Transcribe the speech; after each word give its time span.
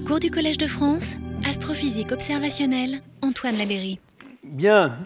Cours 0.00 0.20
du 0.20 0.30
Collège 0.30 0.56
de 0.56 0.66
France, 0.66 1.16
astrophysique 1.46 2.12
observationnelle, 2.12 3.02
Antoine 3.20 3.58
Labéry. 3.58 4.00
Bien, 4.42 4.96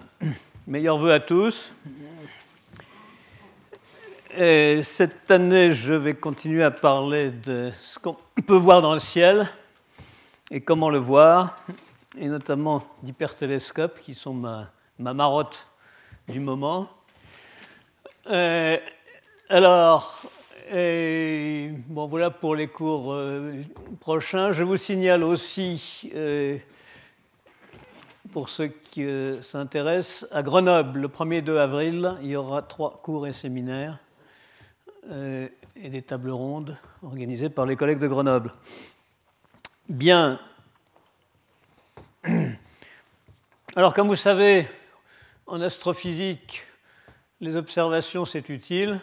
meilleurs 0.69 0.97
voeux 0.97 1.13
à 1.13 1.19
tous. 1.19 1.73
Et 4.37 4.83
cette 4.85 5.29
année, 5.31 5.73
je 5.73 5.93
vais 5.93 6.15
continuer 6.15 6.63
à 6.63 6.71
parler 6.71 7.31
de 7.31 7.73
ce 7.81 7.99
qu'on 7.99 8.17
peut 8.47 8.57
voir 8.57 8.81
dans 8.81 8.95
le 8.95 9.01
ciel 9.01 9.51
et 10.53 10.61
comment 10.61 10.89
le 10.89 10.99
voir, 10.99 11.57
et 12.17 12.29
notamment 12.29 12.87
d'hypertélescopes 13.03 13.99
qui 14.01 14.15
sont 14.15 14.35
ma, 14.35 14.71
ma, 15.01 15.15
marotte 15.15 15.67
du 16.29 16.39
moment. 16.39 16.89
Euh, 18.29 18.79
alors, 19.49 20.23
et, 20.69 21.71
bon, 21.89 22.07
voilà 22.07 22.31
pour 22.31 22.57
les 22.57 22.67
cours 22.67 23.13
euh, 23.13 23.63
prochains. 24.01 24.53
Je 24.53 24.65
vous 24.65 24.77
signale 24.77 25.23
aussi, 25.23 26.11
euh, 26.15 26.59
pour 28.33 28.49
ceux 28.49 28.69
qui 28.69 29.05
euh, 29.05 29.41
s'intéressent, 29.43 30.27
à 30.33 30.43
Grenoble, 30.43 31.01
le 31.01 31.09
1er 31.09 31.43
2 31.43 31.59
avril, 31.59 32.15
il 32.21 32.29
y 32.29 32.37
aura 32.37 32.63
trois 32.63 33.01
cours 33.03 33.27
et 33.27 33.33
séminaires 33.33 33.99
et 35.09 35.89
des 35.89 36.03
tables 36.03 36.33
rondes 36.33 36.77
organisées 37.05 37.49
par 37.49 37.65
les 37.65 37.77
collègues 37.77 38.01
de 38.01 38.09
Grenoble. 38.09 38.53
Bien. 39.89 40.41
Alors, 43.77 43.95
comme 43.95 44.09
vous 44.09 44.17
savez, 44.17 44.67
en 45.47 45.61
astrophysique, 45.61 46.65
les 47.41 47.55
observations, 47.55 48.25
c'est 48.25 48.49
utile 48.49 48.99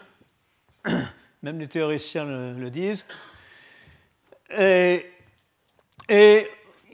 même 1.44 1.60
les 1.60 1.68
théoriciens 1.68 2.24
le, 2.26 2.70
disent. 2.70 3.06
Et, 4.50 5.06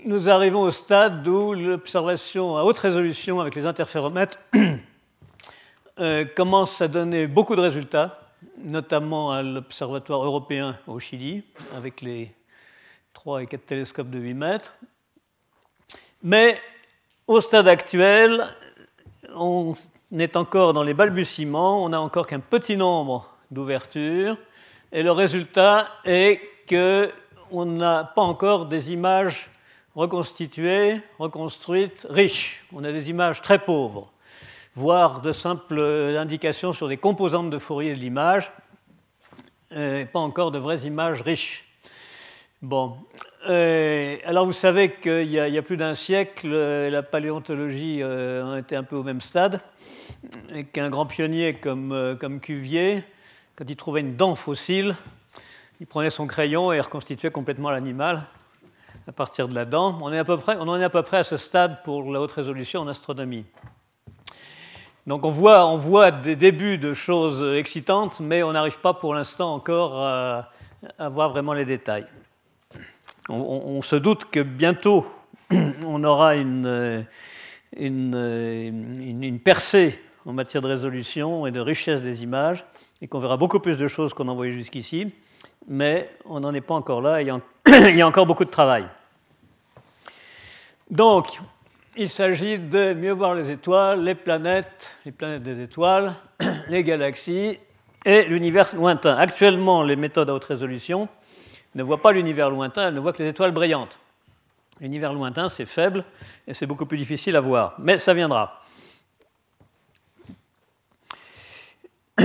nous 0.06 0.30
arrivons 0.30 0.62
au 0.62 0.72
stade 0.72 1.28
où 1.28 1.54
l'observation 1.54 2.56
à 2.58 2.64
haute 2.64 2.78
résolution 2.78 3.42
avec 3.42 3.54
les 3.56 3.66
interféromètres 3.66 4.40
euh, 6.00 6.26
commence 6.38 6.82
à 6.82 6.88
donner 6.88 7.28
beaucoup 7.28 7.56
de 7.56 7.62
résultats, 7.62 8.32
notamment 8.58 9.32
à 9.32 9.44
l'Observatoire 9.44 10.24
européen 10.24 10.78
au 10.88 11.00
Chili, 11.00 11.44
avec 11.76 12.00
les 12.02 12.32
3 13.14 13.44
et 13.44 13.48
4 13.48 13.66
télescopes 13.66 14.10
de 14.10 14.20
8 14.20 14.34
mètres. 14.36 14.74
Mais 16.24 16.58
au 17.28 17.42
stade 17.42 17.68
actuel, 17.68 18.48
on 19.36 19.76
est 20.18 20.38
encore 20.38 20.72
dans 20.72 20.84
les 20.84 20.94
balbutiements, 20.94 21.84
on 21.84 21.90
n'a 21.90 22.00
encore 22.00 22.26
qu'un 22.26 22.40
petit 22.40 22.78
nombre 22.78 23.30
d'ouverture. 23.52 24.38
Et 24.92 25.04
le 25.04 25.12
résultat 25.12 25.88
est 26.04 26.42
qu'on 26.68 27.66
n'a 27.66 28.04
pas 28.16 28.22
encore 28.22 28.66
des 28.66 28.92
images 28.92 29.50
reconstituées, 29.96 31.02
reconstruites, 31.20 32.08
riches. 32.10 32.66
On 32.74 32.84
a 32.84 32.92
des 32.92 33.10
images 33.10 33.42
très 33.42 33.60
pauvres, 33.60 34.12
voire 34.76 35.22
de 35.22 35.32
simples 35.32 35.80
indications 36.18 36.74
sur 36.74 36.88
des 36.88 36.98
composantes 36.98 37.50
de 37.50 37.60
Fourier 37.60 37.94
de 37.94 38.00
l'image, 38.00 38.52
pas 39.70 40.20
encore 40.20 40.52
de 40.52 40.58
vraies 40.58 40.80
images 40.80 41.22
riches. 41.22 41.66
Bon. 42.62 42.98
Euh, 43.48 44.18
alors 44.26 44.46
vous 44.46 44.54
savez 44.54 44.96
qu'il 44.96 45.32
y, 45.32 45.40
a 45.40 45.62
plus 45.62 45.78
d'un 45.78 45.96
siècle, 45.96 46.50
la 46.50 47.04
paléontologie 47.04 48.00
euh, 48.02 48.58
été 48.58 48.76
un 48.76 48.84
peu 48.84 48.98
au 48.98 49.04
même 49.04 49.22
stade, 49.22 49.62
qu'un 50.74 50.90
grand 50.90 51.06
pionnier 51.06 51.54
comme, 51.54 51.94
euh, 51.94 52.16
comme 52.16 52.42
Cuvier 52.42 53.04
quand 53.60 53.66
il 53.68 53.76
trouvait 53.76 54.00
une 54.00 54.16
dent 54.16 54.36
fossile, 54.36 54.96
il 55.82 55.86
prenait 55.86 56.10
son 56.10 56.28
crayon 56.28 56.72
et 56.72 56.80
reconstituait 56.80 57.30
complètement 57.30 57.70
l'animal 57.70 58.24
à 59.06 59.12
partir 59.12 59.50
de 59.50 59.54
la 59.54 59.66
dent. 59.66 60.00
On, 60.02 60.06
en 60.06 60.14
est 60.14 60.84
à 60.84 60.90
peu 60.90 61.04
près 61.04 61.18
à 61.18 61.24
ce 61.26 61.36
stade 61.36 61.84
pour 61.84 62.10
la 62.10 62.22
haute 62.22 62.32
résolution 62.32 62.80
en 62.80 62.88
astronomie. 62.88 63.44
Donc 65.08 65.26
on 65.26 65.30
voit, 65.30 66.12
des 66.12 66.38
débuts 66.38 66.78
de 66.78 66.94
choses 66.94 67.58
excitantes, 67.58 68.22
mais 68.22 68.44
on 68.44 68.54
n'arrive 68.54 68.80
pas 68.80 68.94
pour 68.94 69.14
l'instant 69.14 69.54
encore 69.54 70.00
à, 70.06 70.52
voir 71.10 71.32
vraiment 71.32 71.52
les 71.52 71.66
détails. 71.66 72.08
On, 73.28 73.82
se 73.82 73.98
doute 73.98 74.24
que 74.32 74.40
bientôt 74.40 75.06
on 75.86 76.02
aura 76.06 76.38
une 76.38 77.06
percée 79.44 80.00
en 80.26 80.32
matière 80.32 80.62
de 80.62 80.70
résolution 80.70 81.46
et 81.46 81.52
de 81.52 81.60
richesse 81.60 82.02
des 82.02 82.24
images, 82.24 82.64
et 83.02 83.08
qu'on 83.08 83.20
verra 83.20 83.38
beaucoup 83.38 83.60
plus 83.60 83.78
de 83.78 83.88
choses 83.88 84.14
qu'on 84.14 84.28
a 84.28 84.32
envoyé 84.32 84.52
jusqu'ici, 84.52 85.12
mais 85.68 86.10
on 86.26 86.40
n'en 86.40 86.54
est 86.54 86.62
pas 86.62 86.74
encore 86.74 87.02
là, 87.02 87.14
a, 87.16 87.22
il 87.90 87.96
y 87.96 88.02
a 88.02 88.08
encore 88.08 88.26
beaucoup 88.26 88.46
de 88.46 88.50
travail. 88.50 88.86
Donc, 90.90 91.40
il 91.96 92.10
s'agit 92.10 92.58
de 92.58 92.94
mieux 92.94 93.12
voir 93.12 93.36
les 93.36 93.52
étoiles, 93.52 94.04
les 94.04 94.16
planètes, 94.16 94.98
les 95.06 95.12
planètes 95.12 95.44
des 95.44 95.62
étoiles, 95.62 96.16
les 96.68 96.84
galaxies 96.84 97.60
et 98.06 98.24
l'univers 98.26 98.76
lointain. 98.76 99.16
Actuellement, 99.18 99.84
les 99.84 99.96
méthodes 99.96 100.30
à 100.30 100.34
haute 100.34 100.46
résolution 100.46 101.08
ne 101.76 101.84
voient 101.84 102.02
pas 102.02 102.12
l'univers 102.12 102.50
lointain, 102.50 102.88
elles 102.88 102.94
ne 102.94 103.00
voient 103.00 103.14
que 103.14 103.22
les 103.22 103.30
étoiles 103.30 103.52
brillantes. 103.52 104.00
L'univers 104.80 105.14
lointain, 105.14 105.50
c'est 105.50 105.66
faible 105.66 106.06
et 106.48 106.54
c'est 106.54 106.66
beaucoup 106.66 106.86
plus 106.86 106.98
difficile 106.98 107.36
à 107.36 107.42
voir, 107.42 107.76
mais 107.80 108.00
ça 108.00 108.14
viendra. 108.14 108.64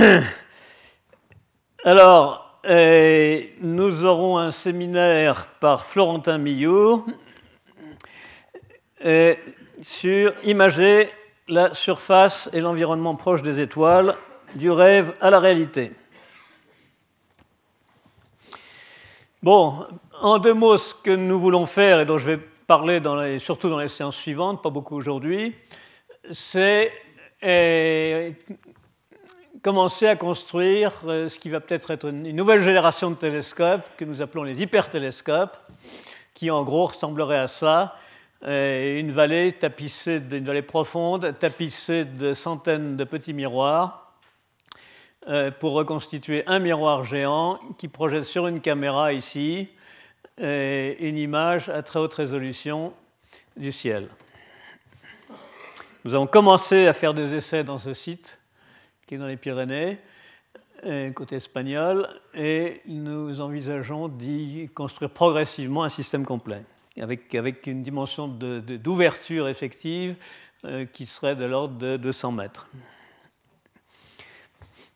Alors, 1.87 2.61
euh, 2.65 3.43
nous 3.61 4.05
aurons 4.05 4.39
un 4.39 4.49
séminaire 4.49 5.45
par 5.59 5.85
Florentin 5.85 6.39
Millot 6.39 7.05
euh, 9.05 9.35
sur 9.83 10.33
imager 10.43 11.11
la 11.47 11.75
surface 11.75 12.49
et 12.53 12.59
l'environnement 12.59 13.13
proche 13.13 13.43
des 13.43 13.59
étoiles, 13.59 14.15
du 14.55 14.71
rêve 14.71 15.13
à 15.21 15.29
la 15.29 15.39
réalité. 15.39 15.91
Bon, 19.43 19.85
en 20.19 20.39
deux 20.39 20.55
mots, 20.55 20.77
ce 20.77 20.95
que 20.95 21.11
nous 21.11 21.39
voulons 21.39 21.67
faire 21.67 21.99
et 21.99 22.05
dont 22.05 22.17
je 22.17 22.31
vais 22.31 22.39
parler 22.65 22.99
surtout 23.37 23.69
dans 23.69 23.77
les 23.77 23.89
séances 23.89 24.17
suivantes, 24.17 24.63
pas 24.63 24.71
beaucoup 24.71 24.95
aujourd'hui, 24.95 25.53
c'est 26.31 26.91
euh, 27.43 28.31
commencer 29.65 30.05
à 30.05 30.15
construire 30.15 30.91
euh, 31.07 31.27
ce 31.27 31.39
qui 31.39 31.49
va 31.49 31.59
peut-être 31.59 31.89
être 31.89 32.09
une 32.09 32.35
nouvelle 32.35 32.61
génération 32.61 33.09
de 33.09 33.15
télescopes 33.15 33.89
que 33.97 34.05
nous 34.05 34.21
appelons 34.21 34.43
les 34.43 34.61
hypertélescopes, 34.61 35.57
qui 36.35 36.51
en 36.51 36.63
gros 36.63 36.85
ressembleraient 36.85 37.39
à 37.39 37.47
ça, 37.47 37.97
euh, 38.43 38.99
une 38.99 39.11
vallée 39.11 39.53
tapissée 39.53 40.19
d'une 40.19 40.45
vallée 40.45 40.61
profonde, 40.61 41.33
tapissée 41.39 42.05
de 42.05 42.35
centaines 42.35 42.95
de 42.95 43.03
petits 43.05 43.33
miroirs, 43.33 44.13
euh, 45.29 45.49
pour 45.49 45.71
reconstituer 45.71 46.43
un 46.45 46.59
miroir 46.59 47.03
géant 47.03 47.59
qui 47.79 47.87
projette 47.87 48.25
sur 48.25 48.45
une 48.45 48.61
caméra 48.61 49.13
ici 49.13 49.67
une 50.37 51.17
image 51.17 51.69
à 51.69 51.81
très 51.81 51.97
haute 51.97 52.13
résolution 52.13 52.93
du 53.57 53.71
ciel. 53.71 54.09
Nous 56.03 56.13
avons 56.13 56.27
commencé 56.27 56.85
à 56.85 56.93
faire 56.93 57.15
des 57.15 57.33
essais 57.33 57.63
dans 57.63 57.79
ce 57.79 57.95
site 57.95 58.37
qui 59.05 59.15
est 59.15 59.17
dans 59.17 59.27
les 59.27 59.37
Pyrénées, 59.37 59.99
côté 61.15 61.37
espagnol, 61.37 62.07
et 62.33 62.81
nous 62.85 63.41
envisageons 63.41 64.07
d'y 64.07 64.69
construire 64.73 65.09
progressivement 65.09 65.83
un 65.83 65.89
système 65.89 66.25
complet, 66.25 66.63
avec, 66.99 67.65
une 67.67 67.81
dimension 67.81 68.27
d'ouverture 68.27 69.47
effective 69.47 70.15
euh, 70.65 70.85
qui 70.85 71.05
serait 71.05 71.35
de 71.35 71.45
l'ordre 71.45 71.77
de 71.77 71.97
200 71.97 72.31
mètres. 72.31 72.67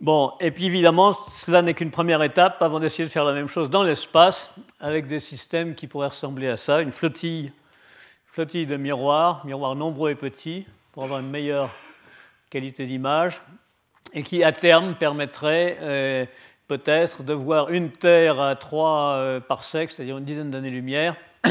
Bon, 0.01 0.33
et 0.39 0.49
puis 0.49 0.65
évidemment, 0.65 1.13
cela 1.13 1.61
n'est 1.61 1.73
qu'une 1.75 1.91
première 1.91 2.23
étape 2.23 2.61
avant 2.61 2.79
d'essayer 2.79 3.03
de 3.03 3.11
faire 3.11 3.25
la 3.25 3.33
même 3.33 3.49
chose 3.49 3.69
dans 3.69 3.83
l'espace, 3.83 4.49
avec 4.79 5.07
des 5.07 5.19
systèmes 5.19 5.75
qui 5.75 5.85
pourraient 5.85 6.07
ressembler 6.07 6.47
à 6.47 6.57
ça, 6.57 6.81
une 6.81 6.91
flottille, 6.91 7.51
flottille 8.25 8.65
de 8.65 8.77
miroirs, 8.77 9.45
miroirs 9.45 9.75
nombreux 9.75 10.09
et 10.09 10.15
petits, 10.15 10.65
pour 10.93 11.03
avoir 11.03 11.19
une 11.19 11.29
meilleure 11.29 11.69
qualité 12.49 12.85
d'image, 12.85 13.41
et 14.13 14.23
qui 14.23 14.43
à 14.43 14.51
terme 14.51 14.95
permettrait 14.95 15.77
euh, 15.81 16.25
peut-être 16.67 17.23
de 17.23 17.33
voir 17.33 17.69
une 17.69 17.91
Terre 17.91 18.39
à 18.39 18.55
3 18.55 18.89
euh, 18.89 19.39
parsecs, 19.39 19.91
c'est-à-dire 19.91 20.17
une 20.17 20.25
dizaine 20.25 20.51
d'années-lumière, 20.51 21.15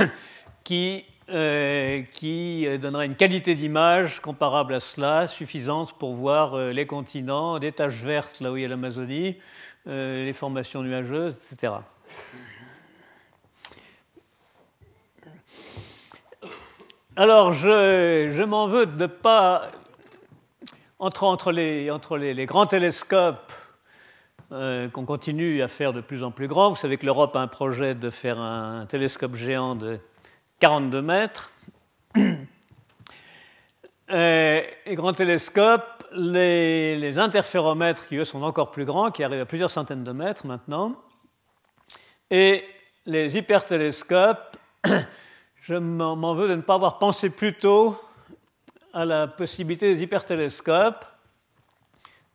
qui, 0.64 1.04
euh, 1.30 2.02
qui 2.12 2.66
donnerait 2.78 3.06
une 3.06 3.16
qualité 3.16 3.54
d'image 3.54 4.20
comparable 4.20 4.74
à 4.74 4.80
cela, 4.80 5.26
suffisante 5.26 5.94
pour 5.98 6.14
voir 6.14 6.56
les 6.56 6.86
continents, 6.86 7.58
des 7.58 7.72
taches 7.72 8.02
vertes 8.02 8.40
là 8.40 8.52
où 8.52 8.56
il 8.56 8.62
y 8.62 8.64
a 8.64 8.68
l'Amazonie, 8.68 9.36
les 9.86 10.32
formations 10.34 10.82
nuageuses, 10.82 11.36
etc. 11.36 11.72
Alors, 17.16 17.52
je, 17.52 18.30
je 18.30 18.42
m'en 18.44 18.68
veux 18.68 18.86
de 18.86 19.02
ne 19.02 19.06
pas 19.08 19.72
entre, 20.98 21.52
les, 21.52 21.90
les, 22.18 22.34
les, 22.34 22.46
grands 22.46 22.66
télescopes 22.66 23.52
qu'on 24.50 25.04
continue 25.04 25.62
à 25.62 25.68
faire 25.68 25.92
de 25.92 26.00
plus 26.00 26.24
en 26.24 26.30
plus 26.30 26.48
grand. 26.48 26.70
Vous 26.70 26.76
savez 26.76 26.96
que 26.96 27.04
l'Europe 27.04 27.36
a 27.36 27.40
un 27.40 27.48
projet 27.48 27.94
de 27.94 28.10
faire 28.10 28.38
un, 28.38 28.86
télescope 28.86 29.34
géant 29.34 29.74
de 29.74 29.98
42 30.60 31.02
mètres. 31.02 31.50
Et, 34.10 34.64
grands 34.94 35.12
télescopes, 35.12 36.02
les, 36.12 36.96
les, 36.96 37.18
interféromètres 37.18 38.06
qui 38.06 38.16
eux 38.16 38.24
sont 38.24 38.42
encore 38.42 38.70
plus 38.70 38.86
grands, 38.86 39.10
qui 39.10 39.22
arrivent 39.22 39.42
à 39.42 39.46
plusieurs 39.46 39.70
centaines 39.70 40.02
de 40.02 40.12
mètres 40.12 40.46
maintenant, 40.46 40.96
et 42.30 42.64
les 43.06 43.36
hypertélescopes, 43.36 44.56
je 45.62 45.74
m'en 45.74 46.34
veux 46.34 46.48
de 46.48 46.54
ne 46.54 46.62
pas 46.62 46.74
avoir 46.74 46.98
pensé 46.98 47.30
plus 47.30 47.54
tôt 47.54 47.98
à 48.92 49.04
la 49.04 49.26
possibilité 49.26 49.94
des 49.94 50.02
hypertélescopes. 50.02 51.04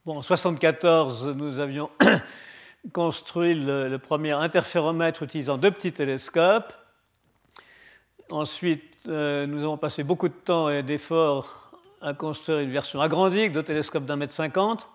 Bon, 0.06 0.14
en 0.14 0.22
1974, 0.22 1.28
nous 1.36 1.60
avions 1.60 1.90
construit 2.94 3.54
le, 3.54 3.98
premier 3.98 4.32
interféromètre 4.32 5.24
utilisant 5.24 5.58
deux 5.58 5.72
petits 5.72 5.94
télescopes. 5.94 6.74
Ensuite, 8.30 8.98
euh, 9.08 9.46
nous 9.46 9.64
avons 9.64 9.78
passé 9.78 10.04
beaucoup 10.04 10.28
de 10.28 10.34
temps 10.34 10.70
et 10.70 10.84
d'efforts 10.84 11.72
à 12.02 12.14
construire 12.14 12.60
une 12.60 12.72
version 12.72 13.02
agrandie 13.02 13.50
de 13.50 13.62
télescope 13.62 14.06
d'un 14.06 14.18
mètre 14.18 14.34
cinquante 14.34 14.90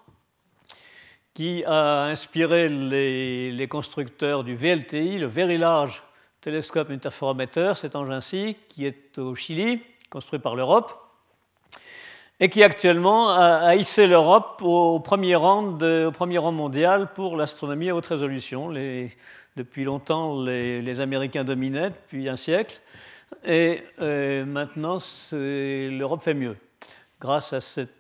qui 1.39 1.65
a 1.65 2.07
inspiré 2.07 2.69
les, 2.69 3.69
constructeurs 3.69 4.43
du 4.43 4.57
VLTI, 4.57 5.19
le 5.19 5.27
Very 5.27 5.57
Large 5.57 6.03
Telescope 6.41 6.91
Interferometer, 6.91 7.75
cet 7.77 7.95
engin-ci, 7.95 8.57
qui 8.69 8.87
est 8.87 9.19
au 9.19 9.37
Chili, 9.37 9.81
construit 10.11 10.41
par 10.41 10.57
l'Europe, 10.57 11.08
et 12.41 12.49
qui 12.49 12.63
actuellement 12.63 13.31
a, 13.31 13.75
hissé 13.75 14.07
l'Europe 14.07 14.61
au, 14.63 15.01
premier 15.01 15.35
rang 15.35 15.63
mondial 16.53 17.13
pour 17.15 17.37
l'astronomie 17.37 17.91
à 17.91 17.97
haute 17.97 18.07
résolution. 18.07 18.71
depuis 19.57 19.85
longtemps, 19.85 20.43
les, 20.43 21.01
Américains 21.01 21.45
dominaient 21.45 21.91
depuis 21.91 22.29
un 22.29 22.37
siècle, 22.37 22.81
et 23.45 23.83
euh, 24.01 24.45
maintenant, 24.45 24.99
l'Europe 25.33 26.23
fait 26.23 26.35
mieux 26.35 26.57
grâce 27.21 27.53
à, 27.53 27.59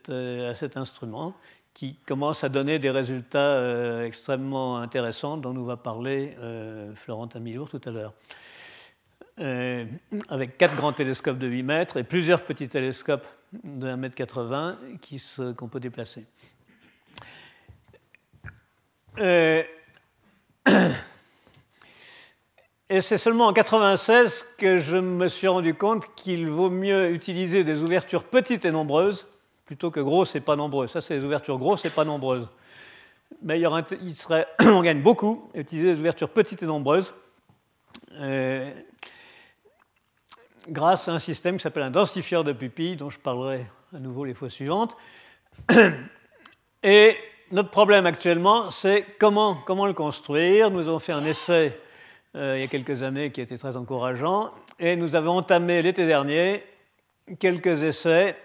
euh, 0.08 0.50
à 0.50 0.54
cet 0.54 0.76
instrument 0.76 1.34
qui 1.74 1.96
commence 2.06 2.42
à 2.42 2.48
donner 2.48 2.78
des 2.78 2.90
résultats 2.90 3.38
euh, 3.38 4.04
extrêmement 4.04 4.78
intéressants 4.78 5.36
dont 5.36 5.52
nous 5.52 5.64
va 5.64 5.76
parler 5.76 6.36
euh, 6.40 6.92
Florentin 6.94 7.40
tout 7.70 7.80
à 7.84 7.90
l'heure. 7.90 8.14
Avec 10.28 10.58
quatre 10.58 10.74
grands 10.74 10.92
télescopes 10.92 11.38
de 11.38 11.46
8 11.46 11.62
mètres 11.62 11.96
et 11.96 12.02
plusieurs 12.02 12.42
petits 12.42 12.68
télescopes 12.68 13.26
de 13.52 13.88
1 13.88 13.96
mètre 13.96 14.14
80 14.14 14.78
qu'on 15.56 15.68
peut 15.68 15.80
déplacer. 15.80 16.24
et 19.18 19.64
c'est 23.00 23.18
seulement 23.18 23.46
en 23.46 23.52
96 23.52 24.46
que 24.58 24.78
je 24.78 24.96
me 24.96 25.28
suis 25.28 25.48
rendu 25.48 25.74
compte 25.74 26.14
qu'il 26.14 26.48
vaut 26.48 26.70
mieux 26.70 27.10
utiliser 27.10 27.64
des 27.64 27.82
ouvertures 27.82 28.24
petites 28.24 28.64
et 28.64 28.70
nombreuses 28.70 29.26
plutôt 29.66 29.90
que 29.90 30.00
grosses 30.00 30.34
et 30.34 30.40
pas 30.40 30.56
nombreuses. 30.56 30.92
Ça, 30.92 31.00
c'est 31.00 31.18
des 31.18 31.24
ouvertures 31.24 31.58
grosses 31.58 31.84
et 31.84 31.90
pas 31.90 32.04
nombreuses. 32.04 32.48
Mais 33.42 33.60
il, 33.60 34.14
serait, 34.14 34.46
on 34.60 34.82
gagne 34.82 35.02
beaucoup 35.02 35.50
à 35.54 35.58
utiliser 35.58 35.92
des 35.92 36.00
ouvertures 36.00 36.30
petites 36.30 36.62
et 36.62 36.66
nombreuses 36.66 37.12
euh, 38.12 38.72
grâce 40.68 41.08
à 41.08 41.12
un 41.12 41.18
système 41.18 41.56
qui 41.56 41.62
s'appelle 41.62 41.82
un 41.82 41.90
densifieur 41.90 42.44
de 42.44 42.52
pupilles, 42.52 42.96
dont 42.96 43.10
je 43.10 43.18
parlerai 43.18 43.66
à 43.94 43.98
nouveau 43.98 44.24
les 44.24 44.34
fois 44.34 44.50
suivantes. 44.50 44.96
Et 46.82 47.16
notre 47.50 47.70
problème 47.70 48.06
actuellement, 48.06 48.70
c'est 48.70 49.04
comment, 49.18 49.56
comment 49.66 49.86
le 49.86 49.94
construire. 49.94 50.70
Nous 50.70 50.86
avons 50.88 50.98
fait 50.98 51.12
un 51.12 51.24
essai 51.24 51.78
euh, 52.36 52.58
il 52.58 52.60
y 52.60 52.64
a 52.64 52.68
quelques 52.68 53.02
années 53.02 53.30
qui 53.30 53.40
était 53.40 53.56
très 53.56 53.76
encourageant, 53.76 54.52
et 54.78 54.96
nous 54.96 55.16
avons 55.16 55.38
entamé 55.38 55.80
l'été 55.80 56.06
dernier 56.06 56.62
quelques 57.40 57.82
essais 57.82 58.36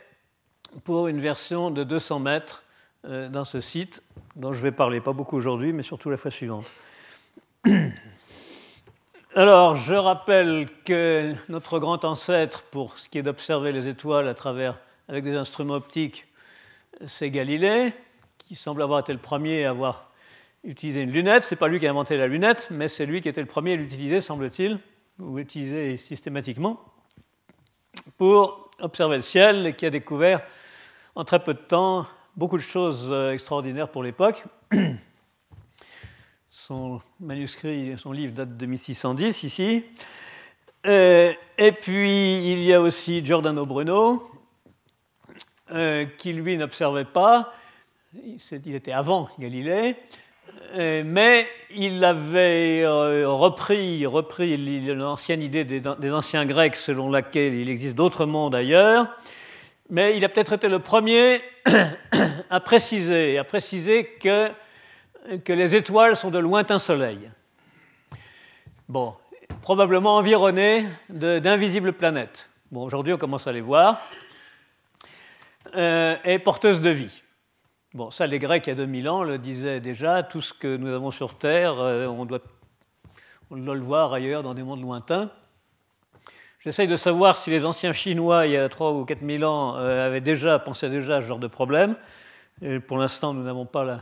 pour 0.84 1.08
une 1.08 1.20
version 1.20 1.70
de 1.70 1.84
200 1.84 2.20
mètres 2.20 2.64
euh, 3.06 3.28
dans 3.30 3.46
ce 3.46 3.60
site, 3.62 4.02
dont 4.36 4.54
je 4.54 4.62
vais 4.62 4.72
parler 4.72 5.02
pas 5.02 5.14
beaucoup 5.14 5.38
aujourd'hui, 5.38 5.74
mais 5.74 5.84
surtout 5.84 6.10
la 6.10 6.18
fois 6.18 6.32
suivante. 6.32 6.66
Alors, 9.36 9.78
je 9.78 9.96
rappelle 9.96 10.68
que 10.86 11.34
notre 11.50 11.80
grand 11.80 12.06
ancêtre, 12.06 12.62
pour 12.70 13.00
ce 13.00 13.10
qui 13.10 13.18
est 13.18 13.24
d'observer 13.24 13.72
les 13.72 13.88
étoiles 13.88 14.28
à 14.28 14.36
travers, 14.36 14.78
avec 15.08 15.24
des 15.24 15.36
instruments 15.36 15.74
optiques, 15.74 16.28
c'est 17.08 17.32
Galilée, 17.32 17.94
qui 18.38 18.54
semble 18.54 18.84
avoir 18.84 19.00
été 19.00 19.12
le 19.12 19.18
premier 19.18 19.66
à 19.66 19.72
avoir 19.72 20.12
utilisé 20.64 21.02
une 21.02 21.10
lunette. 21.10 21.46
Ce 21.46 21.56
n'est 21.56 21.58
pas 21.58 21.68
lui 21.68 21.80
qui 21.80 21.88
a 21.88 21.90
inventé 21.90 22.16
la 22.16 22.28
lunette, 22.28 22.68
mais 22.70 22.88
c'est 22.88 23.08
lui 23.08 23.22
qui 23.22 23.28
était 23.28 23.42
le 23.42 23.48
premier 23.48 23.74
à 23.74 23.76
l'utiliser, 23.76 24.22
semble-t-il, 24.22 24.78
ou 25.18 25.38
l'utiliser 25.38 25.98
systématiquement, 25.98 26.80
pour 28.20 28.70
observer 28.82 29.16
le 29.16 29.24
ciel 29.24 29.66
et 29.66 29.74
qui 29.74 29.88
a 29.88 29.90
découvert 29.90 30.44
en 31.16 31.26
très 31.26 31.44
peu 31.44 31.56
de 31.56 31.60
temps 31.60 32.06
beaucoup 32.36 32.58
de 32.58 32.62
choses 32.62 33.08
euh, 33.10 33.32
extraordinaires 33.32 33.90
pour 33.90 34.04
l'époque. 34.04 34.44
Son 36.56 37.02
manuscrit, 37.20 37.96
son 37.98 38.12
livre 38.12 38.32
date 38.32 38.56
de 38.58 38.66
1610 38.68 39.42
ici. 39.42 39.84
Euh, 40.86 41.34
et 41.58 41.72
puis 41.72 42.52
il 42.52 42.64
y 42.64 42.72
a 42.74 42.80
aussi 42.80 43.26
Giordano 43.26 43.66
Bruno, 43.66 44.30
euh, 45.72 46.06
qui 46.20 46.32
lui 46.32 46.56
n'observait 46.56 47.06
pas, 47.06 47.52
il 48.14 48.76
était 48.76 48.92
avant 48.92 49.30
Galilée, 49.40 49.96
mais 50.76 51.48
il 51.76 52.04
avait 52.06 52.86
repris, 52.86 54.06
repris 54.06 54.56
l'ancienne 54.94 55.42
idée 55.42 55.64
des, 55.64 55.80
des, 55.82 56.14
anciens 56.14 56.46
Grecs 56.46 56.76
selon 56.76 57.10
laquelle 57.10 57.56
il 57.56 57.68
existe 57.68 57.96
d'autres 57.96 58.28
mondes 58.28 58.54
ailleurs, 58.54 59.08
mais 59.90 60.16
il 60.16 60.24
a 60.24 60.30
peut-être 60.30 60.54
été 60.54 60.68
le 60.68 60.78
premier 60.78 61.42
à 62.52 62.60
préciser, 62.60 63.40
à 63.40 63.44
préciser 63.44 64.06
que, 64.06 64.52
que 65.46 65.54
les 65.54 65.76
étoiles 65.76 66.16
sont 66.16 66.32
de 66.32 66.40
lointains 66.40 66.80
soleils. 66.80 67.30
Bon, 68.90 69.16
probablement 69.62 70.18
environnés 70.18 70.88
d'invisibles 71.10 71.94
planètes. 71.94 72.50
Bon, 72.72 72.84
aujourd'hui, 72.84 73.14
on 73.14 73.18
commence 73.18 73.48
à 73.48 73.52
les 73.52 73.62
voir. 73.62 74.02
Euh, 75.76 76.18
et 76.26 76.40
porteuses 76.40 76.82
de 76.82 76.90
vie. 76.90 77.24
Bon, 77.94 78.12
ça, 78.12 78.28
les 78.28 78.40
Grecs, 78.40 78.68
il 78.68 78.72
y 78.72 78.74
a 78.74 78.76
2000 78.76 79.10
ans, 79.10 79.24
le 79.24 79.38
disaient 79.38 79.80
déjà. 79.80 80.24
Tout 80.24 80.42
ce 80.42 80.54
que 80.54 80.76
nous 80.76 80.94
avons 80.94 81.12
sur 81.12 81.38
Terre, 81.38 81.80
euh, 81.80 82.08
on, 82.08 82.26
doit, 82.26 82.42
le 83.52 83.80
voir 83.80 84.14
ailleurs, 84.14 84.44
dans 84.44 84.54
des 84.54 84.64
mondes 84.64 84.82
lointains. 84.82 85.32
J'essaye 86.60 86.88
de 86.88 86.96
savoir 86.96 87.38
si 87.38 87.50
les 87.50 87.66
anciens 87.66 87.92
Chinois, 87.92 88.46
il 88.48 88.54
y 88.54 88.58
a 88.58 88.68
3 88.68 88.92
ou 88.92 89.06
4 89.06 89.20
000 89.26 89.44
ans, 89.44 89.78
euh, 89.78 90.06
avaient 90.06 90.22
déjà 90.22 90.60
pensé 90.60 90.90
déjà 90.90 91.18
à 91.18 91.22
ce 91.22 91.28
genre 91.28 91.40
de 91.40 91.48
problème. 91.48 91.96
Pour 92.88 92.98
l'instant, 92.98 93.34
nous 93.34 93.44
n'avons 93.44 93.66
pas 93.66 93.84
la, 93.84 94.02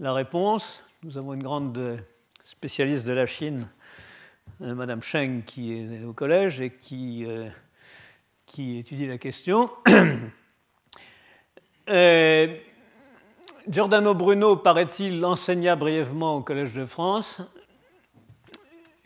réponse. 0.00 0.84
Nous 1.02 1.18
avons 1.18 1.34
une 1.34 1.42
grande 1.42 1.98
spécialiste 2.44 3.06
de 3.06 3.12
la 3.12 3.26
Chine, 3.26 3.68
euh, 4.62 4.74
Madame 4.74 5.02
Cheng, 5.02 5.42
qui 5.44 5.72
est 5.72 6.04
au 6.04 6.12
collège 6.12 6.60
et 6.60 6.70
qui, 6.70 7.24
euh, 7.26 7.48
étudie 8.58 9.06
la 9.06 9.18
question. 9.18 9.70
Giordano 13.68 14.14
Bruno, 14.14 14.56
paraît-il, 14.56 15.24
enseigna 15.24 15.76
brièvement 15.76 16.36
au 16.36 16.42
Collège 16.42 16.72
de 16.72 16.86
France 16.86 17.40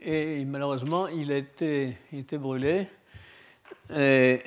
et 0.02 0.44
malheureusement, 0.46 1.08
il 1.08 1.30
a 1.30 1.36
été, 1.36 1.96
brûlé. 2.32 2.86
Et, 3.90 4.42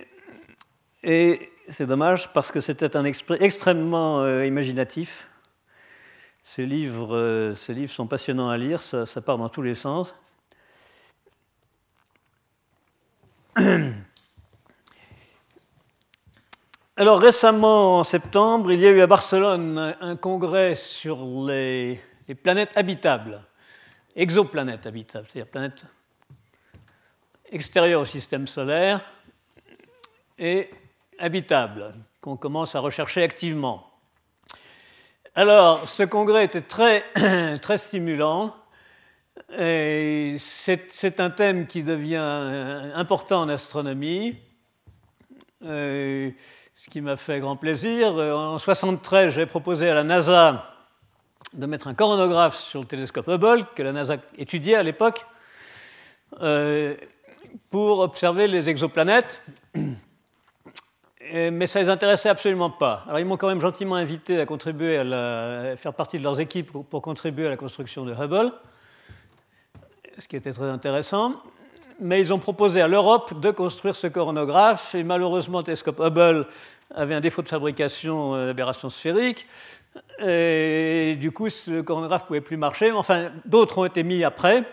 c'est 1.69 1.85
dommage 1.85 2.31
parce 2.33 2.51
que 2.51 2.59
c'était 2.59 2.97
un 2.97 3.05
esprit 3.05 3.37
extrêmement 3.39 4.21
euh, 4.21 4.45
imaginatif. 4.45 5.29
Ces 6.43 6.65
livres, 6.65 7.15
euh, 7.15 7.53
ces 7.55 7.73
livres 7.73 7.91
sont 7.91 8.07
passionnants 8.07 8.49
à 8.49 8.57
lire, 8.57 8.81
ça, 8.81 9.05
ça 9.05 9.21
part 9.21 9.37
dans 9.37 9.49
tous 9.49 9.61
les 9.61 9.75
sens. 9.75 10.15
Alors 16.95 17.19
récemment, 17.19 17.99
en 17.99 18.03
septembre, 18.03 18.71
il 18.71 18.79
y 18.79 18.85
a 18.85 18.91
eu 18.91 19.01
à 19.01 19.07
Barcelone 19.07 19.95
un 19.99 20.15
congrès 20.15 20.75
sur 20.75 21.25
les 21.45 21.99
planètes 22.43 22.71
habitables 22.75 23.43
exoplanètes 24.15 24.85
habitables, 24.85 25.27
c'est-à-dire 25.29 25.51
planètes 25.51 25.85
extérieures 27.51 28.01
au 28.01 28.05
système 28.05 28.47
solaire 28.47 29.01
et 30.37 30.69
habitables, 31.19 31.93
qu'on 32.21 32.37
commence 32.37 32.75
à 32.75 32.79
rechercher 32.79 33.23
activement. 33.23 33.92
Alors, 35.35 35.89
ce 35.89 36.03
congrès 36.03 36.45
était 36.45 36.61
très, 36.61 37.03
très 37.61 37.79
stimulant. 37.79 38.55
C'est 39.49 41.19
un 41.19 41.31
thème 41.31 41.65
qui 41.65 41.81
devient 41.81 42.91
important 42.93 43.41
en 43.41 43.49
astronomie, 43.49 44.37
ce 45.61 46.31
qui 46.87 47.01
m'a 47.01 47.17
fait 47.17 47.39
grand 47.39 47.55
plaisir. 47.55 48.09
En 48.09 48.59
1973, 48.59 49.33
j'ai 49.33 49.47
proposé 49.47 49.89
à 49.89 49.95
la 49.95 50.03
NASA 50.03 50.69
de 51.53 51.65
mettre 51.65 51.87
un 51.87 51.95
coronographe 51.95 52.59
sur 52.59 52.81
le 52.81 52.87
télescope 52.87 53.27
Hubble, 53.27 53.65
que 53.75 53.81
la 53.81 53.91
NASA 53.91 54.17
étudiait 54.37 54.75
à 54.75 54.83
l'époque, 54.83 55.25
euh, 56.41 56.95
pour 57.71 57.99
observer 57.99 58.47
les 58.47 58.69
exoplanètes. 58.69 59.41
Mais 61.31 61.67
ça 61.67 61.79
ne 61.79 61.85
les 61.85 61.89
intéressait 61.89 62.29
absolument 62.29 62.69
pas. 62.69 63.03
Alors 63.07 63.19
ils 63.19 63.25
m'ont 63.25 63.37
quand 63.37 63.47
même 63.47 63.61
gentiment 63.61 63.95
invité 63.95 64.39
à 64.39 64.45
contribuer 64.45 64.97
à, 64.97 65.75
faire 65.77 65.93
partie 65.93 66.17
de 66.17 66.23
leurs 66.23 66.39
équipes 66.39 66.71
pour, 66.71 67.01
contribuer 67.01 67.47
à 67.47 67.49
la 67.49 67.57
construction 67.57 68.03
de 68.03 68.13
Hubble, 68.13 68.51
ce 70.17 70.27
qui 70.27 70.35
était 70.35 70.51
très 70.51 70.69
intéressant. 70.69 71.35
Mais 71.99 72.19
ils 72.19 72.33
ont 72.33 72.39
proposé 72.39 72.81
à 72.81 72.87
l'Europe 72.87 73.39
de 73.39 73.51
construire 73.51 73.95
ce 73.95 74.07
coronographe, 74.07 74.95
et 74.95 75.03
malheureusement 75.03 75.59
le 75.59 75.63
télescope 75.63 75.99
Hubble 75.99 76.47
avait 76.93 77.15
un 77.15 77.21
défaut 77.21 77.41
de 77.41 77.47
fabrication 77.47 78.35
euh, 78.35 78.47
d'aberration 78.47 78.89
sphérique, 78.89 79.47
et 80.19 81.15
du 81.19 81.31
coup 81.31 81.49
ce 81.49 81.81
coronographe 81.81 82.23
ne 82.23 82.27
pouvait 82.27 82.41
plus 82.41 82.57
marcher. 82.57 82.91
Enfin, 82.91 83.31
d'autres 83.45 83.77
ont 83.77 83.85
été 83.85 84.03
mis 84.03 84.23
après, 84.23 84.63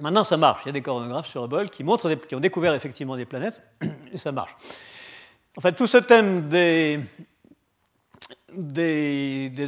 maintenant, 0.00 0.24
ça 0.24 0.36
marche. 0.36 0.62
Il 0.64 0.68
y 0.68 0.70
a 0.70 0.72
des 0.72 0.82
coronographes 0.82 1.28
sur 1.28 1.44
Hubble 1.44 1.68
qui, 1.68 1.84
montrent 1.84 2.12
qui 2.14 2.34
ont 2.34 2.40
découvert 2.40 2.74
effectivement 2.74 3.16
des 3.16 3.26
planètes, 3.26 3.60
et 4.12 4.16
ça 4.16 4.32
marche. 4.32 4.56
En 5.58 5.62
fait, 5.62 5.72
tout 5.72 5.86
ce 5.86 5.96
thème 5.96 6.50
des, 6.50 7.00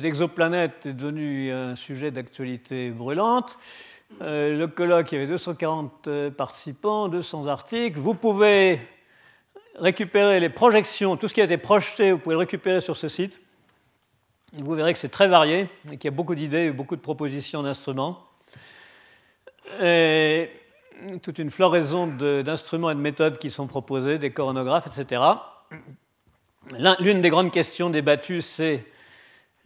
exoplanètes 0.07 0.85
est 0.85 0.93
devenu 0.93 1.51
un 1.51 1.77
sujet 1.77 2.11
d'actualité 2.11 2.91
brûlante. 2.91 3.57
Euh, 4.23 4.59
le 4.59 4.69
colloque, 4.69 5.13
il 5.13 5.15
y 5.15 5.19
avait 5.19 5.27
240 5.27 6.09
euh, 6.09 6.31
participants, 6.31 7.09
200 7.09 7.47
articles. 7.47 7.99
Vous 7.99 8.13
pouvez 8.13 8.83
récupérer 9.77 10.41
les 10.41 10.51
projections, 10.51 11.17
tout 11.17 11.27
ce 11.27 11.33
qui 11.33 11.41
a 11.41 11.45
été 11.45 11.57
projeté, 11.57 12.13
vous 12.13 12.19
pouvez 12.19 12.35
le 12.35 12.41
récupérer 12.41 12.83
sur 12.83 12.99
ce 12.99 13.09
site. 13.09 13.41
Vous 14.53 14.75
verrez 14.75 14.93
que 14.93 14.99
c'est 14.99 15.09
très 15.09 15.29
varié 15.29 15.71
et 15.91 15.97
qu'il 15.97 16.05
y 16.05 16.13
a 16.13 16.17
beaucoup 16.17 16.35
d'idées, 16.35 16.71
beaucoup 16.71 16.97
de 16.97 17.01
propositions 17.01 17.63
d'instruments 17.63 18.27
et 19.83 20.51
toute 21.23 21.39
une 21.39 21.51
floraison 21.51 22.07
d'instruments 22.07 22.91
et 22.91 22.95
de 22.95 23.01
méthodes 23.01 23.39
qui 23.39 23.51
sont 23.51 23.67
proposés, 23.67 24.19
des 24.19 24.31
coronographes, 24.31 24.87
etc. 24.87 25.23
L'une 27.01 27.21
des 27.21 27.31
grandes 27.31 27.51
questions 27.51 27.91
débattues, 27.91 28.43
c'est 28.43 28.85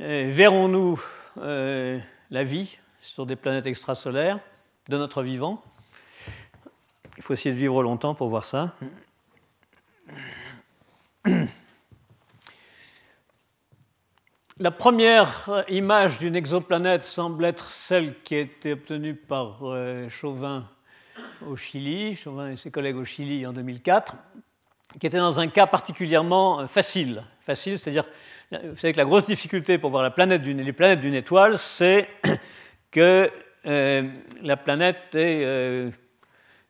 euh, 0.01 0.31
verrons-nous 0.33 1.03
euh, 1.39 1.99
la 2.31 2.45
vie 2.45 2.79
sur 3.01 3.27
des 3.27 3.37
planètes 3.37 3.67
extrasolaires 3.67 4.41
de 4.89 4.97
notre 4.97 5.23
vivant? 5.23 5.63
Il 7.17 7.23
faut 7.23 7.35
essayer 7.35 7.55
de 7.55 7.61
vivre 7.61 7.83
longtemps 7.83 8.15
pour 8.15 8.29
voir 8.29 8.45
ça. 8.45 8.75
La 14.59 14.71
première 14.71 15.65
image 15.69 16.19
d'une 16.19 16.37
exoplanète 16.37 17.03
semble 17.03 17.45
être 17.45 17.67
celle 17.67 18.21
qui 18.23 18.37
a 18.37 18.41
été 18.41 18.73
obtenue 18.73 19.15
par 19.15 19.59
euh, 19.63 20.09
Chauvin 20.09 20.69
au 21.47 21.57
Chili, 21.57 22.17
Chauvin 22.17 22.51
et 22.51 22.57
ses 22.57 22.71
collègues 22.71 22.97
au 22.97 23.05
Chili 23.05 23.47
en 23.47 23.53
2004, 23.53 24.15
qui 25.01 25.07
était 25.07 25.19
dans 25.19 25.41
un 25.41 25.49
cas 25.49 25.67
particulièrement 25.67 26.61
euh, 26.61 26.67
facile. 26.67 27.23
Facile, 27.41 27.79
c'est-à-dire, 27.79 28.05
vous 28.53 28.77
savez 28.77 28.93
que 28.93 28.99
la 28.99 29.05
grosse 29.05 29.27
difficulté 29.27 29.79
pour 29.79 29.91
voir 29.91 30.03
la 30.03 30.11
planète 30.11 30.43
les 30.43 30.73
planètes 30.73 31.01
d'une 31.01 31.15
étoile, 31.15 31.59
c'est 31.59 32.09
que 32.91 33.31
euh, 33.67 34.09
la 34.43 34.57
planète 34.57 35.15
est 35.15 35.91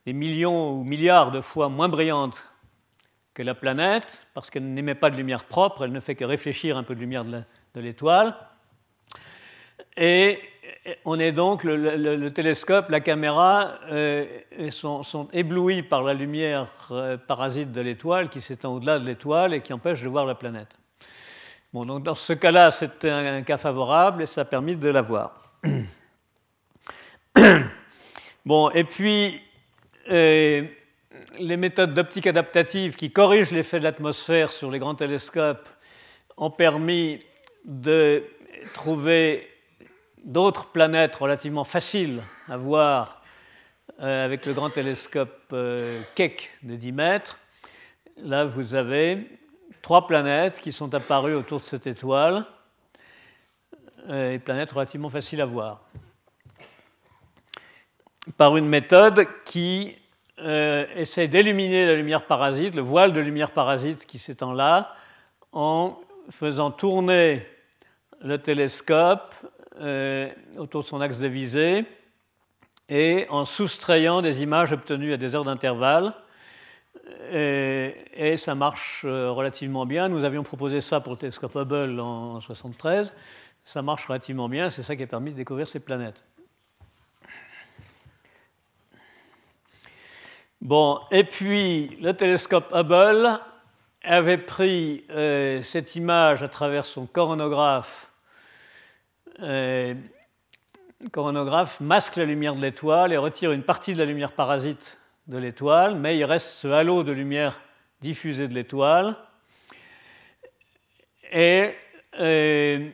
des 0.07 0.13
millions 0.13 0.73
ou 0.73 0.85
milliards 0.85 1.31
de 1.31 1.41
fois 1.41 1.69
moins 1.69 1.89
brillante 1.89 2.43
que 3.35 3.43
la 3.43 3.55
planète, 3.55 4.27
parce 4.35 4.51
qu'elle 4.51 4.73
n'émet 4.73 4.95
pas 4.95 5.11
de 5.11 5.17
lumière 5.17 5.45
propre, 5.45 5.85
elle 5.85 5.93
ne 5.93 6.01
fait 6.01 6.15
que 6.15 6.25
réfléchir 6.25 6.77
un 6.77 6.83
peu 6.83 6.95
de 6.95 7.01
lumière 7.01 7.25
de 7.25 7.45
l'étoile. 7.81 8.37
Et 9.97 10.39
on 11.05 11.19
est 11.19 11.33
donc, 11.33 11.65
le, 11.65 12.29
télescope, 12.31 12.89
la 12.91 13.01
caméra 13.01 13.75
euh, 13.91 14.27
sont, 14.71 15.29
éblouis 15.33 15.83
par 15.83 16.03
la 16.03 16.15
lumière 16.15 16.69
euh, 16.91 17.17
parasite 17.17 17.73
de 17.73 17.81
l'étoile 17.81 18.29
qui 18.29 18.41
s'étend 18.41 18.75
au-delà 18.75 18.99
de 18.99 19.07
l'étoile 19.07 19.55
et 19.55 19.61
qui 19.61 19.73
empêche 19.73 20.03
de 20.03 20.09
voir 20.09 20.27
la 20.27 20.35
planète. 20.35 20.77
Bon, 21.73 21.85
donc 21.87 22.03
dans 22.03 22.15
ce 22.15 22.33
cas-là, 22.33 22.71
c'était 22.71 23.11
un, 23.11 23.43
cas 23.43 23.59
favorable 23.59 24.23
et 24.23 24.27
ça 24.27 24.43
a 24.43 24.45
permis 24.45 24.77
de 24.77 24.89
la 24.89 25.03
voir. 25.03 25.53
bon, 28.45 28.71
et 28.71 28.85
puis 28.85 29.41
euh, 30.11 30.65
les 31.39 31.57
méthodes 31.57 31.95
d'optique 31.95 32.27
adaptative 32.27 32.97
qui 32.97 33.11
corrigent 33.11 33.53
l'effet 33.53 33.79
de 33.79 33.85
l'atmosphère 33.85 34.53
sur 34.53 34.71
les 34.71 34.79
grands 34.79 34.95
télescopes 34.95 35.69
ont 36.37 36.51
permis 36.51 37.21
de 37.65 38.25
trouver 38.75 39.52
d'autres 40.25 40.67
planètes 40.67 41.17
relativement 41.17 41.65
faciles 41.65 42.23
à 42.49 42.57
voir 42.57 43.23
euh, 44.01 44.25
avec 44.25 44.47
le 44.47 44.53
grand 44.53 44.71
télescope 44.71 45.39
euh, 45.53 46.01
Keck 46.15 46.51
de 46.63 46.77
10 46.77 46.93
mètres. 46.93 47.39
Là, 48.17 48.45
vous 48.45 48.75
avez 48.75 49.27
trois 49.81 50.07
planètes 50.07 50.61
qui 50.61 50.73
sont 50.73 50.95
apparues 50.95 51.35
autour 51.35 51.61
de 51.61 51.65
cette 51.65 51.87
étoile, 51.87 52.45
euh, 54.09 54.39
planètes 54.39 54.73
relativement 54.73 55.11
faciles 55.11 55.41
à 55.41 55.47
voir, 55.47 55.83
par 58.37 58.57
une 58.57 58.67
méthode 58.67 59.27
qui 59.45 59.97
essaie 60.97 61.29
d'éliminer 61.29 61.87
la 61.87 61.95
lumière 61.95 62.27
parasite, 62.27 62.75
le 62.75 62.83
voile 62.83 63.13
de 63.13 63.21
lumière 63.21 63.53
parasite 63.53 64.07
qui 64.07 64.19
s'étend 64.19 64.53
là, 64.53 64.97
en 65.53 66.01
faisant 66.31 66.73
tourner 66.73 67.47
le 68.21 68.39
télescope 68.39 69.33
euh, 69.83 70.31
autour 70.57 70.83
de 70.83 70.87
son 70.87 71.01
axe 71.01 71.19
de 71.19 71.27
visée 71.27 71.85
et 72.89 73.27
en 73.31 73.45
soustrayant 73.45 74.23
des 74.23 74.43
images 74.43 74.73
obtenues 74.73 75.13
à 75.13 75.17
des 75.17 75.35
heures 75.35 75.45
d'intervalle. 75.45 76.15
Et, 77.33 78.37
ça 78.37 78.55
marche 78.55 79.03
euh, 79.05 79.31
relativement 79.31 79.87
bien. 79.87 80.09
Nous 80.09 80.25
avions 80.25 80.43
proposé 80.43 80.81
ça 80.81 81.01
pour 81.01 81.13
le 81.13 81.19
télescope 81.19 81.57
Hubble 81.57 82.01
en 82.01 82.39
1973. 82.39 83.15
Ça 83.65 83.83
marche 83.83 84.07
relativement 84.07 84.49
bien. 84.49 84.71
C'est 84.71 84.83
ça 84.83 84.95
qui 84.95 85.03
a 85.03 85.07
permis 85.07 85.33
de 85.33 85.37
découvrir 85.37 85.69
ces 85.69 85.81
planètes. 85.81 86.23
Bon, 90.61 91.01
et 91.11 91.25
puis 91.25 91.97
le 92.01 92.13
télescope 92.13 92.73
Hubble 92.73 93.41
avait 94.05 94.39
pris 94.39 95.05
euh, 95.11 95.63
cette 95.63 95.97
image 95.97 96.43
à 96.43 96.49
travers 96.49 96.85
son 96.85 97.07
coronographe. 97.07 98.12
Euh, 99.43 99.95
le 101.01 101.09
coronographe 101.09 101.81
masque 101.81 102.15
la 102.15 102.25
lumière 102.25 102.55
de 102.55 102.61
l'étoile 102.61 103.13
et 103.13 103.17
retire 103.17 103.51
une 103.51 103.65
partie 103.65 103.93
de 103.93 103.99
la 103.99 104.05
lumière 104.05 104.33
parasite 104.33 104.99
de 105.27 105.37
l'étoile, 105.37 105.97
mais 105.97 106.17
il 106.17 106.25
reste 106.25 106.47
ce 106.47 106.69
halo 106.69 107.03
de 107.03 107.11
lumière 107.11 107.61
diffusée 108.01 108.47
de 108.47 108.55
l'étoile. 108.55 109.17
Et 111.33 111.75
euh, 112.21 112.89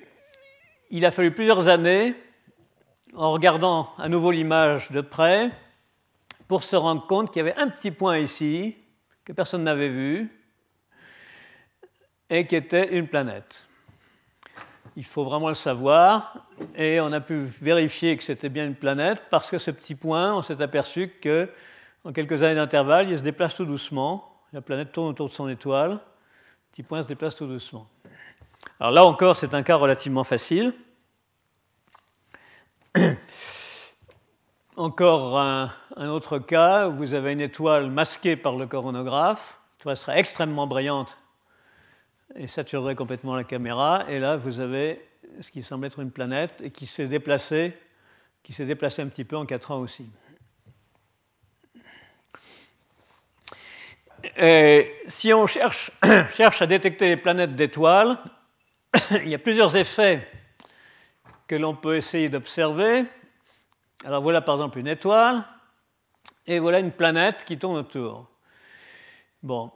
il 0.91 1.05
a 1.05 1.11
fallu 1.11 1.33
plusieurs 1.33 1.69
années, 1.69 2.15
en 3.15 3.31
regardant 3.33 3.91
à 3.99 4.09
nouveau 4.09 4.31
l'image 4.31 4.91
de 4.91 5.03
près, 5.03 5.51
pour 6.47 6.63
se 6.65 6.77
rendre 6.77 7.07
compte 7.07 7.31
qu'il 7.31 7.41
y 7.45 7.49
avait 7.49 7.61
un 7.61 7.69
petit 7.69 7.91
point 7.91 8.19
ici 8.19 8.75
que 9.27 9.35
personne 9.35 9.65
n'avait 9.65 9.91
vu, 9.91 10.31
et 12.31 12.47
qui 12.47 12.57
était 12.57 12.97
une 12.97 13.07
planète. 13.07 13.68
Il 14.99 15.05
faut 15.05 15.23
vraiment 15.23 15.47
le 15.47 15.55
savoir, 15.55 16.35
et 16.75 17.01
on 17.01 17.13
a 17.13 17.21
pu 17.21 17.45
vérifier 17.63 18.17
que 18.17 18.25
c'était 18.25 18.49
bien 18.49 18.67
une 18.67 18.75
planète 18.75 19.23
parce 19.31 19.49
que 19.49 19.57
ce 19.57 19.71
petit 19.71 19.95
point, 19.95 20.35
on 20.35 20.43
s'est 20.43 20.61
aperçu 20.61 21.13
que 21.23 21.49
en 22.05 22.13
quelques 22.13 22.43
années 22.43 22.57
d'intervalle, 22.57 23.09
il 23.09 23.17
se 23.17 23.23
déplace 23.23 23.55
tout 23.55 23.65
doucement. 23.65 24.43
La 24.53 24.61
planète 24.61 24.91
tourne 24.91 25.11
autour 25.11 25.29
de 25.29 25.33
son 25.33 25.49
étoile, 25.49 25.91
le 25.93 25.99
petit 26.73 26.83
point 26.83 27.01
se 27.01 27.07
déplace 27.07 27.37
tout 27.37 27.47
doucement. 27.47 27.87
Alors 28.81 28.91
là 28.91 29.05
encore, 29.05 29.37
c'est 29.37 29.55
un 29.55 29.63
cas 29.63 29.77
relativement 29.77 30.25
facile. 30.25 30.75
Encore 34.77 35.39
un, 35.39 35.71
autre 35.97 36.41
cas 36.41 36.89
où 36.89 36.97
vous 36.97 37.15
avez 37.15 37.35
une 37.35 37.41
étoile 37.41 37.89
masquée 37.89 38.35
par 38.35 38.57
le 38.57 38.67
coronographe. 38.67 39.61
L'étoile 39.79 39.97
sera 39.97 40.19
extrêmement 40.19 40.67
brillante 40.67 41.17
et 42.35 42.47
saturerait 42.47 42.95
complètement 42.95 43.35
la 43.35 43.45
caméra. 43.45 44.05
Et 44.09 44.19
là, 44.19 44.37
vous 44.37 44.61
avez 44.61 45.05
ce 45.41 45.51
qui 45.51 45.63
semble 45.63 45.87
être 45.87 46.01
une 46.01 46.11
planète 46.11 46.61
et 46.63 46.71
qui 46.71 46.87
s'est 46.87 47.09
déplacée, 47.09 47.77
qui 48.43 48.53
s'est 48.53 48.67
déplacée 48.67 49.03
un 49.03 49.09
petit 49.09 49.25
peu 49.25 49.37
en 49.37 49.47
4 49.47 49.71
ans 49.73 49.81
aussi. 49.81 50.07
Si 55.07 55.33
on 55.33 55.47
cherche, 55.47 55.91
cherche 56.33 56.63
à 56.63 56.67
détecter 56.67 57.09
les 57.09 57.17
planètes 57.17 57.55
d'étoiles, 57.55 58.19
il 59.11 59.29
y 59.29 59.35
a 59.35 59.39
plusieurs 59.39 59.77
effets 59.77 60.27
que 61.47 61.57
l'on 61.57 61.75
peut 61.75 61.97
essayer 61.97 62.29
d'observer. 62.29 63.05
Alors 64.05 64.23
voilà 64.23 64.41
par 64.41 64.57
exemple 64.57 64.79
une 64.79 64.87
étoile, 64.87 65.45
et 66.47 66.59
voilà 66.59 66.79
une 66.79 66.93
planète 66.93 67.45
qui 67.45 67.59
tourne 67.59 67.77
autour. 67.77 68.29
Bon, 69.43 69.71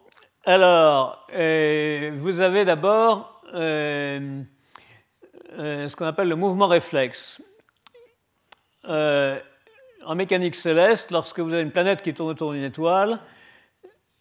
alors, 0.45 1.25
euh, 1.33 2.11
vous 2.19 2.41
avez 2.41 2.65
d'abord 2.65 3.43
euh, 3.55 4.43
euh, 5.53 5.89
ce 5.89 5.95
qu'on 5.95 6.07
appelle 6.07 6.29
le 6.29 6.35
mouvement 6.35 6.67
réflexe. 6.67 7.41
En 8.85 10.17
mécanique 10.17 10.57
céleste, 10.57 11.13
lorsque 11.13 11.39
vous 11.39 11.53
avez 11.53 11.63
une 11.63 11.71
planète 11.71 12.03
qui 12.03 12.13
tourne 12.13 12.31
autour 12.31 12.53
d'une 12.53 12.65
étoile, 12.65 13.21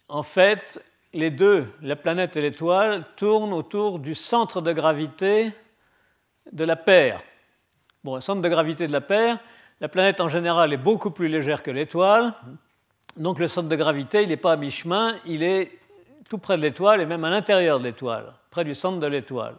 en 0.08 0.22
fait, 0.22 0.80
les 1.12 1.30
deux, 1.30 1.66
la 1.82 1.96
planète 1.96 2.36
et 2.36 2.40
l'étoile, 2.40 3.04
tournent 3.16 3.52
autour 3.52 3.98
du 3.98 4.14
centre 4.14 4.60
de 4.60 4.72
gravité 4.72 5.52
de 6.52 6.64
la 6.64 6.76
paire. 6.76 7.20
Bon, 8.04 8.14
le 8.14 8.20
centre 8.20 8.40
de 8.40 8.48
gravité 8.48 8.86
de 8.86 8.92
la 8.92 9.00
paire, 9.00 9.40
la 9.80 9.88
planète 9.88 10.20
en 10.20 10.28
général 10.28 10.72
est 10.72 10.76
beaucoup 10.76 11.10
plus 11.10 11.26
légère 11.26 11.64
que 11.64 11.72
l'étoile, 11.72 12.32
donc 13.16 13.40
le 13.40 13.48
centre 13.48 13.68
de 13.68 13.76
gravité, 13.76 14.22
il 14.22 14.28
n'est 14.28 14.36
pas 14.36 14.52
à 14.52 14.56
mi-chemin, 14.56 15.16
il 15.26 15.42
est 15.42 15.81
tout 16.28 16.38
près 16.38 16.56
de 16.56 16.62
l'étoile 16.62 17.00
et 17.00 17.06
même 17.06 17.24
à 17.24 17.30
l'intérieur 17.30 17.78
de 17.78 17.84
l'étoile, 17.84 18.32
près 18.50 18.64
du 18.64 18.74
centre 18.74 18.98
de 18.98 19.06
l'étoile. 19.06 19.56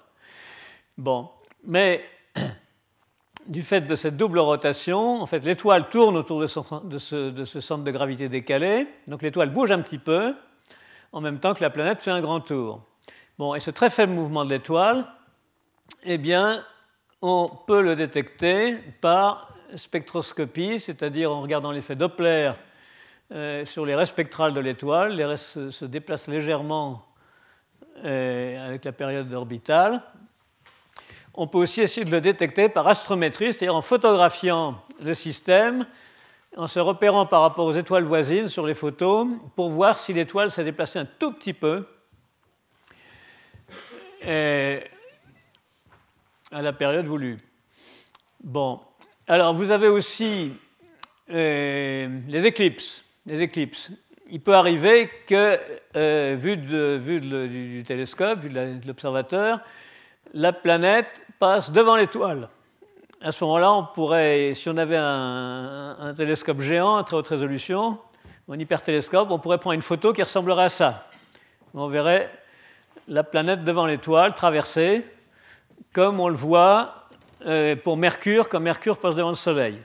Bon, 0.97 1.29
mais 1.63 2.03
du 3.47 3.63
fait 3.63 3.81
de 3.81 3.95
cette 3.95 4.17
double 4.17 4.39
rotation, 4.39 5.21
en 5.21 5.25
fait, 5.25 5.43
l'étoile 5.43 5.89
tourne 5.89 6.15
autour 6.17 6.39
de, 6.39 6.47
ce, 6.47 7.59
centre 7.59 7.83
de 7.83 7.91
gravité 7.91 8.29
décalé, 8.29 8.87
donc 9.07 9.21
l'étoile 9.21 9.49
bouge 9.49 9.71
un 9.71 9.81
petit 9.81 9.97
peu, 9.97 10.35
en 11.11 11.21
même 11.21 11.39
temps 11.39 11.53
que 11.53 11.61
la 11.61 11.69
planète 11.69 12.01
fait 12.01 12.11
un 12.11 12.21
grand 12.21 12.41
tour. 12.41 12.81
Bon, 13.37 13.55
et 13.55 13.59
ce 13.59 13.71
très 13.71 13.89
faible 13.89 14.13
mouvement 14.13 14.45
de 14.45 14.49
l'étoile, 14.49 15.05
eh 16.03 16.17
bien, 16.17 16.63
on 17.21 17.49
peut 17.67 17.81
le 17.81 17.95
détecter 17.95 18.77
par 19.01 19.53
spectroscopie, 19.75 20.79
c'est-à-dire 20.79 21.31
en 21.31 21.41
regardant 21.41 21.71
l'effet 21.71 21.95
Doppler 21.95 22.51
sur 23.29 23.85
les 23.85 23.95
raies 23.95 24.05
spectrales 24.05 24.53
de 24.53 24.59
l'étoile. 24.59 25.15
Les 25.15 25.25
raies 25.25 25.37
se, 25.37 25.85
déplacent 25.85 26.27
légèrement 26.27 27.03
euh, 28.03 28.67
avec 28.67 28.85
la 28.85 28.91
période 28.91 29.31
orbitale. 29.33 30.01
On 31.35 31.47
peut 31.47 31.59
aussi 31.59 31.81
essayer 31.81 32.03
de 32.05 32.11
le 32.11 32.21
détecter 32.21 32.67
par 32.67 32.87
astrométrie, 32.87 33.53
c'est-à-dire 33.53 33.75
en 33.75 33.81
photographiant 33.81 34.81
le 35.01 35.13
système, 35.13 35.85
en 36.57 36.67
se 36.67 36.79
repérant 36.79 37.25
par 37.25 37.41
rapport 37.41 37.65
aux 37.65 37.73
étoiles 37.73 38.03
voisines 38.03 38.47
sur 38.47 38.65
les 38.65 38.73
photos, 38.73 39.27
pour 39.55 39.69
voir 39.69 39.99
si 39.99 40.11
l'étoile 40.11 40.51
s'est 40.51 40.63
déplacée 40.63 40.99
un 40.99 41.05
tout 41.05 41.31
petit 41.33 41.53
peu 41.53 41.87
euh, 44.25 44.81
à 46.51 46.61
la 46.61 46.73
période 46.73 47.05
voulue. 47.05 47.37
Bon, 48.43 48.81
alors 49.27 49.53
vous 49.53 49.71
avez 49.71 49.87
aussi 49.87 50.51
euh, 51.29 52.19
les 52.27 52.45
éclipses. 52.45 53.03
Les 53.25 53.41
éclipses. 53.41 53.91
Il 54.29 54.41
peut 54.41 54.53
arriver 54.53 55.09
que, 55.27 55.59
euh, 55.95 56.35
vu, 56.37 56.57
du, 56.57 57.83
télescope, 57.85 58.39
vu 58.39 58.49
de 58.49 58.87
l'observateur, 58.87 59.59
la 60.33 60.51
planète 60.51 61.21
passe 61.39 61.71
devant 61.71 61.95
l'étoile. 61.95 62.49
À 63.21 63.31
ce 63.31 63.43
moment-là, 63.45 63.91
si 64.53 64.67
on 64.67 64.75
avait 64.75 64.97
un, 64.97 66.13
télescope 66.17 66.59
géant 66.59 66.97
à 66.97 67.03
très 67.03 67.15
haute 67.15 67.27
résolution, 67.27 67.97
un 68.49 68.59
hypertélescope, 68.59 69.29
on 69.31 69.39
pourrait 69.39 69.57
prendre 69.57 69.75
une 69.75 69.81
photo 69.81 70.11
qui 70.11 70.21
ressemblerait 70.21 70.65
à 70.65 70.69
ça. 70.69 71.07
On 71.73 71.87
verrait 71.87 72.29
la 73.07 73.23
planète 73.23 73.63
devant 73.63 73.85
l'étoile 73.85 74.35
traverser, 74.35 75.05
comme 75.93 76.19
on 76.19 76.27
le 76.27 76.35
voit 76.35 77.07
euh, 77.45 77.75
pour 77.77 77.95
Mercure, 77.95 78.49
quand 78.49 78.59
Mercure 78.59 78.97
passe 78.97 79.15
devant 79.15 79.29
le 79.29 79.35
Soleil. 79.35 79.79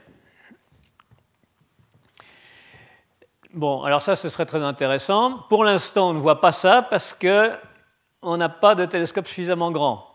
Bon, 3.53 3.81
alors 3.81 4.03
ça, 4.03 4.15
ce 4.15 4.29
serait 4.29 4.45
très 4.45 4.61
intéressant. 4.61 5.39
Pour 5.49 5.63
l'instant, 5.63 6.11
on 6.11 6.13
ne 6.13 6.19
voit 6.19 6.39
pas 6.39 6.51
ça 6.51 6.83
parce 6.83 7.13
qu'on 7.13 8.37
n'a 8.37 8.49
pas 8.49 8.75
de 8.75 8.85
télescope 8.85 9.27
suffisamment 9.27 9.71
grand. 9.71 10.05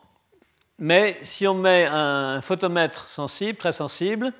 Mais 0.79 1.19
si 1.23 1.49
on 1.49 1.55
met 1.55 1.85
un 1.85 2.41
photomètre 2.43 3.09
sensible, 3.09 3.59
très 3.59 3.73
sensible, 3.73 4.33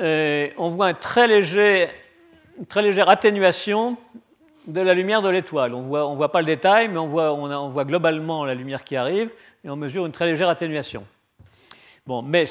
euh, 0.00 0.48
on 0.56 0.68
voit 0.68 0.90
une 0.90 0.96
très, 0.96 1.28
léger, 1.28 1.88
très 2.68 2.82
légère 2.82 3.08
atténuation 3.08 3.96
de 4.66 4.80
la 4.80 4.92
lumière 4.92 5.22
de 5.22 5.28
l'étoile. 5.28 5.72
On 5.72 5.82
ne 5.82 5.86
voit, 5.86 6.08
on 6.08 6.16
voit 6.16 6.32
pas 6.32 6.40
le 6.40 6.46
détail, 6.46 6.88
mais 6.88 6.98
on 6.98 7.06
voit, 7.06 7.32
on, 7.32 7.68
voit, 7.68 7.84
globalement 7.84 8.44
la 8.44 8.54
lumière 8.54 8.82
qui 8.82 8.96
arrive 8.96 9.30
et 9.62 9.70
on 9.70 9.76
mesure 9.76 10.06
une 10.06 10.12
très 10.12 10.26
légère 10.26 10.48
atténuation. 10.48 11.06
Bon, 12.04 12.20
mais 12.20 12.46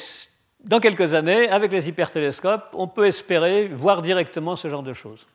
dans 0.66 0.80
quelques 0.80 1.14
années, 1.14 1.50
avec 1.50 1.72
les 1.72 1.88
hypertélescopes, 1.88 2.70
on 2.74 2.88
peut 2.88 3.08
espérer 3.08 3.68
voir 3.68 4.02
directement 4.02 4.56
ce 4.56 4.68
genre 4.68 4.84
de 4.84 4.94
choses. 4.94 5.26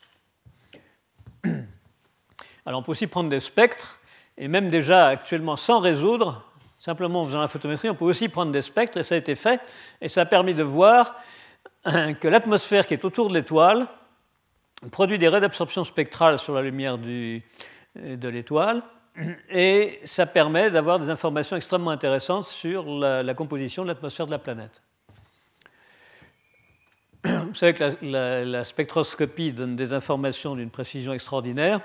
Alors 2.67 2.81
on 2.81 2.83
peut 2.83 2.93
aussi 2.93 3.07
prendre 3.07 3.31
des 3.31 3.41
spectres, 3.41 4.01
et 4.37 4.49
même 4.49 4.69
déjà 4.69 5.07
actuellement 5.07 5.57
sans 5.57 5.81
résoudre, 5.81 6.45
Simplement 6.81 7.21
en 7.21 7.27
faisant 7.27 7.43
la 7.43 7.49
photométrie, 7.49 7.91
on 7.91 7.95
peut 7.95 8.07
aussi 8.07 8.31
prendre 8.31 8.53
des 8.53 8.63
spectres, 8.63 8.97
et 8.97 9.03
ça 9.03 9.15
a 9.15 9.19
été 9.19 9.35
fait, 9.35 9.61
et 10.01 10.09
ça 10.09 10.23
a 10.23 10.25
permis 10.25 10.55
de 10.55 10.63
voir 10.63 11.15
que 11.85 12.27
l'atmosphère 12.27 12.87
qui 12.87 12.95
est 12.95 13.05
autour 13.05 13.29
de 13.29 13.35
l'étoile 13.35 13.87
produit 14.91 15.19
des 15.19 15.29
raies 15.29 15.43
d'absorption 15.43 15.85
spectrale 15.85 16.39
sur 16.39 16.55
la 16.55 16.63
lumière 16.63 16.97
de 16.97 18.29
l'étoile, 18.29 18.83
et 19.51 20.01
ça 20.05 20.25
permet 20.25 20.71
d'avoir 20.71 20.99
des 20.99 21.11
informations 21.11 21.55
extrêmement 21.55 21.91
intéressantes 21.91 22.47
sur 22.47 22.87
la, 22.87 23.35
composition 23.35 23.83
de 23.83 23.89
l'atmosphère 23.89 24.25
de 24.25 24.31
la 24.31 24.39
planète. 24.39 24.81
Vous 27.25 27.55
savez 27.55 27.75
que 27.75 27.97
la, 28.03 28.65
spectroscopie 28.65 29.53
donne 29.53 29.77
des 29.77 29.93
informations 29.93 30.57
d'une 30.57 30.71
précision 30.71 31.13
extraordinaire, 31.13 31.81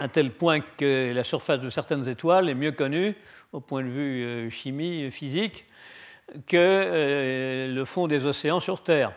à 0.00 0.08
tel 0.08 0.32
point 0.32 0.60
que 0.60 1.12
la 1.14 1.24
surface 1.24 1.60
de 1.60 1.70
certaines 1.70 2.06
étoiles 2.08 2.48
est 2.48 2.54
mieux 2.54 2.72
connue 2.72 3.16
au 3.52 3.60
point 3.60 3.82
de 3.82 3.88
vue 3.88 4.24
euh, 4.24 4.50
chimie, 4.50 5.10
physique, 5.10 5.64
que 6.46 6.56
euh, 6.56 7.74
le 7.74 7.84
fond 7.84 8.06
des 8.06 8.26
océans 8.26 8.60
sur 8.60 8.82
Terre. 8.82 9.12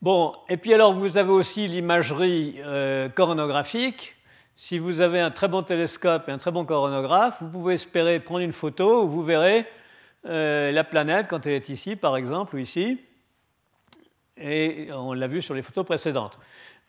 Bon, 0.00 0.34
et 0.48 0.56
puis 0.56 0.72
alors 0.72 0.94
vous 0.94 1.18
avez 1.18 1.32
aussi 1.32 1.66
l'imagerie 1.66 2.56
euh, 2.58 3.08
coronographique. 3.08 4.16
Si 4.56 4.78
vous 4.78 5.00
avez 5.00 5.20
un 5.20 5.30
très 5.30 5.48
bon 5.48 5.62
télescope 5.62 6.28
et 6.28 6.32
un 6.32 6.38
très 6.38 6.52
bon 6.52 6.64
coronographe, 6.64 7.38
vous 7.40 7.48
pouvez 7.48 7.74
espérer 7.74 8.20
prendre 8.20 8.40
une 8.40 8.52
photo 8.52 9.04
où 9.04 9.08
vous 9.08 9.22
verrez 9.22 9.66
la 10.24 10.84
planète 10.84 11.26
quand 11.28 11.46
elle 11.46 11.52
est 11.52 11.68
ici, 11.68 11.96
par 11.96 12.16
exemple, 12.16 12.56
ou 12.56 12.58
ici. 12.58 12.98
Et 14.36 14.88
on 14.92 15.12
l'a 15.12 15.26
vu 15.26 15.42
sur 15.42 15.54
les 15.54 15.62
photos 15.62 15.86
précédentes. 15.86 16.38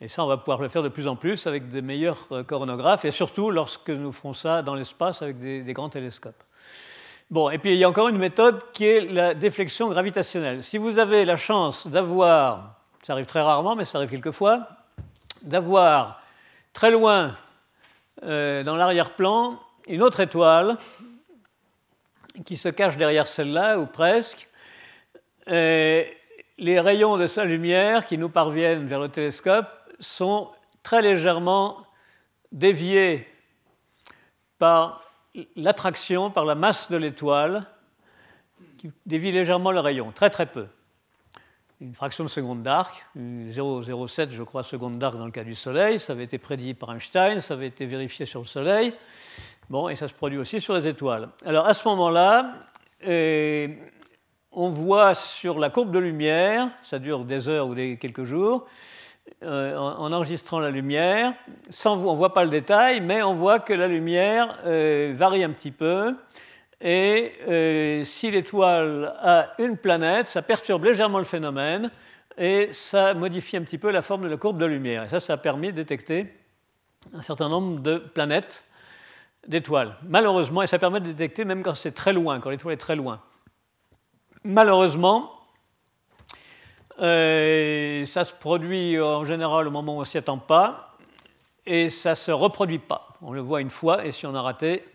Et 0.01 0.07
ça, 0.07 0.23
on 0.23 0.27
va 0.27 0.37
pouvoir 0.37 0.61
le 0.61 0.67
faire 0.67 0.83
de 0.83 0.89
plus 0.89 1.07
en 1.07 1.15
plus 1.15 1.47
avec 1.47 1.69
des 1.69 1.81
meilleurs 1.81 2.27
euh, 2.31 2.43
coronographes, 2.43 3.05
et 3.05 3.11
surtout 3.11 3.49
lorsque 3.49 3.89
nous 3.89 4.11
ferons 4.11 4.33
ça 4.33 4.61
dans 4.61 4.75
l'espace 4.75 5.21
avec 5.21 5.39
des, 5.39 5.73
grands 5.73 5.89
télescopes. 5.89 6.43
Bon, 7.31 7.49
et 7.49 7.57
puis 7.57 7.71
il 7.71 7.77
y 7.77 7.83
a 7.83 7.89
encore 7.89 8.09
une 8.09 8.17
méthode 8.17 8.61
qui 8.73 8.85
est 8.85 9.01
la 9.01 9.33
déflexion 9.33 9.87
gravitationnelle. 9.89 10.63
Si 10.63 10.77
vous 10.77 10.99
avez 10.99 11.23
la 11.23 11.37
chance 11.37 11.87
d'avoir, 11.87 12.75
ça 13.03 13.13
arrive 13.13 13.25
très 13.25 13.41
rarement, 13.41 13.75
mais 13.75 13.85
ça 13.85 13.97
arrive 13.97 14.09
quelquefois, 14.09 14.67
d'avoir 15.41 16.21
très 16.73 16.91
loin 16.91 17.35
euh, 18.23 18.63
dans 18.63 18.75
l'arrière-plan 18.75 19.59
une 19.87 20.03
autre 20.03 20.19
étoile 20.19 20.77
qui 22.43 22.57
se 22.57 22.69
cache 22.69 22.97
derrière 22.97 23.27
celle-là, 23.27 23.79
ou 23.79 23.85
presque, 23.85 24.49
les 25.47 26.79
rayons 26.79 27.17
de 27.17 27.27
sa 27.27 27.45
lumière 27.45 28.05
qui 28.05 28.17
nous 28.17 28.29
parviennent 28.29 28.87
vers 28.87 28.99
le 28.99 29.09
télescope 29.09 29.67
sont 29.99 30.49
très 30.83 31.01
légèrement 31.01 31.85
déviés 32.51 33.27
par 34.57 35.01
l'attraction, 35.55 36.31
par 36.31 36.45
la 36.45 36.55
masse 36.55 36.89
de 36.89 36.97
l'étoile, 36.97 37.65
qui 38.77 38.91
dévie 39.05 39.31
légèrement 39.31 39.71
le 39.71 39.79
rayon, 39.79 40.11
très 40.11 40.29
très 40.29 40.45
peu. 40.45 40.67
Une 41.81 41.93
fraction 41.93 42.23
de 42.23 42.29
seconde 42.29 42.63
d'arc, 42.63 43.05
0,07 43.17 44.31
je 44.31 44.43
crois 44.43 44.63
seconde 44.63 44.97
d'arc 44.97 45.17
dans 45.17 45.25
le 45.25 45.31
cas 45.31 45.43
du 45.43 45.55
Soleil, 45.55 45.99
ça 45.99 46.13
avait 46.13 46.23
été 46.23 46.37
prédit 46.37 46.73
par 46.73 46.93
Einstein, 46.93 47.41
ça 47.41 47.53
avait 47.55 47.67
été 47.67 47.85
vérifié 47.85 48.25
sur 48.25 48.39
le 48.39 48.45
Soleil, 48.45 48.93
bon, 49.69 49.89
et 49.89 49.95
ça 49.95 50.07
se 50.07 50.13
produit 50.13 50.37
aussi 50.37 50.61
sur 50.61 50.73
les 50.73 50.87
étoiles. 50.87 51.29
Alors 51.45 51.65
à 51.65 51.73
ce 51.73 51.87
moment-là, 51.87 52.53
euh, 53.07 53.67
on 54.51 54.69
voit 54.69 55.15
sur 55.15 55.59
la 55.59 55.69
courbe 55.69 55.91
de 55.91 55.99
lumière, 55.99 56.69
ça 56.81 56.99
dure 56.99 57.25
des 57.25 57.49
heures 57.49 57.67
ou 57.67 57.75
quelques 57.75 58.23
jours, 58.23 58.65
euh, 59.43 59.75
en, 59.75 60.11
enregistrant 60.13 60.59
la 60.59 60.69
lumière. 60.69 61.33
On 61.85 61.95
ne 61.95 62.15
voit 62.15 62.33
pas 62.33 62.43
le 62.43 62.49
détail, 62.49 63.01
mais 63.01 63.21
on 63.23 63.33
voit 63.33 63.59
que 63.59 63.73
la 63.73 63.87
lumière 63.87 64.59
euh, 64.65 65.13
varie 65.15 65.43
un 65.43 65.51
petit 65.51 65.71
peu. 65.71 66.15
Et 66.81 68.03
si 68.05 68.29
l'étoile 68.29 69.15
a 69.21 69.53
une 69.59 69.77
planète, 69.77 70.27
ça 70.27 70.41
perturbe 70.41 70.83
légèrement 70.83 71.19
le 71.19 71.25
phénomène 71.25 71.89
et 72.37 72.69
ça 72.73 73.13
modifie 73.13 73.57
un 73.57 73.63
petit 73.63 73.77
peu 73.77 73.91
la 73.91 74.01
forme 74.01 74.23
de 74.23 74.27
la 74.27 74.37
courbe 74.37 74.59
de 74.59 74.65
lumière. 74.65 75.03
Et 75.03 75.09
ça, 75.09 75.19
ça 75.19 75.33
a 75.33 75.37
permis 75.37 75.67
de 75.67 75.77
détecter 75.77 76.27
un 77.13 77.21
certain 77.21 77.49
nombre 77.49 77.79
de 77.81 77.97
planètes, 77.97 78.63
d'étoiles. 79.47 79.95
Malheureusement, 80.03 80.61
et 80.61 80.67
ça 80.67 80.79
permet 80.79 80.99
de 80.99 81.07
détecter 81.07 81.45
même 81.45 81.63
quand 81.63 81.75
c'est 81.75 81.91
très 81.91 82.13
loin, 82.13 82.39
quand 82.39 82.49
l'étoile 82.49 82.73
est 82.73 82.77
très 82.77 82.95
loin. 82.95 83.21
Malheureusement, 84.43 85.31
euh, 86.99 88.05
ça 88.05 88.23
se 88.23 88.33
produit 88.33 88.99
en 89.01 89.25
général 89.25 89.67
au 89.67 89.71
moment 89.71 89.97
où 89.97 90.01
on 90.01 90.05
s'y 90.05 90.17
attend 90.17 90.37
pas, 90.37 90.95
et 91.65 91.89
ça 91.89 92.11
ne 92.11 92.15
se 92.15 92.31
reproduit 92.31 92.79
pas. 92.79 93.09
On 93.21 93.33
le 93.33 93.41
voit 93.41 93.61
une 93.61 93.69
fois, 93.69 94.05
et 94.05 94.11
si 94.11 94.25
on 94.25 94.35
a 94.35 94.41
raté, 94.41 94.85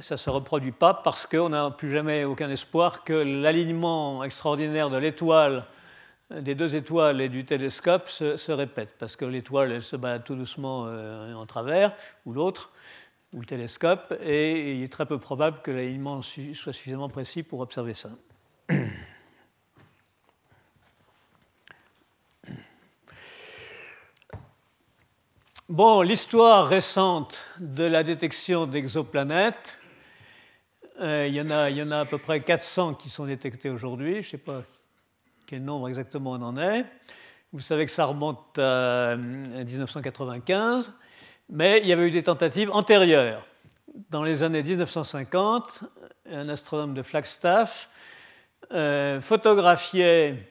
ça 0.00 0.14
ne 0.14 0.18
se 0.18 0.30
reproduit 0.30 0.72
pas 0.72 0.94
parce 0.94 1.26
qu'on 1.26 1.48
n'a 1.48 1.70
plus 1.70 1.90
jamais 1.90 2.24
aucun 2.24 2.50
espoir 2.50 3.02
que 3.04 3.12
l'alignement 3.12 4.22
extraordinaire 4.22 4.90
de 4.90 4.96
l'étoile, 4.96 5.64
des 6.30 6.54
deux 6.54 6.76
étoiles 6.76 7.20
et 7.20 7.28
du 7.28 7.44
télescope 7.44 8.08
se, 8.08 8.52
répète, 8.52 8.94
parce 8.98 9.16
que 9.16 9.24
l'étoile 9.24 9.82
se 9.82 9.96
bat 9.96 10.20
tout 10.20 10.36
doucement 10.36 10.84
euh, 10.86 11.34
en 11.34 11.44
travers, 11.44 11.92
ou 12.24 12.32
l'autre, 12.32 12.70
ou 13.32 13.40
le 13.40 13.46
télescope, 13.46 14.12
et 14.22 14.76
il 14.76 14.82
est 14.82 14.92
très 14.92 15.06
peu 15.06 15.18
probable 15.18 15.62
que 15.62 15.70
l'alignement 15.70 16.22
soit 16.22 16.72
suffisamment 16.72 17.08
précis 17.08 17.42
pour 17.42 17.60
observer 17.60 17.94
ça. 17.94 18.10
Bon, 25.68 26.02
l'histoire 26.02 26.66
récente 26.66 27.46
de 27.60 27.84
la 27.84 28.02
détection 28.02 28.66
d'exoplanètes, 28.66 29.78
euh, 31.00 31.28
il, 31.28 31.34
y 31.34 31.40
en 31.40 31.48
a, 31.48 31.70
il 31.70 31.76
y 31.76 31.82
en 31.82 31.92
a 31.92 32.00
à 32.00 32.04
peu 32.04 32.18
près 32.18 32.40
400 32.40 32.94
qui 32.94 33.08
sont 33.08 33.24
détectés 33.24 33.70
aujourd'hui. 33.70 34.14
Je 34.14 34.18
ne 34.18 34.24
sais 34.24 34.38
pas 34.38 34.64
quel 35.46 35.62
nombre 35.62 35.88
exactement 35.88 36.32
on 36.32 36.42
en 36.42 36.56
est. 36.56 36.84
Vous 37.52 37.60
savez 37.60 37.86
que 37.86 37.92
ça 37.92 38.04
remonte 38.04 38.58
à 38.58 39.16
1995, 39.16 40.88
euh, 40.88 40.92
mais 41.50 41.80
il 41.82 41.88
y 41.88 41.92
avait 41.92 42.06
eu 42.06 42.10
des 42.10 42.22
tentatives 42.22 42.70
antérieures. 42.70 43.46
Dans 44.10 44.22
les 44.22 44.42
années 44.42 44.62
1950, 44.62 45.84
un 46.30 46.48
astronome 46.48 46.94
de 46.94 47.02
Flagstaff 47.02 47.88
euh, 48.72 49.20
photographiait 49.20 50.46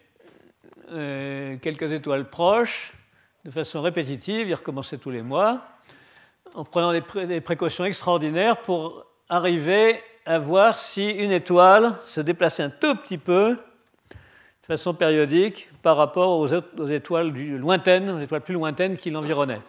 quelques 1.62 1.92
étoiles 1.92 2.28
proches 2.32 2.94
de 3.46 3.52
façon 3.52 3.82
répétitive, 3.82 4.48
il 4.48 4.54
recommençait 4.54 4.98
tous 4.98 5.10
les 5.10 5.22
mois, 5.22 5.62
en 6.54 6.64
prenant 6.64 6.92
des, 6.92 7.42
précautions 7.42 7.86
extraordinaires 7.86 8.58
pour 8.58 9.06
arriver 9.30 10.02
à 10.26 10.40
voir 10.40 10.80
si 10.80 11.10
une 11.10 11.32
étoile 11.32 11.96
se 12.06 12.22
déplaçait 12.22 12.64
un 12.64 12.70
tout 12.70 12.96
petit 12.96 13.18
peu 13.18 13.54
de 13.54 14.66
façon 14.68 14.94
périodique 14.94 15.70
par 15.82 15.98
rapport 15.98 16.40
aux, 16.40 16.48
étoiles 16.90 17.32
lointaines, 17.58 18.10
aux 18.10 18.20
étoiles 18.20 18.42
plus 18.42 18.54
lointaines 18.54 18.98
qui 18.98 19.10
l'environnaient, 19.10 19.62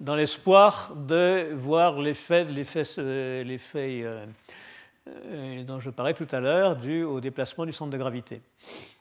dans 0.00 0.14
l'espoir 0.14 0.94
de 0.94 1.52
voir 1.54 2.00
l'effet, 2.00 2.46
euh, 2.98 3.44
euh, 3.74 4.26
euh, 5.08 5.64
dont 5.64 5.80
je 5.80 5.90
parlais 5.90 6.14
tout 6.14 6.28
à 6.30 6.40
l'heure, 6.40 6.76
dû 6.76 7.02
au 7.02 7.20
déplacement 7.20 7.66
du 7.66 7.72
centre 7.72 7.90
de 7.90 7.98
gravité. 7.98 8.40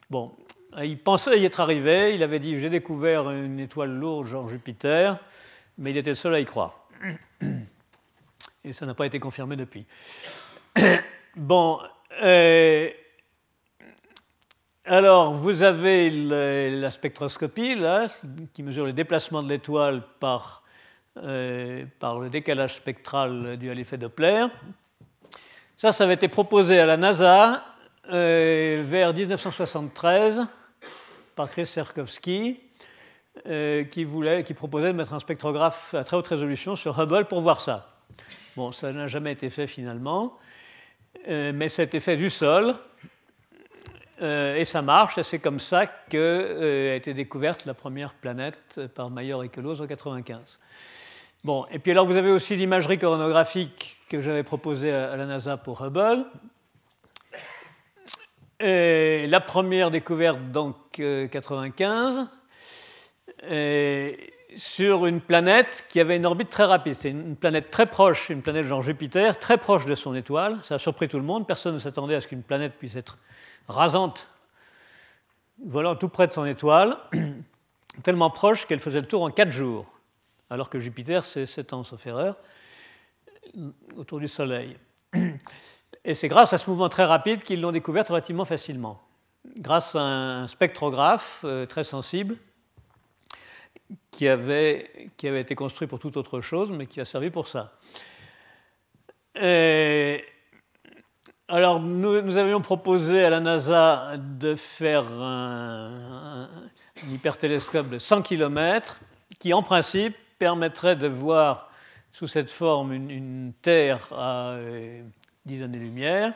Bon, 0.10 0.36
il 0.82 0.98
pensait 0.98 1.40
y 1.40 1.46
être 1.46 1.60
arrivé, 1.60 2.16
il 2.16 2.24
avait 2.24 2.40
dit 2.40 2.60
j'ai 2.60 2.70
découvert 2.70 3.30
une 3.30 3.60
étoile 3.60 3.92
lourde 3.92 4.28
genre 4.28 4.50
Jupiter, 4.50 5.20
mais 5.78 5.92
il 5.92 5.98
était 5.98 6.10
le 6.12 6.16
seul 6.16 6.34
à 6.34 6.40
y 6.40 6.46
croire. 6.46 6.88
Et 8.64 8.74
ça 8.74 8.86
n'a 8.86 8.94
pas 8.94 9.06
été 9.06 9.20
confirmé 9.20 9.56
depuis. 9.56 9.86
Bon, 11.36 11.80
alors 14.86 15.34
vous 15.36 15.62
avez 15.62 16.10
la 16.10 16.90
spectroscopie 16.90 17.76
là, 17.76 18.08
qui 18.56 18.64
mesure 18.64 18.86
le 18.86 18.94
déplacement 18.94 19.44
de 19.44 19.50
l'étoile 19.50 20.02
par, 20.20 20.64
par 22.00 22.20
le 22.20 22.30
décalage 22.30 22.76
spectral 22.76 23.58
dû 23.58 23.70
à 23.70 23.74
l'effet 23.74 23.98
Doppler. 23.98 24.48
Ça, 25.78 25.92
ça 25.92 26.06
avait 26.06 26.16
été 26.16 26.28
proposé 26.28 26.80
à 26.80 26.88
la 26.88 26.98
NASA 26.98 27.64
euh, 28.10 28.82
vers 28.84 29.14
1973 29.14 30.48
par 31.36 31.52
Chris 31.52 31.68
Serkowski, 31.68 32.60
euh, 33.46 33.84
qui, 33.84 34.04
voulait, 34.04 34.44
qui 34.44 34.56
proposait 34.56 34.88
de 34.88 34.98
mettre 34.98 35.14
un 35.14 35.20
spectrographe 35.20 35.94
à 35.94 36.04
très 36.04 36.18
haute 36.18 36.28
résolution 36.30 36.76
sur 36.76 37.00
Hubble 37.00 37.26
pour 37.26 37.42
voir 37.42 37.62
ça. 37.62 37.98
Bon, 38.56 38.72
ça 38.72 38.92
n'a 38.92 39.08
jamais 39.08 39.34
été 39.34 39.52
fait 39.52 39.68
finalement, 39.68 40.40
euh, 41.28 41.52
mais 41.54 41.70
ça 41.70 41.84
a 41.84 41.86
été 41.86 42.00
fait 42.00 42.18
du 42.18 42.30
sol, 42.30 42.76
et 44.20 44.66
ça 44.66 44.82
marche, 44.82 45.20
et 45.20 45.24
c'est 45.24 45.38
comme 45.38 45.60
ça 45.60 45.86
qu'a 45.86 46.96
été 46.96 47.14
découverte 47.14 47.66
la 47.66 47.76
première 47.76 48.16
planète 48.16 48.82
par 48.96 49.12
Mayer 49.12 49.36
et 49.44 49.50
Kelos 49.50 49.80
en 49.80 49.86
1995. 49.86 50.60
Bon, 51.48 51.66
et 51.72 51.80
puis 51.80 51.92
alors 51.92 52.06
vous 52.06 52.18
avez 52.18 52.30
aussi 52.30 52.58
l'imagerie 52.58 53.00
coronographique 53.00 53.96
que 54.10 54.20
j'avais 54.20 54.44
proposée 54.44 54.92
à 54.92 55.16
la 55.16 55.26
NASA 55.26 55.56
pour 55.56 55.82
Hubble, 55.82 56.26
la 58.60 59.40
première 59.40 59.90
découverte, 59.90 60.52
donc 60.52 60.76
95, 60.98 62.28
euh, 63.46 64.12
sur 64.58 65.06
une 65.06 65.22
planète 65.22 65.86
qui 65.88 66.02
avait 66.02 66.18
une 66.18 66.26
orbite 66.26 66.50
très 66.50 66.66
rapide. 66.66 66.96
C'était 66.96 67.12
une 67.12 67.38
planète 67.38 67.72
très 67.72 67.86
proche, 67.86 68.30
une 68.30 68.42
planète 68.42 68.66
genre 68.66 68.82
Jupiter, 68.82 69.40
très 69.40 69.58
proche 69.58 69.86
de 69.86 69.96
son 69.96 70.16
étoile. 70.16 70.60
Ça 70.64 70.76
a 70.76 70.80
surpris 70.80 71.08
tout 71.08 71.16
le 71.16 71.24
monde. 71.24 71.48
Personne 71.48 71.76
ne 71.76 71.80
s'attendait 71.80 72.16
à 72.16 72.20
ce 72.20 72.28
qu'une 72.28 72.44
planète 72.44 72.74
puisse 72.78 72.98
être 72.98 73.18
rasante, 73.70 74.28
volant 75.66 75.96
tout 75.96 76.10
près 76.10 76.28
de 76.28 76.34
son 76.34 76.44
étoile, 76.44 76.98
tellement 78.04 78.32
proche 78.32 78.66
qu'elle 78.66 78.82
faisait 78.82 79.00
le 79.00 79.08
tour 79.08 79.24
en 79.24 79.30
4 79.30 79.50
jours, 79.50 79.86
alors 80.50 80.70
que 80.70 80.80
Jupiter, 80.80 81.26
c'est 81.26 81.46
7 81.46 81.74
ans, 81.74 81.84
sauf 81.84 82.06
erreur, 82.08 82.38
autour 83.96 84.20
du 84.20 84.28
Soleil. 84.28 84.78
Et 86.06 86.14
c'est 86.14 86.28
grâce 86.28 86.54
à 86.54 86.58
ce 86.58 86.70
mouvement 86.70 86.90
très 86.90 87.06
rapide 87.06 87.44
qu'ils 87.44 87.62
l'ont 87.62 87.72
découverte 87.72 88.08
relativement 88.10 88.46
facilement, 88.46 89.02
grâce 89.58 89.96
à 89.96 90.02
un 90.02 90.48
spectrographe 90.48 91.42
euh, 91.44 91.66
très 91.66 91.84
sensible 91.84 92.38
qui 94.12 94.28
avait, 94.28 95.12
qui 95.18 95.28
avait 95.28 95.42
été 95.42 95.56
construit 95.56 95.88
pour 95.88 96.00
toute 96.00 96.18
autre 96.18 96.42
chose, 96.42 96.72
mais 96.72 96.88
qui 96.88 97.00
a 97.00 97.06
servi 97.06 97.30
pour 97.30 97.48
ça. 97.48 97.74
alors, 101.48 101.80
nous, 101.80 102.38
avions 102.38 102.62
proposé 102.62 103.24
à 103.24 103.30
la 103.30 103.40
NASA 103.40 104.18
de 104.18 104.56
faire 104.56 105.06
un, 105.12 106.50
hypertélescope 107.12 107.90
de 107.90 108.00
100 108.00 108.24
km 108.24 109.00
qui, 109.40 109.54
en 109.54 109.62
principe, 109.62 110.16
permettrait 110.38 110.96
de 110.96 111.08
voir 111.08 111.72
sous 112.14 112.28
cette 112.28 112.50
forme 112.50 112.94
une, 112.94 113.54
Terre 113.62 114.12
à 114.12 114.52
euh, 114.52 115.04
10 115.46 115.64
années-lumière. 115.64 116.34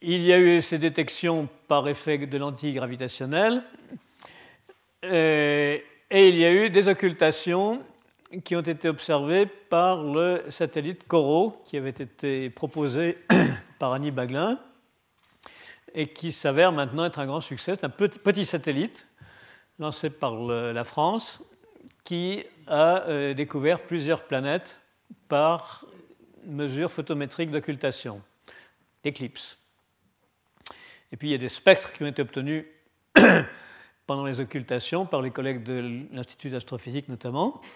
Il 0.00 0.22
y 0.22 0.32
a 0.32 0.38
eu 0.38 0.62
ces 0.62 0.78
détections 0.78 1.48
par 1.66 1.88
effet 1.88 2.18
de 2.18 2.38
lentille 2.38 2.72
gravitationnelle. 2.72 3.62
Euh, 5.04 5.78
et 6.10 6.28
il 6.28 6.36
y 6.36 6.44
a 6.44 6.52
eu 6.52 6.70
des 6.70 6.88
occultations 6.88 7.82
qui 8.44 8.56
ont 8.56 8.62
été 8.62 8.88
observées 8.88 9.46
par 9.46 10.02
le 10.02 10.44
satellite 10.48 11.06
CORO, 11.06 11.62
qui 11.66 11.76
avait 11.76 11.90
été 11.90 12.50
proposé 12.50 13.18
par 13.78 13.92
Annie 13.92 14.10
Baglin, 14.10 14.58
et 15.94 16.06
qui 16.06 16.32
s'avère 16.32 16.72
maintenant 16.72 17.04
être 17.04 17.18
un 17.18 17.26
grand 17.26 17.40
succès. 17.40 17.74
C'est 17.76 17.84
un 17.84 17.90
petit, 17.90 18.44
satellite 18.44 19.06
lancé 19.78 20.10
par 20.10 20.34
la 20.36 20.84
France 20.84 21.42
qui 22.04 22.44
a 22.66 23.02
euh, 23.08 23.34
découvert 23.34 23.80
plusieurs 23.80 24.24
planètes 24.24 24.80
par 25.28 25.84
mesure 26.46 26.90
photométrique 26.90 27.50
d'occultation, 27.50 28.22
d'éclipse. 29.04 29.58
Et 31.12 31.16
puis 31.16 31.28
il 31.28 31.32
y 31.32 31.34
a 31.34 31.38
des 31.38 31.48
spectres 31.48 31.92
qui 31.92 32.02
ont 32.02 32.06
été 32.06 32.22
obtenus 32.22 32.64
pendant 34.06 34.24
les 34.24 34.40
occultations 34.40 35.06
par 35.06 35.22
les 35.22 35.30
collègues 35.30 35.64
de 35.64 36.06
l'Institut 36.12 36.50
d'astrophysique 36.50 37.08
notamment. 37.08 37.60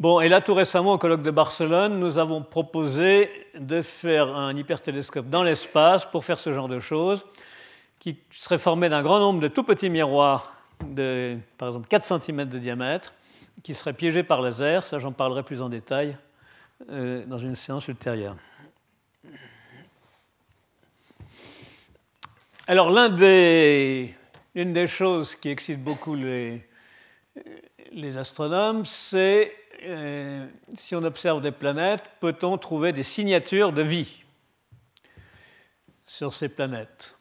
Bon, 0.00 0.20
et 0.20 0.28
là, 0.28 0.40
tout 0.40 0.54
récemment, 0.54 0.94
au 0.94 0.98
colloque 0.98 1.22
de 1.22 1.30
Barcelone, 1.30 2.00
nous 2.00 2.18
avons 2.18 2.42
proposé 2.42 3.30
de 3.54 3.80
faire 3.80 4.34
un 4.34 4.54
hypertélescope 4.56 5.28
dans 5.28 5.44
l'espace 5.44 6.04
pour 6.04 6.24
faire 6.24 6.38
ce 6.40 6.52
genre 6.52 6.66
de 6.66 6.80
choses, 6.80 7.24
qui 8.00 8.18
serait 8.32 8.58
formé 8.58 8.88
d'un 8.88 9.04
grand 9.04 9.20
nombre 9.20 9.40
de 9.40 9.46
tout 9.46 9.62
petits 9.62 9.90
miroirs 9.90 10.53
de, 10.82 11.38
par 11.58 11.68
exemple, 11.68 11.88
4 11.88 12.22
cm 12.22 12.48
de 12.48 12.58
diamètre, 12.58 13.12
qui 13.62 13.74
serait 13.74 13.92
piégé 13.92 14.22
par 14.22 14.42
laser. 14.42 14.86
Ça, 14.86 14.98
j'en 14.98 15.12
parlerai 15.12 15.42
plus 15.42 15.60
en 15.60 15.68
détail 15.68 16.16
euh, 16.90 17.24
dans 17.26 17.38
une 17.38 17.56
séance 17.56 17.88
ultérieure. 17.88 18.36
Alors, 22.66 22.90
l'une 22.90 23.16
des, 24.72 24.86
choses 24.86 25.34
qui 25.36 25.50
excite 25.50 25.82
beaucoup 25.82 26.14
les, 26.14 26.66
les 27.92 28.16
astronomes, 28.16 28.86
c'est 28.86 29.52
euh, 29.82 30.46
si 30.76 30.94
on 30.94 31.02
observe 31.02 31.42
des 31.42 31.50
planètes, 31.50 32.04
peut-on 32.20 32.56
trouver 32.58 32.92
des 32.92 33.02
signatures 33.02 33.72
de 33.72 33.82
vie 33.82 34.24
sur 36.06 36.34
ces 36.34 36.48
planètes? 36.48 37.16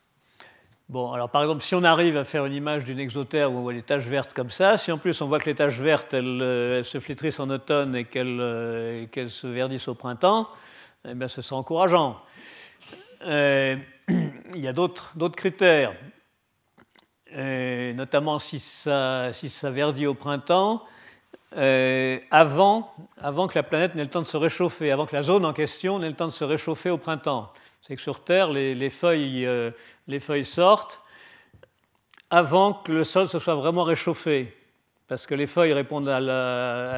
Bon, 0.89 1.13
alors 1.13 1.29
par 1.29 1.41
exemple, 1.41 1.63
si 1.63 1.75
on 1.75 1.83
arrive 1.83 2.17
à 2.17 2.25
faire 2.25 2.45
une 2.45 2.53
image 2.53 2.83
d'une 2.83 2.99
exotère 2.99 3.51
où 3.51 3.55
on 3.55 3.61
voit 3.61 3.73
des 3.73 3.83
taches 3.83 4.05
vertes 4.05 4.33
comme 4.33 4.49
ça, 4.49 4.77
si 4.77 4.91
en 4.91 4.97
plus 4.97 5.21
on 5.21 5.27
voit 5.27 5.39
que 5.39 5.45
les 5.45 5.55
taches 5.55 5.79
vertes 5.79 6.13
elles, 6.13 6.41
euh, 6.41 6.83
se 6.83 6.99
flétrissent 6.99 7.39
en 7.39 7.49
automne 7.49 7.95
et 7.95 8.05
euh, 8.17 9.07
qu'elles 9.07 9.29
se 9.29 9.47
verdissent 9.47 9.87
au 9.87 9.95
printemps, 9.95 10.49
eh 11.07 11.13
bien 11.13 11.29
ce 11.29 11.41
sera 11.41 11.55
encourageant. 11.59 12.17
Euh, 13.25 13.77
il 14.09 14.59
y 14.59 14.67
a 14.67 14.73
d'autres 14.73 15.13
critères, 15.37 15.95
notamment 17.33 18.37
si 18.39 18.59
ça, 18.59 19.31
verdit 19.63 20.05
au 20.05 20.13
printemps, 20.13 20.83
euh, 21.55 22.19
avant, 22.31 22.93
avant 23.21 23.47
que 23.47 23.57
la 23.57 23.63
planète 23.63 23.95
n'ait 23.95 24.03
le 24.03 24.09
temps 24.09 24.21
de 24.21 24.25
se 24.25 24.37
réchauffer, 24.37 24.91
avant 24.91 25.05
que 25.05 25.15
la 25.15 25.23
zone 25.23 25.45
en 25.45 25.53
question 25.53 25.99
n'ait 25.99 26.09
le 26.09 26.15
temps 26.15 26.27
de 26.27 26.31
se 26.31 26.43
réchauffer 26.43 26.89
au 26.89 26.97
printemps. 26.97 27.51
C'est 27.81 27.95
que 27.95 28.01
sur 28.01 28.23
Terre, 28.23 28.49
les, 28.49 28.89
feuilles, 28.89 29.45
euh, 29.45 29.71
les 30.07 30.19
feuilles 30.19 30.45
sortent 30.45 31.01
avant 32.29 32.73
que 32.73 32.91
le 32.91 33.03
sol 33.03 33.29
se 33.29 33.39
soit 33.39 33.55
vraiment 33.55 33.83
réchauffé, 33.83 34.57
parce 35.07 35.27
que 35.27 35.35
les 35.35 35.45
feuilles 35.45 35.73
répondent 35.73 36.09
à 36.09 36.19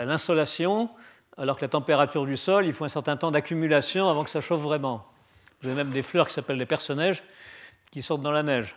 l'insolation, 0.06 0.90
alors 1.38 1.58
que 1.58 1.62
la 1.64 1.70
température 1.70 2.26
du 2.26 2.38
sol, 2.38 2.66
il 2.66 2.72
faut 2.72 2.86
un 2.86 2.90
certain 2.90 3.18
temps 3.18 3.32
d'accumulation 3.32 4.10
avant 4.10 4.24
que 4.24 4.30
ça 4.30 4.40
chauffe 4.40 4.62
vraiment. 4.62 5.06
Vous 5.62 5.68
avez 5.68 5.76
même 5.76 5.92
des 5.92 6.04
fleurs 6.04 6.28
qui 6.28 6.34
s'appellent 6.34 6.58
les 6.58 6.66
personnages 6.66 7.24
qui 7.92 8.02
sortent 8.02 8.22
dans 8.22 8.32
la 8.32 8.44
neige. 8.44 8.76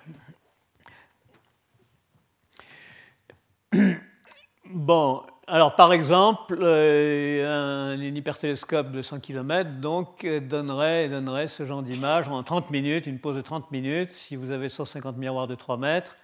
Bon, 4.71 5.23
alors 5.49 5.75
par 5.77 5.93
exemple, 5.93 6.59
euh, 6.61 7.95
un, 7.95 8.01
hypertélescope 8.01 8.93
de 8.93 9.01
100 9.01 9.21
km 9.21 9.71
donc, 9.81 10.27
donnerait, 10.27 11.09
donnerait 11.09 11.49
ce 11.49 11.65
genre 11.65 11.83
d'image 11.83 12.29
en 12.29 12.43
30 12.43 12.71
minutes, 12.71 13.07
une 13.07 13.19
pause 13.19 13.37
de 13.37 13.41
30 13.41 13.71
minutes, 13.71 14.11
si 14.11 14.37
vous 14.37 14.51
avez 14.51 14.69
150 14.69 15.17
miroirs 15.17 15.47
de 15.47 15.55
3 15.55 15.79
mètres. 15.79 16.17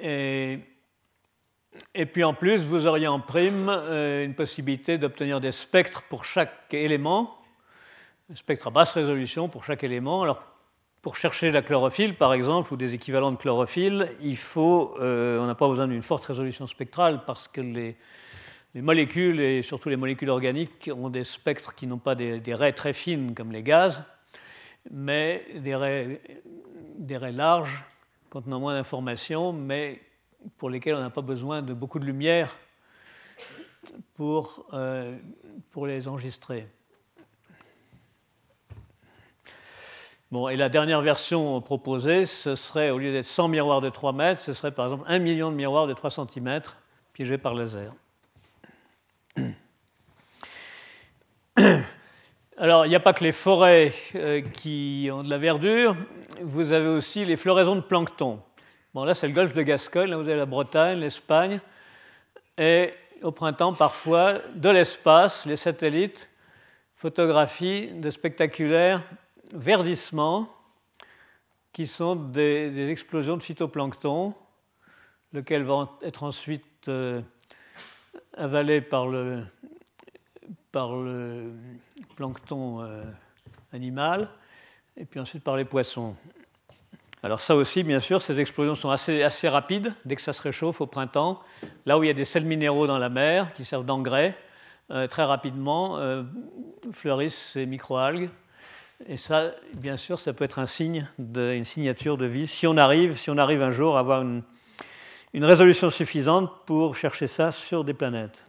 Et, 0.00 0.58
puis 2.12 2.24
en 2.24 2.34
plus, 2.34 2.62
vous 2.62 2.86
auriez 2.86 3.06
en 3.06 3.20
prime 3.20 3.68
euh, 3.68 4.24
une 4.24 4.34
possibilité 4.34 4.98
d'obtenir 4.98 5.40
des 5.40 5.52
spectres 5.52 6.02
pour 6.08 6.24
chaque 6.24 6.74
élément, 6.74 7.38
un 8.32 8.34
spectre 8.34 8.66
à 8.66 8.70
basse 8.70 8.92
résolution 8.92 9.48
pour 9.48 9.64
chaque 9.64 9.84
élément. 9.84 10.24
Pour 11.02 11.16
chercher 11.16 11.50
la 11.50 11.62
chlorophylle, 11.62 12.14
par 12.14 12.32
exemple, 12.32 12.72
ou 12.72 12.76
des 12.76 12.94
équivalents 12.94 13.32
de 13.32 13.36
chlorophylle, 13.36 14.08
il 14.20 14.36
faut, 14.36 14.94
euh, 15.00 15.40
on 15.40 15.46
n'a 15.46 15.56
pas 15.56 15.68
besoin 15.68 15.88
d'une 15.88 16.02
forte 16.02 16.24
résolution 16.26 16.68
spectrale 16.68 17.24
parce 17.26 17.48
que 17.48 17.60
les, 17.60 17.96
molécules, 18.76 19.40
et 19.40 19.62
surtout 19.62 19.88
les 19.88 19.96
molécules 19.96 20.30
organiques, 20.30 20.88
ont 20.96 21.10
des 21.10 21.24
spectres 21.24 21.74
qui 21.74 21.88
n'ont 21.88 21.98
pas 21.98 22.14
des, 22.14 22.54
raies 22.54 22.72
très 22.72 22.92
fines 22.92 23.34
comme 23.34 23.50
les 23.50 23.64
gaz, 23.64 24.04
mais 24.92 25.44
des 25.56 25.74
raies, 25.74 26.20
larges 27.32 27.84
contenant 28.30 28.60
moins 28.60 28.74
d'informations, 28.74 29.52
mais 29.52 30.00
pour 30.56 30.70
lesquelles 30.70 30.94
on 30.94 31.00
n'a 31.00 31.10
pas 31.10 31.20
besoin 31.20 31.62
de 31.62 31.74
beaucoup 31.74 31.98
de 31.98 32.04
lumière 32.04 32.56
pour, 34.14 34.66
euh, 34.72 35.18
pour 35.72 35.88
les 35.88 36.06
enregistrer. 36.06 36.68
Bon, 40.32 40.48
et 40.48 40.56
la 40.56 40.70
dernière 40.70 41.02
version 41.02 41.60
proposée, 41.60 42.24
ce 42.24 42.54
serait, 42.54 42.88
au 42.88 42.96
lieu 42.96 43.12
d'être 43.12 43.26
100 43.26 43.48
miroirs 43.48 43.82
de 43.82 43.90
3 43.90 44.14
mètres, 44.14 44.40
ce 44.40 44.54
serait 44.54 44.70
par 44.70 44.86
exemple 44.86 45.04
1 45.06 45.18
million 45.18 45.50
de 45.50 45.56
miroirs 45.56 45.86
de 45.86 45.92
3 45.92 46.08
cm 46.08 46.62
piégés 47.12 47.36
par 47.36 47.52
laser. 47.52 47.92
Alors, 52.56 52.86
il 52.86 52.88
n'y 52.88 52.94
a 52.94 53.00
pas 53.00 53.12
que 53.12 53.24
les 53.24 53.32
forêts 53.32 53.92
euh, 54.14 54.40
qui 54.40 55.10
ont 55.12 55.22
de 55.22 55.28
la 55.28 55.36
verdure, 55.36 55.96
vous 56.40 56.72
avez 56.72 56.88
aussi 56.88 57.26
les 57.26 57.36
floraisons 57.36 57.76
de 57.76 57.82
plancton. 57.82 58.40
Bon, 58.94 59.04
là, 59.04 59.12
c'est 59.12 59.28
le 59.28 59.34
golfe 59.34 59.52
de 59.52 59.60
Gascogne, 59.60 60.08
là, 60.08 60.16
vous 60.16 60.26
avez 60.26 60.38
la 60.38 60.46
Bretagne, 60.46 60.98
l'Espagne, 60.98 61.60
et 62.56 62.94
au 63.20 63.32
printemps, 63.32 63.74
parfois, 63.74 64.38
de 64.54 64.70
l'espace, 64.70 65.44
les 65.44 65.56
satellites 65.56 66.30
photographient 66.96 68.00
de 68.00 68.08
spectaculaires 68.08 69.02
verdissements 69.52 70.48
qui 71.72 71.86
sont 71.86 72.16
des, 72.16 72.90
explosions 72.90 73.36
de 73.36 73.42
phytoplancton, 73.42 74.34
lesquelles 75.32 75.64
vont 75.64 75.88
être 76.02 76.22
ensuite 76.22 76.88
euh, 76.88 77.22
avalées 78.36 78.80
par 78.80 79.06
le, 79.06 79.44
plancton 82.16 82.82
euh, 82.82 83.04
animal 83.72 84.28
et 84.96 85.04
puis 85.04 85.20
ensuite 85.20 85.44
par 85.44 85.56
les 85.56 85.64
poissons. 85.64 86.14
Alors 87.22 87.40
ça 87.40 87.54
aussi, 87.54 87.82
bien 87.82 88.00
sûr, 88.00 88.20
ces 88.20 88.40
explosions 88.40 88.74
sont 88.74 88.90
assez, 88.90 89.22
assez 89.22 89.48
rapides 89.48 89.94
dès 90.04 90.16
que 90.16 90.22
ça 90.22 90.32
se 90.32 90.42
réchauffe 90.42 90.80
au 90.80 90.86
printemps. 90.86 91.40
Là 91.86 91.98
où 91.98 92.02
il 92.02 92.08
y 92.08 92.10
a 92.10 92.14
des 92.14 92.24
sels 92.24 92.44
minéraux 92.44 92.86
dans 92.86 92.98
la 92.98 93.08
mer 93.08 93.54
qui 93.54 93.64
servent 93.64 93.86
d'engrais, 93.86 94.36
euh, 94.90 95.06
très 95.06 95.24
rapidement 95.24 95.98
fleurissent 96.92 97.52
ces 97.52 97.64
microalgues 97.64 98.28
et 99.06 99.16
ça, 99.16 99.52
bien 99.74 99.96
sûr, 99.96 100.20
ça 100.20 100.32
peut 100.32 100.44
être 100.44 100.58
un 100.58 100.66
signe, 100.66 101.08
une 101.18 101.64
signature 101.64 102.16
de 102.16 102.26
vie, 102.26 102.46
si 102.46 102.66
on 102.66 102.76
arrive, 102.76 103.16
si 103.18 103.30
on 103.30 103.38
arrive 103.38 103.62
un 103.62 103.70
jour 103.70 103.96
à 103.96 104.00
avoir 104.00 104.22
une, 104.22 104.42
résolution 105.34 105.90
suffisante 105.90 106.50
pour 106.66 106.94
chercher 106.94 107.26
ça 107.26 107.50
sur 107.50 107.84
des 107.84 107.94
planètes. 107.94 108.44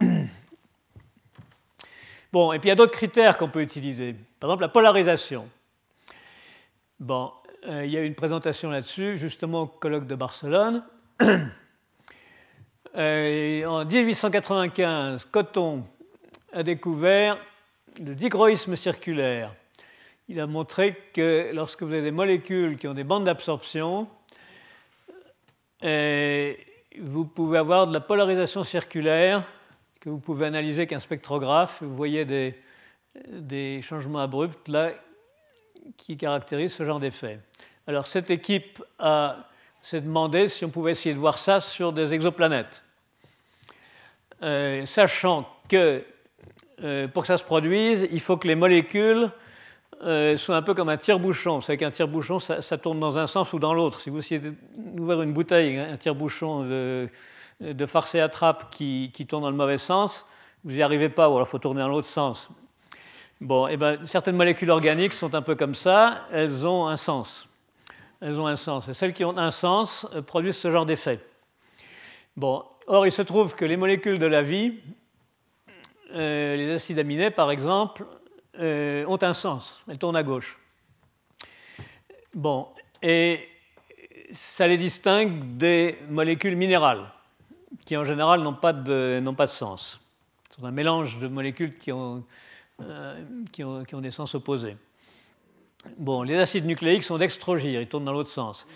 Bon, 2.32 2.52
et 2.52 2.60
puis 2.60 2.68
il 2.68 2.70
y 2.70 2.72
a 2.72 2.76
d'autres 2.76 2.96
critères 2.96 3.36
qu'on 3.36 3.48
peut 3.48 3.60
utiliser. 3.60 4.14
Par 4.38 4.50
exemple, 4.50 4.62
la 4.62 4.68
polarisation. 4.68 5.48
Bon, 7.00 7.32
euh, 7.66 7.84
il 7.84 7.90
y 7.90 7.96
a 7.96 8.02
une 8.02 8.14
présentation 8.14 8.70
là-dessus, 8.70 9.18
justement 9.18 9.62
au 9.62 9.66
colloque 9.66 10.06
de 10.06 10.14
Barcelone. 10.14 10.84
Euh, 12.96 13.64
en 13.66 13.84
1895, 13.84 15.24
Coton 15.26 15.84
a 16.52 16.64
découvert 16.64 17.38
le 18.00 18.16
dichroïsme 18.16 18.74
circulaire 18.74 19.54
il 20.30 20.38
a 20.38 20.46
montré 20.46 20.96
que 21.12 21.50
lorsque 21.52 21.82
vous 21.82 21.92
avez 21.92 22.02
des 22.02 22.12
molécules 22.12 22.78
qui 22.78 22.86
ont 22.86 22.94
des 22.94 23.02
bandes 23.02 23.24
d'absorption, 23.24 24.06
euh, 25.82 26.54
vous 27.00 27.24
pouvez 27.24 27.58
avoir 27.58 27.88
de 27.88 27.92
la 27.92 27.98
polarisation 27.98 28.62
circulaire 28.62 29.44
que 30.00 30.08
vous 30.08 30.20
pouvez 30.20 30.46
analyser 30.46 30.86
qu'un 30.86 31.00
spectrographe. 31.00 31.82
Vous 31.82 31.96
voyez 31.96 32.24
des, 32.24 33.82
changements 33.82 34.20
abrupts 34.20 34.68
là 34.68 34.92
qui 35.96 36.16
caractérisent 36.16 36.74
ce 36.74 36.84
genre 36.84 37.00
d'effet. 37.00 37.40
Alors 37.88 38.06
cette 38.06 38.30
équipe 38.30 38.80
s'est 39.82 40.00
demandé 40.00 40.46
si 40.46 40.64
on 40.64 40.70
pouvait 40.70 40.92
essayer 40.92 41.12
de 41.12 41.18
voir 41.18 41.38
ça 41.38 41.60
sur 41.60 41.92
des 41.92 42.14
exoplanètes, 42.14 42.84
euh, 44.44 44.86
sachant 44.86 45.48
que 45.68 46.04
euh, 46.84 47.08
pour 47.08 47.24
que 47.24 47.26
ça 47.26 47.36
se 47.36 47.42
produise, 47.42 48.06
il 48.12 48.20
faut 48.20 48.36
que 48.36 48.46
les 48.46 48.54
molécules 48.54 49.28
euh, 50.02 50.36
soit 50.36 50.56
un 50.56 50.62
peu 50.62 50.74
comme 50.74 50.88
un 50.88 50.96
tire-bouchon. 50.96 51.56
Vous 51.56 51.62
savez 51.62 51.76
qu'un 51.76 51.90
tire-bouchon, 51.90 52.38
ça, 52.38 52.78
tourne 52.78 53.00
dans 53.00 53.18
un 53.18 53.26
sens 53.26 53.52
ou 53.52 53.58
dans 53.58 53.74
l'autre. 53.74 54.00
Si 54.00 54.10
vous 54.10 54.18
essayez 54.18 54.40
d'ouvrir 54.76 55.22
une 55.22 55.32
bouteille, 55.32 55.78
un 55.78 55.96
tire-bouchon 55.96 56.64
de, 56.64 57.08
de 57.60 57.86
farce 57.86 58.14
et 58.14 58.20
attrape 58.20 58.70
qui, 58.70 59.12
tourne 59.28 59.42
dans 59.42 59.50
le 59.50 59.56
mauvais 59.56 59.78
sens, 59.78 60.26
vous 60.64 60.72
n'y 60.72 60.82
arrivez 60.82 61.08
pas, 61.08 61.30
ou 61.30 61.38
il 61.38 61.46
faut 61.46 61.58
tourner 61.58 61.80
dans 61.80 61.88
l'autre 61.88 62.08
sens. 62.08 62.48
Bon, 63.40 63.68
et 63.68 63.72
eh 63.72 63.76
ben, 63.76 63.98
certaines 64.04 64.36
molécules 64.36 64.70
organiques 64.70 65.14
sont 65.14 65.34
un 65.34 65.42
peu 65.42 65.54
comme 65.54 65.74
ça, 65.74 66.26
elles 66.30 66.66
ont 66.66 66.86
un 66.86 66.96
sens. 66.96 67.48
Elles 68.20 68.38
ont 68.38 68.46
un 68.46 68.56
sens. 68.56 68.88
Et 68.88 68.94
celles 68.94 69.14
qui 69.14 69.24
ont 69.24 69.36
un 69.38 69.50
sens 69.50 70.06
euh, 70.14 70.20
produisent 70.20 70.58
ce 70.58 70.70
genre 70.70 70.84
d'effet. 70.84 71.20
Bon, 72.36 72.64
or, 72.86 73.06
il 73.06 73.12
se 73.12 73.22
trouve 73.22 73.54
que 73.54 73.64
les 73.64 73.78
molécules 73.78 74.18
de 74.18 74.26
la 74.26 74.42
vie, 74.42 74.74
euh, 76.14 76.56
les 76.56 76.70
acides 76.72 76.98
aminés 76.98 77.30
par 77.30 77.50
exemple, 77.50 78.04
euh, 78.58 79.04
ont 79.06 79.22
un 79.22 79.34
sens, 79.34 79.80
elles 79.88 79.98
tournent 79.98 80.16
à 80.16 80.22
gauche. 80.22 80.58
Bon, 82.34 82.68
et 83.02 83.48
ça 84.32 84.66
les 84.66 84.78
distingue 84.78 85.56
des 85.56 85.98
molécules 86.08 86.56
minérales, 86.56 87.10
qui 87.84 87.96
en 87.96 88.04
général 88.04 88.42
n'ont 88.42 88.54
pas, 88.54 88.72
de, 88.72 89.22
pas 89.36 89.46
de 89.46 89.50
sens. 89.50 90.00
C'est 90.50 90.64
un 90.64 90.70
mélange 90.70 91.18
de 91.18 91.28
molécules 91.28 91.78
qui 91.78 91.92
ont, 91.92 92.24
euh, 92.82 93.24
qui, 93.52 93.64
ont, 93.64 93.84
qui 93.84 93.94
ont, 93.94 94.00
des 94.00 94.10
sens 94.10 94.34
opposés. 94.34 94.76
Bon, 95.96 96.22
les 96.22 96.36
acides 96.36 96.66
nucléiques 96.66 97.04
sont 97.04 97.18
dextrogires, 97.18 97.80
ils 97.80 97.88
tournent 97.88 98.04
dans 98.04 98.12
l'autre 98.12 98.30
sens. 98.30 98.66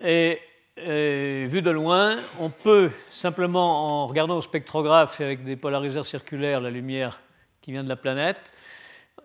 Et, 0.00 0.40
et, 0.76 1.46
vu 1.46 1.62
de 1.62 1.70
loin, 1.70 2.18
on 2.40 2.50
peut 2.50 2.90
simplement, 3.10 4.02
en 4.02 4.06
regardant 4.06 4.38
au 4.38 4.42
spectrographe 4.42 5.20
avec 5.20 5.44
des 5.44 5.56
polariseurs 5.56 6.06
circulaires 6.06 6.60
la 6.60 6.70
lumière 6.70 7.20
qui 7.60 7.72
vient 7.72 7.84
de 7.84 7.88
la 7.88 7.96
planète, 7.96 8.40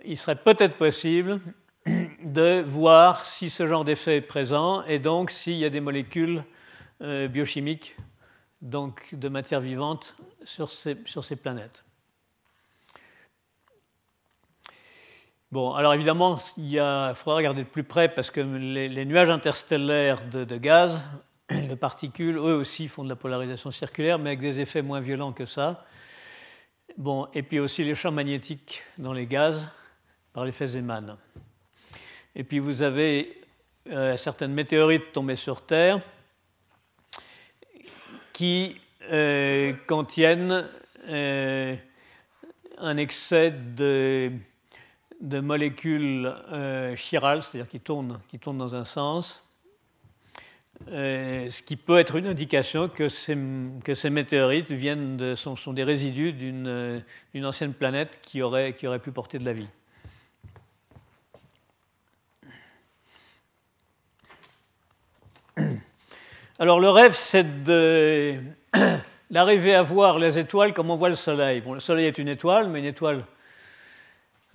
il 0.05 0.17
serait 0.17 0.35
peut-être 0.35 0.77
possible 0.77 1.39
de 2.23 2.61
voir 2.61 3.25
si 3.25 3.49
ce 3.49 3.67
genre 3.67 3.85
d'effet 3.85 4.17
est 4.17 4.21
présent 4.21 4.83
et 4.83 4.99
donc 4.99 5.31
s'il 5.31 5.57
y 5.57 5.65
a 5.65 5.69
des 5.69 5.79
molécules 5.79 6.43
euh, 7.01 7.27
biochimiques, 7.27 7.95
donc 8.61 9.13
de 9.13 9.29
matière 9.29 9.61
vivante, 9.61 10.15
sur 10.43 10.71
ces, 10.71 10.95
planètes. 11.35 11.83
Bon, 15.51 15.73
alors 15.73 15.93
évidemment, 15.93 16.39
il, 16.57 16.77
faudra 17.15 17.37
regarder 17.37 17.63
de 17.63 17.69
plus 17.69 17.83
près 17.83 18.09
parce 18.09 18.31
que 18.31 18.41
les, 18.41 19.05
nuages 19.05 19.29
interstellaires 19.29 20.27
de, 20.29 20.43
de, 20.43 20.57
gaz, 20.57 21.07
de 21.49 21.75
particules, 21.75 22.37
eux 22.37 22.55
aussi 22.55 22.87
font 22.87 23.03
de 23.03 23.09
la 23.09 23.15
polarisation 23.15 23.71
circulaire, 23.71 24.19
mais 24.19 24.31
avec 24.31 24.39
des 24.39 24.59
effets 24.59 24.81
moins 24.81 24.99
violents 24.99 25.33
que 25.33 25.45
ça. 25.45 25.85
Bon, 26.95 27.27
et 27.33 27.43
puis 27.43 27.59
aussi 27.59 27.83
les 27.83 27.95
champs 27.95 28.11
magnétiques 28.11 28.83
dans 28.97 29.13
les 29.13 29.25
gaz, 29.25 29.69
par 30.33 30.45
l'effet 30.45 30.67
Zeeman. 30.67 31.17
Et 32.35 32.43
puis 32.43 32.59
vous 32.59 32.83
avez 32.83 33.41
euh, 33.89 34.15
certaines 34.17 34.53
météorites 34.53 35.11
tombées 35.11 35.35
sur 35.35 35.65
Terre 35.65 36.01
qui 38.33 38.79
contiennent 39.87 40.67
un 42.77 42.97
excès 42.97 43.51
de, 43.51 44.31
molécules 45.21 46.35
chirales, 46.97 47.41
c'est-à-dire 47.41 47.69
qui 47.69 47.79
tournent, 47.79 48.19
qui 48.27 48.37
tournent 48.37 48.57
dans 48.57 48.75
un 48.75 48.83
sens, 48.83 49.46
ce 50.85 51.61
qui 51.63 51.75
peut 51.75 51.97
être 51.97 52.15
une 52.15 52.27
indication 52.27 52.89
que 52.89 53.09
ces, 53.09 53.35
météorites 54.09 54.71
viennent 54.71 55.35
sont, 55.35 55.73
des 55.73 55.83
résidus 55.83 56.33
d'une 56.33 57.45
ancienne 57.45 57.73
planète 57.73 58.19
qui 58.21 58.41
aurait, 58.41 58.73
qui 58.73 58.87
aurait 58.87 58.99
pu 58.99 59.11
porter 59.11 59.39
de 59.39 59.45
la 59.45 59.53
vie. 59.53 59.67
Alors 66.59 66.79
le 66.79 66.89
rêve, 66.89 67.13
c'est 67.13 67.45
d'arriver 69.29 69.75
à 69.75 69.83
voir 69.83 70.17
les 70.17 70.39
étoiles 70.39 70.73
comme 70.73 70.89
on 70.89 70.95
voit 70.95 71.09
le 71.09 71.15
Soleil. 71.15 71.61
Bon, 71.61 71.73
le 71.73 71.79
Soleil 71.79 72.07
est 72.07 72.17
une 72.17 72.27
étoile, 72.27 72.69
mais 72.69 72.79
une 72.79 72.85
étoile 72.85 73.25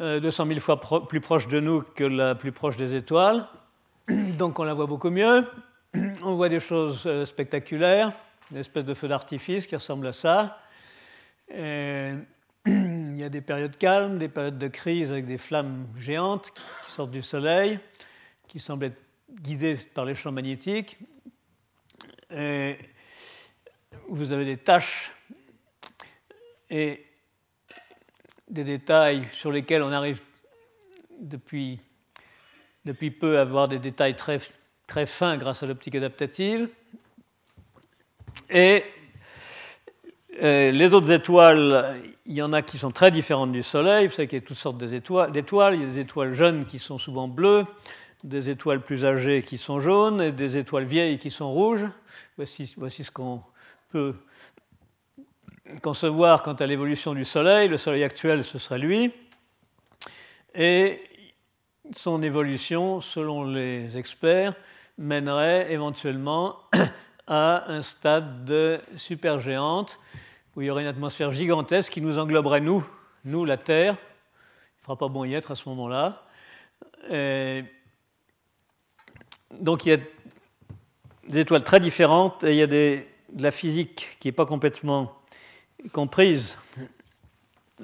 200 0.00 0.44
euh, 0.44 0.48
000 0.48 0.60
fois 0.60 0.80
plus 1.06 1.20
proche 1.20 1.46
de 1.46 1.60
nous 1.60 1.82
que 1.82 2.02
la 2.02 2.34
plus 2.34 2.50
proche 2.50 2.76
des 2.76 2.96
étoiles. 2.96 3.46
Donc 4.08 4.58
on 4.58 4.64
la 4.64 4.74
voit 4.74 4.86
beaucoup 4.86 5.10
mieux. 5.10 5.46
On 6.22 6.36
voit 6.36 6.48
des 6.48 6.60
choses 6.60 7.02
euh, 7.06 7.26
spectaculaires, 7.26 8.10
une 8.50 8.58
espèce 8.58 8.84
de 8.84 8.94
feu 8.94 9.08
d'artifice 9.08 9.66
qui 9.66 9.76
ressemble 9.76 10.06
à 10.06 10.12
ça. 10.12 10.58
il 11.50 13.16
y 13.16 13.24
a 13.24 13.28
des 13.28 13.42
périodes 13.42 13.76
calmes, 13.76 14.18
des 14.18 14.28
périodes 14.28 14.58
de 14.58 14.68
crise 14.68 15.12
avec 15.12 15.26
des 15.26 15.36
flammes 15.36 15.86
géantes 15.98 16.50
qui 16.50 16.92
sortent 16.92 17.10
du 17.10 17.22
Soleil, 17.22 17.78
qui 18.48 18.58
semblent 18.58 18.86
être 18.86 19.00
guidées 19.30 19.76
par 19.94 20.04
les 20.04 20.14
champs 20.14 20.32
magnétiques. 20.32 20.98
Vous 22.30 24.32
avez 24.32 24.44
des 24.44 24.56
tâches 24.56 25.12
et 26.70 27.04
des 28.48 28.64
détails 28.64 29.28
sur 29.32 29.52
lesquels 29.52 29.82
on 29.82 29.92
arrive 29.92 30.20
depuis, 31.20 31.80
depuis 32.84 33.10
peu 33.10 33.38
à 33.38 33.42
avoir 33.42 33.68
des 33.68 33.78
détails 33.78 34.16
très, 34.16 34.38
très 34.92 35.06
fins 35.06 35.38
grâce 35.38 35.62
à 35.62 35.66
l'optique 35.66 35.94
adaptative. 35.94 36.68
Et 38.50 38.84
euh, 40.42 40.70
les 40.70 40.92
autres 40.92 41.10
étoiles, 41.10 41.98
il 42.26 42.34
y 42.34 42.42
en 42.42 42.52
a 42.52 42.60
qui 42.60 42.76
sont 42.76 42.90
très 42.90 43.10
différentes 43.10 43.52
du 43.52 43.62
Soleil. 43.62 44.08
Vous 44.08 44.12
savez 44.12 44.28
qu'il 44.28 44.38
y 44.38 44.42
a 44.42 44.46
toutes 44.46 44.58
sortes 44.58 44.76
d'étoiles. 44.76 45.74
Il 45.76 45.80
y 45.80 45.84
a 45.84 45.86
des 45.86 45.98
étoiles 45.98 46.34
jeunes 46.34 46.66
qui 46.66 46.78
sont 46.78 46.98
souvent 46.98 47.26
bleues, 47.26 47.64
des 48.22 48.50
étoiles 48.50 48.82
plus 48.82 49.06
âgées 49.06 49.42
qui 49.44 49.56
sont 49.56 49.80
jaunes 49.80 50.20
et 50.20 50.30
des 50.30 50.58
étoiles 50.58 50.84
vieilles 50.84 51.18
qui 51.18 51.30
sont 51.30 51.50
rouges. 51.50 51.86
Voici, 52.36 52.66
ce 52.66 53.10
qu'on 53.10 53.40
peut 53.92 54.14
concevoir 55.80 56.42
quant 56.42 56.52
à 56.52 56.66
l'évolution 56.66 57.14
du 57.14 57.24
Soleil. 57.24 57.66
Le 57.66 57.78
Soleil 57.78 58.04
actuel, 58.04 58.44
ce 58.44 58.58
serait 58.58 58.78
lui. 58.78 59.10
Et 60.54 61.00
son 61.96 62.22
évolution, 62.22 63.00
selon 63.00 63.44
les 63.44 63.96
experts, 63.96 64.54
mènerait 65.02 65.72
éventuellement 65.72 66.56
à 67.26 67.70
un 67.70 67.82
stade 67.82 68.44
de 68.44 68.80
supergéante 68.96 69.98
où 70.54 70.62
il 70.62 70.66
y 70.66 70.70
aurait 70.70 70.82
une 70.82 70.88
atmosphère 70.88 71.32
gigantesque 71.32 71.92
qui 71.92 72.00
nous 72.00 72.18
engloberait, 72.18 72.60
nous, 72.60 72.86
nous, 73.24 73.44
la 73.44 73.56
Terre. 73.56 73.94
Il 73.94 74.82
ne 74.82 74.84
fera 74.84 74.96
pas 74.96 75.08
bon 75.08 75.24
y 75.24 75.34
être 75.34 75.50
à 75.50 75.54
ce 75.54 75.68
moment-là. 75.68 76.22
Donc 79.60 79.86
il 79.86 79.88
y 79.90 79.92
a 79.92 79.98
des 81.28 81.40
étoiles 81.40 81.64
très 81.64 81.80
différentes 81.80 82.44
et 82.44 82.52
il 82.52 82.56
y 82.56 82.62
a 82.62 82.66
de 82.66 83.02
la 83.38 83.50
physique 83.50 84.16
qui 84.20 84.28
n'est 84.28 84.32
pas 84.32 84.46
complètement 84.46 85.12
comprise 85.92 86.56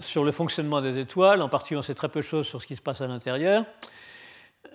sur 0.00 0.24
le 0.24 0.32
fonctionnement 0.32 0.80
des 0.80 0.98
étoiles. 0.98 1.42
En 1.42 1.48
particulier, 1.48 1.78
on 1.78 1.82
sait 1.82 1.94
très 1.94 2.08
peu 2.08 2.20
de 2.20 2.24
choses 2.24 2.46
sur 2.46 2.62
ce 2.62 2.66
qui 2.66 2.76
se 2.76 2.82
passe 2.82 3.00
à 3.00 3.06
l'intérieur. 3.06 3.64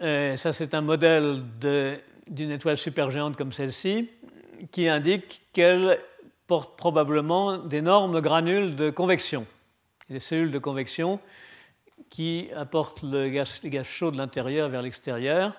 ça, 0.02 0.52
c'est 0.54 0.74
un 0.74 0.82
modèle 0.82 1.42
d'une 2.28 2.52
étoile 2.52 2.78
supergéante 2.78 3.36
comme 3.36 3.52
celle-ci 3.52 4.10
qui 4.72 4.88
indique 4.88 5.42
qu'elle 5.52 6.00
porte 6.48 6.78
probablement 6.78 7.58
d'énormes 7.58 8.22
granules 8.22 8.76
de 8.76 8.90
convection, 8.90 9.46
des 10.10 10.20
cellules 10.20 10.52
de 10.52 10.60
convection 10.60 11.20
qui 12.10 12.50
apportent 12.56 13.04
le 13.04 13.30
gaz, 13.30 13.60
les 13.64 13.70
gaz 13.70 13.86
chauds 13.86 14.12
de 14.12 14.18
l'intérieur 14.18 14.70
vers 14.70 14.82
l'extérieur 14.82 15.54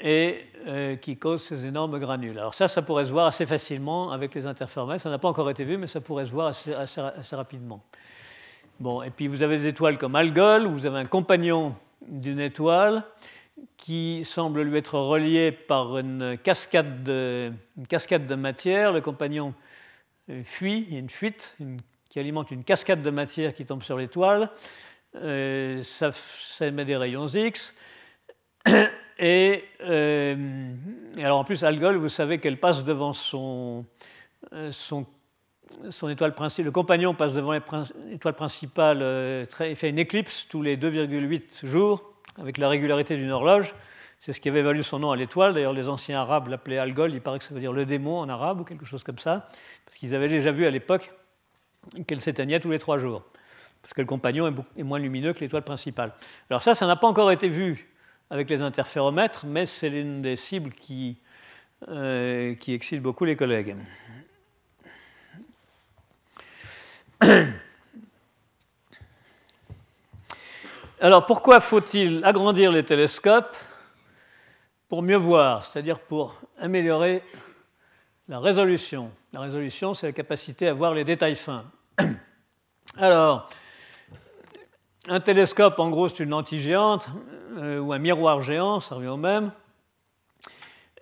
et 0.00 0.40
euh, 0.66 0.96
qui 0.96 1.16
cause 1.16 1.42
ces 1.42 1.66
énormes 1.66 1.98
granules. 1.98 2.38
Alors 2.38 2.54
ça, 2.54 2.66
ça 2.68 2.82
pourrait 2.82 3.06
se 3.06 3.10
voir 3.10 3.26
assez 3.26 3.46
facilement 3.46 4.10
avec 4.10 4.34
les 4.34 4.46
interféromètres. 4.46 5.02
Ça 5.02 5.10
n'a 5.10 5.18
pas 5.18 5.28
encore 5.28 5.48
été 5.50 5.64
vu, 5.64 5.76
mais 5.76 5.86
ça 5.86 6.00
pourrait 6.00 6.26
se 6.26 6.32
voir 6.32 6.48
assez, 6.48 7.36
rapidement. 7.36 7.82
Bon, 8.80 9.02
et 9.02 9.10
puis 9.10 9.28
vous 9.28 9.42
avez 9.42 9.58
des 9.58 9.68
étoiles 9.68 9.98
comme 9.98 10.16
Algol, 10.16 10.66
où 10.66 10.72
vous 10.72 10.86
avez 10.86 10.98
un 10.98 11.04
compagnon 11.04 11.76
d'une 12.08 12.40
étoile 12.40 13.04
qui 13.76 14.24
semble 14.24 14.62
lui 14.62 14.78
être 14.78 14.98
relié 14.98 15.52
par 15.52 15.98
une 15.98 16.38
cascade 16.42 17.04
de, 17.04 17.52
une 17.76 17.86
cascade 17.86 18.26
de 18.26 18.34
matière. 18.34 18.92
Le 18.92 19.00
compagnon 19.00 19.54
fuit, 20.44 20.86
il 20.88 20.94
y 20.94 20.96
a 20.96 21.00
une 21.00 21.10
fuite 21.10 21.56
qui 22.08 22.18
alimente 22.18 22.50
une 22.50 22.62
cascade 22.64 23.02
de 23.02 23.10
matière 23.10 23.54
qui 23.54 23.64
tombe 23.64 23.82
sur 23.82 23.96
l'étoile. 23.96 24.50
Euh, 25.16 25.82
ça, 25.82 26.12
émet 26.60 26.84
des 26.84 26.96
rayons 26.96 27.28
X. 27.28 27.74
Euh, 29.20 30.74
et, 31.16 31.22
alors 31.24 31.38
en 31.38 31.44
plus, 31.44 31.62
Algol, 31.62 31.96
vous 31.96 32.08
savez 32.08 32.38
qu'elle 32.38 32.58
passe 32.58 32.82
devant 32.82 33.12
son, 33.12 33.84
euh, 34.52 34.72
son, 34.72 35.06
son 35.90 36.08
étoile 36.08 36.34
principale, 36.34 36.64
le 36.64 36.72
compagnon 36.72 37.14
passe 37.14 37.32
devant 37.32 37.52
l'étoile 37.52 38.34
principale, 38.34 39.46
il 39.60 39.76
fait 39.76 39.90
une 39.90 40.00
éclipse 40.00 40.48
tous 40.48 40.60
les 40.60 40.76
2,8 40.76 41.66
jours 41.66 42.11
avec 42.38 42.58
la 42.58 42.68
régularité 42.68 43.16
d'une 43.16 43.30
horloge. 43.30 43.74
C'est 44.20 44.32
ce 44.32 44.40
qui 44.40 44.48
avait 44.48 44.62
valu 44.62 44.82
son 44.82 45.00
nom 45.00 45.10
à 45.10 45.16
l'étoile. 45.16 45.52
D'ailleurs, 45.52 45.72
les 45.72 45.88
anciens 45.88 46.20
arabes 46.20 46.48
l'appelaient 46.48 46.78
Algol. 46.78 47.12
Il 47.12 47.20
paraît 47.20 47.38
que 47.38 47.44
ça 47.44 47.54
veut 47.54 47.60
dire 47.60 47.72
le 47.72 47.84
démon 47.84 48.18
en 48.18 48.28
arabe 48.28 48.60
ou 48.60 48.64
quelque 48.64 48.86
chose 48.86 49.02
comme 49.02 49.18
ça, 49.18 49.48
parce 49.84 49.98
qu'ils 49.98 50.14
avaient 50.14 50.28
déjà 50.28 50.52
vu 50.52 50.64
à 50.64 50.70
l'époque 50.70 51.10
qu'elle 52.06 52.20
s'éteignait 52.20 52.60
tous 52.60 52.70
les 52.70 52.78
trois 52.78 52.98
jours, 52.98 53.24
parce 53.82 53.92
que 53.94 54.00
le 54.00 54.06
compagnon 54.06 54.54
est 54.76 54.82
moins 54.84 55.00
lumineux 55.00 55.32
que 55.32 55.40
l'étoile 55.40 55.64
principale. 55.64 56.12
Alors 56.50 56.62
ça, 56.62 56.76
ça 56.76 56.86
n'a 56.86 56.94
pas 56.94 57.08
encore 57.08 57.32
été 57.32 57.48
vu 57.48 57.88
avec 58.30 58.48
les 58.48 58.62
interféromètres, 58.62 59.44
mais 59.44 59.66
c'est 59.66 59.88
l'une 59.88 60.22
des 60.22 60.36
cibles 60.36 60.70
qui, 60.72 61.18
euh, 61.88 62.54
qui 62.54 62.72
excite 62.72 63.02
beaucoup 63.02 63.24
les 63.24 63.34
collègues. 63.34 63.76
Alors 71.02 71.26
pourquoi 71.26 71.58
faut-il 71.58 72.24
agrandir 72.24 72.70
les 72.70 72.84
télescopes 72.84 73.56
Pour 74.88 75.02
mieux 75.02 75.16
voir, 75.16 75.66
c'est-à-dire 75.66 75.98
pour 75.98 76.36
améliorer 76.60 77.24
la 78.28 78.38
résolution? 78.38 79.10
La 79.32 79.40
résolution, 79.40 79.94
c'est 79.94 80.06
la 80.06 80.12
capacité 80.12 80.68
à 80.68 80.74
voir 80.74 80.94
les 80.94 81.02
détails 81.02 81.34
fins. 81.34 81.64
Alors, 82.96 83.50
un 85.08 85.18
télescope, 85.18 85.80
en 85.80 85.90
gros, 85.90 86.08
c'est 86.08 86.22
une 86.22 86.30
lentille 86.30 86.60
géante 86.60 87.08
euh, 87.56 87.80
ou 87.80 87.92
un 87.92 87.98
miroir 87.98 88.40
géant, 88.40 88.78
ça 88.78 88.94
revient 88.94 89.08
au 89.08 89.16
même. 89.16 89.50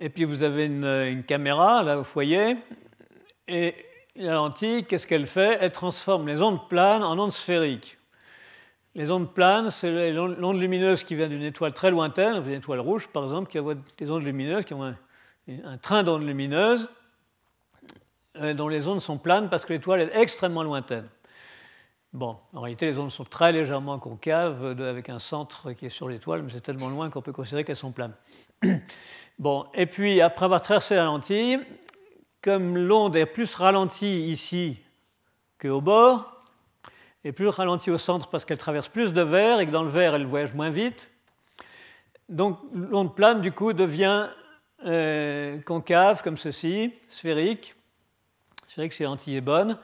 Et 0.00 0.08
puis 0.08 0.24
vous 0.24 0.42
avez 0.42 0.64
une, 0.64 1.24
caméra 1.24 1.82
là 1.82 1.98
au 1.98 2.04
foyer. 2.04 2.56
Et 3.48 3.74
la 4.16 4.32
lentille, 4.32 4.86
qu'est-ce 4.86 5.06
qu'elle 5.06 5.26
fait? 5.26 5.58
Elle 5.60 5.72
transforme 5.72 6.26
les 6.26 6.40
ondes 6.40 6.70
planes 6.70 7.04
en 7.04 7.18
ondes 7.18 7.32
sphériques. 7.32 7.98
Les 8.94 9.11
ondes 9.11 9.33
planes, 9.33 9.70
c'est 9.70 10.12
l'onde 10.12 10.61
lumineuse 10.61 11.05
qui 11.05 11.14
vient 11.14 11.29
d'une 11.29 11.44
étoile 11.44 11.72
très 11.72 11.90
lointaine, 11.90 12.42
une 12.44 12.53
étoile 12.53 12.81
rouge 12.81 13.09
par 13.09 13.24
exemple, 13.24 13.48
qui 13.48 13.59
a 13.59 13.62
des 13.98 14.11
ondes 14.11 14.24
lumineuses, 14.24 14.64
qui 14.64 14.74
ont 14.74 14.83
un, 14.85 15.79
train 15.79 16.03
d'ondes 16.03 16.26
lumineuses, 16.26 16.88
euh, 18.37 18.53
dont 18.53 18.68
les 18.68 18.88
ondes 18.88 19.00
sont 19.00 19.18
planes 19.18 19.48
parce 19.48 19.64
que 19.64 19.72
l'étoile 19.72 20.00
est 20.00 20.11
extrêmement 20.14 20.64
lointaine. 20.64 21.09
Bon, 22.12 22.38
en 22.53 22.62
réalité, 22.62 22.87
les 22.87 22.98
ondes 22.98 23.12
sont 23.12 23.22
très 23.24 23.53
légèrement 23.53 24.00
concaves, 24.00 24.64
avec 24.80 25.09
un 25.09 25.20
centre 25.20 25.72
qui 25.72 25.86
est 25.86 25.91
sur 25.91 26.09
l'étoile, 26.09 26.43
mais 26.43 26.51
c'est 26.51 26.61
tellement 26.61 26.88
loin 26.88 27.09
qu'on 27.09 27.22
peut 27.22 27.32
considérer 27.32 27.62
qu'elles 27.62 27.76
sont 27.76 27.93
planes. 27.93 28.14
bon, 29.38 29.66
et 29.74 29.86
puis, 29.86 30.20
après 30.20 30.47
avoir 30.47 30.61
traversé 30.61 30.97
la 30.97 31.05
lentille, 31.05 31.61
comme 32.43 32.76
l'onde 32.76 33.14
est 33.14 33.26
plus 33.26 33.55
ralentie 33.55 34.28
ici 34.28 34.80
qu'au 35.61 35.80
bord, 35.80 36.39
et 37.25 37.33
plus 37.33 37.49
ralentie 37.49 37.91
au 37.91 37.99
centre 37.99 38.29
parce 38.29 38.45
qu'elle 38.45 38.59
traverse 38.59 38.89
plus 38.89 39.12
de 39.12 39.23
verre 39.23 39.61
et 39.61 39.66
que 39.66 39.71
dans 39.71 39.83
le 39.83 39.91
verre, 39.91 40.14
elle 40.14 40.27
voyage 40.27 40.55
moins 40.55 40.71
vite, 40.71 41.11
donc 42.29 42.59
l'onde 42.73 43.14
plane, 43.14 43.41
du 43.41 43.53
coup, 43.53 43.73
devient 43.73 44.29
euh, 44.87 45.61
concave, 45.62 46.23
comme 46.23 46.37
ceci, 46.37 46.93
sphérique. 47.09 47.75
Sphérique 48.68 48.93
si 48.93 49.03
la 49.03 49.09
lentille 49.09 49.37
est 49.37 49.41
bonne 49.41 49.79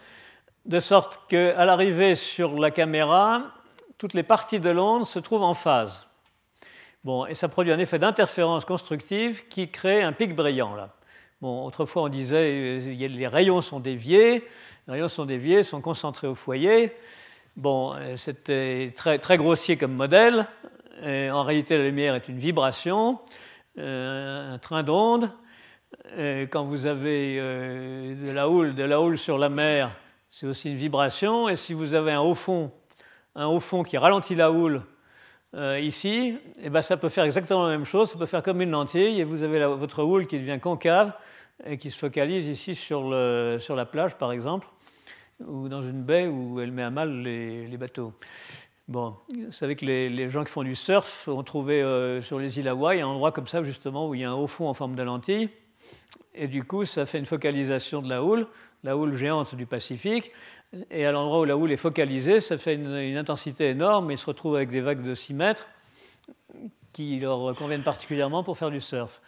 de 0.66 0.80
sorte 0.80 1.20
qu'à 1.28 1.64
l'arrivée 1.64 2.14
sur 2.14 2.58
la 2.58 2.70
caméra, 2.70 3.42
toutes 3.98 4.14
les 4.14 4.22
parties 4.22 4.60
de 4.60 4.70
l'onde 4.70 5.06
se 5.06 5.18
trouvent 5.18 5.44
en 5.44 5.54
phase. 5.54 6.06
Bon, 7.04 7.24
et 7.26 7.34
ça 7.34 7.48
produit 7.48 7.72
un 7.72 7.78
effet 7.78 7.98
d'interférence 7.98 8.64
constructive 8.64 9.46
qui 9.48 9.70
crée 9.70 10.02
un 10.02 10.12
pic 10.12 10.34
brillant. 10.34 10.74
Là. 10.74 10.90
Bon, 11.40 11.64
autrefois, 11.64 12.02
on 12.02 12.08
disait 12.08 12.80
euh, 12.80 13.08
les 13.08 13.28
rayons 13.28 13.60
sont 13.60 13.78
déviés, 13.78 14.44
les 14.88 14.94
rayons 14.94 15.08
sont 15.08 15.24
déviés, 15.24 15.62
sont 15.62 15.80
concentrés 15.80 16.26
au 16.26 16.34
foyer. 16.34 16.92
Bon, 17.56 17.94
euh, 17.94 18.16
c'était 18.18 18.92
très, 18.94 19.18
très 19.18 19.38
grossier 19.38 19.78
comme 19.78 19.94
modèle. 19.94 20.46
en 21.02 21.42
réalité, 21.42 21.78
la 21.78 21.84
lumière 21.84 22.14
est 22.14 22.28
une 22.28 22.38
vibration, 22.38 23.18
un 23.78 24.58
train 24.60 24.82
d'ondes. 24.82 25.30
Quand 26.50 26.64
vous 26.64 26.86
avez 26.86 27.36
de 27.36 28.30
la 28.30 28.48
houle, 28.48 28.74
de 28.74 28.84
la 28.84 29.00
houle 29.00 29.18
sur 29.18 29.38
la 29.38 29.48
mer, 29.48 29.90
c'est 30.30 30.46
aussi 30.46 30.70
une 30.70 30.76
vibration. 30.76 31.48
Et 31.48 31.56
si 31.56 31.72
vous 31.72 31.94
avez 31.94 32.12
un 32.12 32.20
haut 32.20 32.34
fond, 32.34 32.70
un 33.34 33.46
haut 33.46 33.60
fond 33.60 33.82
qui 33.82 33.96
ralentit 33.98 34.34
la 34.34 34.50
houle 34.50 34.82
euh, 35.54 35.80
ici, 35.80 36.36
eh 36.62 36.68
ben, 36.68 36.82
ça 36.82 36.98
peut 36.98 37.08
faire 37.08 37.24
exactement 37.24 37.64
la 37.64 37.70
même 37.70 37.86
chose. 37.86 38.10
Ça 38.10 38.18
peut 38.18 38.26
faire 38.26 38.42
comme 38.42 38.60
une 38.60 38.70
lentille 38.70 39.20
et 39.20 39.24
vous 39.24 39.42
avez 39.42 39.64
votre 39.64 40.02
houle 40.02 40.26
qui 40.26 40.38
devient 40.38 40.60
concave 40.60 41.12
et 41.64 41.78
qui 41.78 41.90
se 41.90 41.98
focalise 41.98 42.46
ici 42.48 42.74
sur, 42.74 43.08
le, 43.08 43.56
sur 43.60 43.76
la 43.76 43.86
plage, 43.86 44.16
par 44.16 44.32
exemple, 44.32 44.66
ou 45.44 45.68
dans 45.68 45.82
une 45.82 46.02
baie 46.02 46.26
où 46.26 46.60
elle 46.60 46.72
met 46.72 46.82
à 46.82 46.90
mal 46.90 47.22
les, 47.22 47.76
bateaux. 47.76 48.12
Bon, 48.88 49.16
vous 49.28 49.52
savez 49.52 49.76
que 49.76 49.84
les, 49.84 50.30
gens 50.30 50.44
qui 50.44 50.52
font 50.52 50.62
du 50.62 50.76
surf 50.76 51.28
ont 51.28 51.42
trouvé 51.42 51.82
euh, 51.82 52.22
sur 52.22 52.38
les 52.38 52.58
îles 52.58 52.68
Hawaï 52.68 53.00
un 53.00 53.06
endroit 53.06 53.32
comme 53.32 53.46
ça, 53.46 53.62
justement, 53.62 54.08
où 54.08 54.14
il 54.14 54.20
y 54.20 54.24
a 54.24 54.30
un 54.30 54.34
haut 54.34 54.46
fond 54.46 54.68
en 54.68 54.74
forme 54.74 54.94
de 54.94 55.02
lentille. 55.02 55.50
Et 56.34 56.48
du 56.48 56.64
coup, 56.64 56.84
ça 56.84 57.06
fait 57.06 57.18
une 57.18 57.26
focalisation 57.26 58.02
de 58.02 58.08
la 58.08 58.22
houle 58.22 58.46
la 58.86 58.96
houle 58.96 59.16
géante 59.16 59.54
du 59.54 59.66
Pacifique. 59.66 60.32
Et 60.90 61.04
à 61.04 61.12
l'endroit 61.12 61.40
où 61.40 61.44
la 61.44 61.56
houle 61.56 61.72
est 61.72 61.76
focalisée, 61.76 62.40
ça 62.40 62.56
fait 62.58 62.74
une, 62.74 63.16
intensité 63.16 63.70
énorme 63.70 64.10
et 64.10 64.14
ils 64.14 64.18
se 64.18 64.26
retrouvent 64.26 64.56
avec 64.56 64.70
des 64.70 64.80
vagues 64.80 65.02
de 65.02 65.14
6 65.14 65.34
mètres 65.34 65.66
qui 66.92 67.18
leur 67.18 67.54
conviennent 67.56 67.82
particulièrement 67.82 68.42
pour 68.42 68.56
faire 68.56 68.70
du 68.70 68.80
surf. 68.80 69.20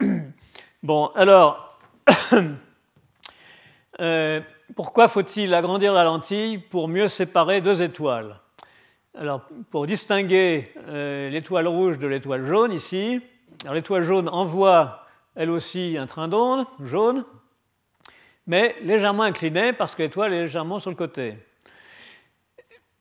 Bon, 0.82 1.06
alors, 1.14 1.78
euh, 4.00 4.40
pourquoi 4.74 5.08
faut-il 5.08 5.52
agrandir 5.54 5.92
la 5.92 6.04
lentille 6.04 6.58
pour 6.58 6.88
mieux 6.88 7.08
séparer 7.08 7.60
deux 7.60 7.82
étoiles? 7.82 8.40
Alors, 9.16 9.42
pour 9.70 9.86
distinguer 9.86 10.72
euh, 10.88 11.30
l'étoile 11.30 11.68
rouge 11.68 11.98
de 11.98 12.06
l'étoile 12.06 12.44
jaune 12.46 12.72
ici, 12.72 13.20
l'étoile 13.70 14.02
jaune 14.02 14.28
envoie 14.28 15.06
elle 15.36 15.50
aussi 15.50 15.96
un 15.98 16.06
train 16.06 16.28
d'onde 16.28 16.66
jaune, 16.82 17.24
mais 18.46 18.76
légèrement 18.82 19.24
incliné 19.24 19.72
parce 19.72 19.94
que 19.94 20.02
l'étoile 20.02 20.32
est 20.32 20.42
légèrement 20.42 20.78
sur 20.78 20.90
le 20.90 20.96
côté. 20.96 21.34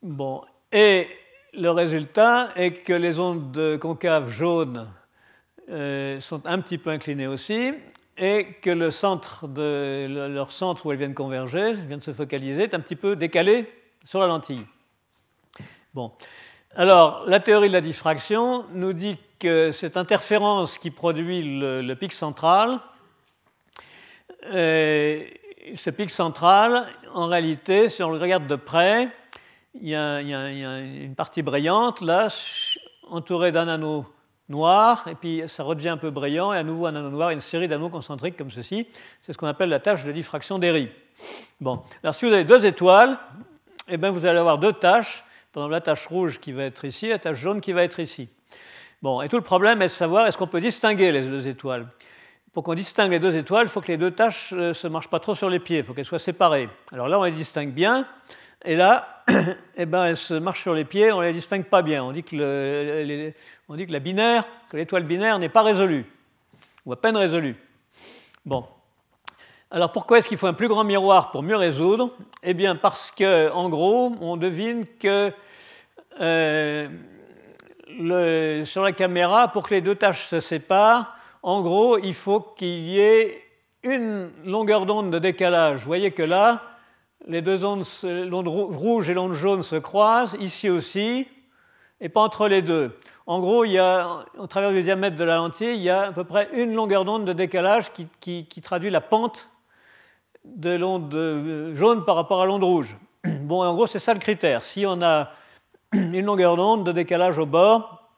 Bon, 0.02 0.44
et 0.72 1.08
le 1.54 1.70
résultat 1.70 2.50
est 2.56 2.84
que 2.84 2.94
les 2.94 3.20
ondes 3.20 3.78
concaves 3.80 4.32
jaunes 4.32 4.88
euh, 5.70 6.20
sont 6.20 6.46
un 6.46 6.60
petit 6.60 6.78
peu 6.78 6.90
inclinées 6.90 7.28
aussi, 7.28 7.74
et 8.18 8.46
que 8.62 8.90
centre 8.90 9.48
leur 9.48 10.52
centre 10.52 10.86
où 10.86 10.92
elles 10.92 10.98
viennent 10.98 11.14
converger, 11.14 11.74
viennent 11.74 12.02
se 12.02 12.14
focaliser, 12.14 12.64
est 12.64 12.74
un 12.74 12.80
petit 12.80 12.96
peu 12.96 13.16
décalé 13.16 13.72
sur 14.04 14.20
la 14.20 14.28
lentille. 14.28 14.66
Bon. 15.94 16.12
Alors, 16.76 17.24
la 17.28 17.40
théorie 17.40 17.68
de 17.68 17.74
la 17.74 17.82
diffraction 17.82 18.66
nous 18.74 18.94
dit 18.94 19.18
que 19.40 19.72
cette 19.72 19.98
interférence 19.98 20.78
qui 20.78 20.92
produit 20.92 21.42
le 21.44 21.94
pic 21.94 22.14
central 22.14 22.80
euh, 24.52 25.24
ce 25.76 25.90
pic 25.90 26.10
central, 26.10 26.88
en 27.14 27.28
réalité, 27.28 27.88
si 27.88 28.04
on 28.04 28.10
le 28.10 28.18
regarde 28.18 28.48
de 28.48 28.56
près, 28.56 29.10
il 29.80 29.88
y 29.88 29.96
a, 29.96 30.20
une 30.20 31.16
partie 31.16 31.42
brillante 31.42 32.02
là, 32.02 32.28
entourée 33.10 33.52
d'un 33.52 33.68
anneau 33.68 34.06
noir, 34.50 35.08
et 35.08 35.16
puis 35.16 35.44
ça 35.48 35.64
redevient 35.64 35.90
un 35.90 35.98
peu 35.98 36.10
brillant, 36.10 36.54
et 36.54 36.58
à 36.58 36.64
nouveau 36.64 36.86
un 36.86 36.96
anneau 36.96 37.10
noir, 37.10 37.32
et 37.32 37.34
une 37.34 37.42
série 37.42 37.68
d'anneaux 37.68 37.90
concentriques 37.90 38.38
comme 38.38 38.52
ceci. 38.52 38.88
C'est 39.22 39.34
ce 39.34 39.38
qu'on 39.38 39.48
appelle 39.48 39.70
la 39.70 39.80
tâche 39.80 40.04
de 40.04 40.12
diffraction 40.12 40.60
d'Ery. 40.60 40.90
Bon, 41.62 41.82
alors 42.04 42.16
si 42.16 42.26
vous 42.26 42.34
avez 42.34 42.44
deux 42.44 42.66
étoiles, 42.66 43.18
eh 43.88 43.98
bien 43.98 44.12
vous 44.12 44.26
allez 44.26 44.40
avoir 44.40 44.58
deux 44.58 44.74
tâches, 44.74 45.24
par 45.54 45.70
la 45.70 45.82
tâche 45.82 46.08
rouge 46.08 46.40
qui 46.40 46.52
va 46.52 46.64
être 46.64 46.84
ici, 46.84 47.10
la 47.10 47.20
tâche 47.20 47.38
jaune 47.38 47.62
qui 47.62 47.72
va 47.74 47.84
être 47.84 48.00
ici. 48.00 48.28
Bon, 49.02 49.22
et 49.22 49.30
tout 49.30 49.36
le 49.36 49.44
problème 49.44 49.82
est 49.82 49.86
de 49.86 49.92
savoir 49.92 50.26
est-ce 50.26 50.38
qu'on 50.38 50.48
peut 50.48 50.62
distinguer 50.62 51.12
les 51.12 51.22
deux 51.22 51.48
étoiles? 51.48 51.88
Pour 52.54 52.64
qu'on 52.64 52.74
distingue 52.74 53.12
les 53.12 53.20
deux 53.20 53.36
étoiles, 53.36 53.68
il 53.68 53.70
faut 53.70 53.82
que 53.82 53.92
les 53.92 53.98
deux 53.98 54.12
tâches 54.12 54.52
ne 54.52 54.60
euh, 54.60 54.74
se 54.74 54.88
marchent 54.88 55.10
pas 55.10 55.20
trop 55.20 55.36
sur 55.36 55.50
les 55.50 55.60
pieds, 55.60 55.80
il 55.80 55.84
faut 55.84 55.94
qu'elles 55.94 56.06
soient 56.06 56.20
séparées. 56.20 56.70
Alors 56.92 57.08
là, 57.08 57.20
on 57.20 57.24
les 57.24 57.32
distingue 57.32 57.72
bien, 57.72 58.08
et 58.66 58.76
là, 58.76 59.13
eh 59.76 59.86
ben, 59.86 60.06
elles 60.06 60.18
se 60.18 60.34
marchent 60.34 60.62
sur 60.62 60.74
les 60.74 60.86
pieds, 60.86 61.12
on 61.12 61.22
ne 61.22 61.26
les 61.26 61.34
distingue 61.34 61.66
pas 61.66 61.82
bien. 61.82 62.04
On 62.04 62.12
dit 62.12 62.24
que, 62.24 62.36
que 62.36 63.92
la 63.92 64.00
binaire, 64.00 64.46
que 64.70 64.78
l'étoile 64.78 65.04
binaire 65.04 65.40
n'est 65.40 65.50
pas 65.50 65.64
résolue, 65.64 66.06
ou 66.86 66.94
à 66.94 67.02
peine 67.02 67.18
résolue. 67.18 67.56
Bon. 68.46 68.66
Alors 69.72 69.92
pourquoi 69.92 70.20
est-ce 70.20 70.28
qu'il 70.28 70.38
faut 70.38 70.48
un 70.48 70.54
plus 70.54 70.68
grand 70.68 70.84
miroir 70.84 71.32
pour 71.32 71.42
mieux 71.42 71.56
résoudre? 71.56 72.12
Eh 72.44 72.54
bien 72.54 72.76
parce 72.76 73.10
qu'en 73.10 73.70
gros, 73.70 74.14
on 74.22 74.38
devine 74.38 74.86
que 75.00 75.32
euh, 76.22 76.88
sur 78.66 78.84
la 78.84 78.92
caméra, 78.92 79.48
pour 79.48 79.64
que 79.64 79.74
les 79.74 79.82
deux 79.82 79.96
tâches 79.96 80.28
se 80.28 80.40
séparent, 80.40 81.16
en 81.42 81.62
gros, 81.62 81.98
il 81.98 82.14
faut 82.14 82.40
qu'il 82.40 82.80
y 82.80 83.00
ait 83.00 83.42
une 83.84 84.30
longueur 84.46 84.86
d'onde 84.86 85.12
de 85.12 85.20
décalage. 85.20 85.80
Vous 85.80 85.88
voyez 85.88 86.12
que 86.12 86.24
là, 86.24 86.62
les 87.28 87.42
deux 87.42 87.64
ondes, 87.64 87.86
l'onde 88.04 88.48
rouge 88.48 89.10
et 89.10 89.14
l'onde 89.14 89.34
jaune 89.34 89.64
se 89.64 89.76
croisent, 89.76 90.36
ici 90.40 90.70
aussi, 90.70 91.28
et 92.02 92.10
pas 92.10 92.22
entre 92.22 92.48
les 92.48 92.62
deux. 92.62 92.98
En 93.26 93.40
gros, 93.40 93.64
il 93.64 93.72
y 93.72 93.80
a, 93.80 94.26
au 94.38 94.48
travers 94.48 94.72
du 94.72 94.84
diamètre 94.84 95.16
de 95.16 95.24
la 95.24 95.38
lentille, 95.38 95.76
il 95.76 95.82
y 95.82 95.90
a 95.90 96.08
à 96.08 96.12
peu 96.12 96.26
près 96.26 96.50
une 96.54 96.74
longueur 96.74 97.06
d'onde 97.06 97.26
de 97.26 97.34
décalage 97.34 97.92
qui, 98.20 98.46
traduit 98.62 98.90
la 98.90 99.02
pente 99.02 99.50
de 100.44 100.72
l'onde 100.72 101.14
euh, 101.14 101.74
jaune 101.76 102.04
par 102.04 102.16
rapport 102.16 102.42
à 102.42 102.46
l'onde 102.46 102.64
rouge. 102.64 102.96
Bon, 103.26 103.64
en 103.64 103.74
gros, 103.74 103.88
c'est 103.88 104.00
ça 104.00 104.14
le 104.14 104.20
critère. 104.20 104.64
Si 104.64 104.86
on 104.86 105.02
a 105.02 105.32
une 105.94 106.26
longueur 106.26 106.58
d'onde 106.58 106.86
de 106.86 106.92
décalage 106.92 107.38
au 107.38 107.46
bord, 107.46 108.10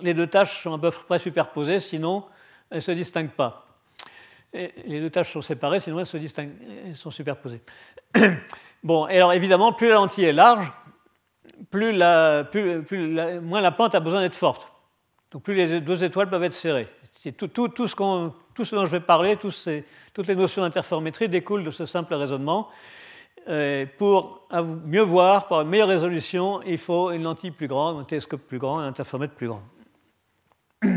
les 0.00 0.14
deux 0.14 0.26
tâches 0.26 0.62
sont 0.62 0.72
à 0.72 0.78
peu 0.78 0.90
près 0.90 1.18
superposées, 1.18 1.80
sinon 1.80 2.24
elles 2.70 2.78
ne 2.78 2.80
se 2.80 2.92
distinguent 2.92 3.30
pas. 3.30 3.66
les 4.52 5.00
deux 5.00 5.10
tâches 5.10 5.32
sont 5.32 5.42
séparées, 5.42 5.80
sinon 5.80 6.00
elles 6.00 6.06
se 6.06 6.16
distinguent, 6.16 6.56
elles 6.86 6.96
sont 6.96 7.10
superposées. 7.10 7.60
bon, 8.82 9.04
alors 9.04 9.32
évidemment, 9.32 9.72
plus 9.72 9.88
la 9.88 9.94
lentille 9.94 10.24
est 10.24 10.32
large, 10.32 10.70
moins 11.72 13.60
la 13.60 13.72
pente 13.72 13.94
a 13.94 14.00
besoin 14.00 14.20
d'être 14.20 14.34
forte. 14.34 14.70
Donc 15.30 15.42
plus 15.42 15.54
les 15.54 15.80
deux 15.80 16.04
étoiles 16.04 16.30
peuvent 16.30 16.44
être 16.44 16.52
serrées. 16.52 16.88
C'est 17.12 17.32
tout, 17.32 17.48
ce 17.76 17.96
dont 17.96 18.32
je 18.86 18.90
vais 18.90 19.00
parler, 19.00 19.36
toutes 19.36 20.28
les 20.28 20.36
notions 20.36 20.62
d'interférométrie 20.62 21.28
découlent 21.28 21.64
de 21.64 21.70
ce 21.70 21.84
simple 21.84 22.14
raisonnement. 22.14 22.68
Euh, 23.48 23.86
pour 23.98 24.48
mieux 24.84 25.02
voir, 25.02 25.46
pour 25.46 25.60
une 25.60 25.68
meilleure 25.68 25.88
résolution, 25.88 26.62
il 26.62 26.78
faut 26.78 27.12
une 27.12 27.22
lentille 27.22 27.52
plus 27.52 27.68
grande, 27.68 28.00
un 28.00 28.04
télescope 28.04 28.42
plus 28.42 28.58
grand, 28.58 28.80
un 28.80 28.88
interféromètre 28.88 29.34
plus 29.34 29.48
grand. 29.48 29.62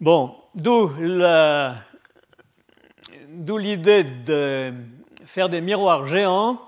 Bon, 0.00 0.36
d'où 0.54 0.88
l'idée 3.58 4.04
de 4.04 4.72
faire 5.28 5.50
des 5.50 5.60
miroirs 5.60 6.06
géants 6.06 6.58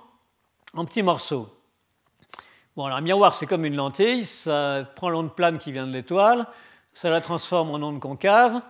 en 0.74 0.84
petits 0.84 1.02
morceaux. 1.02 1.48
Bon, 2.76 2.84
alors 2.84 2.98
un 2.98 3.00
miroir, 3.00 3.34
c'est 3.34 3.46
comme 3.46 3.64
une 3.64 3.74
lentille, 3.74 4.26
ça 4.26 4.84
prend 4.96 5.08
l'onde 5.08 5.34
plane 5.34 5.58
qui 5.58 5.72
vient 5.72 5.86
de 5.86 5.92
l'étoile, 5.92 6.46
ça 6.92 7.08
la 7.08 7.22
transforme 7.22 7.70
en 7.70 7.86
onde 7.86 8.00
concave, 8.00 8.60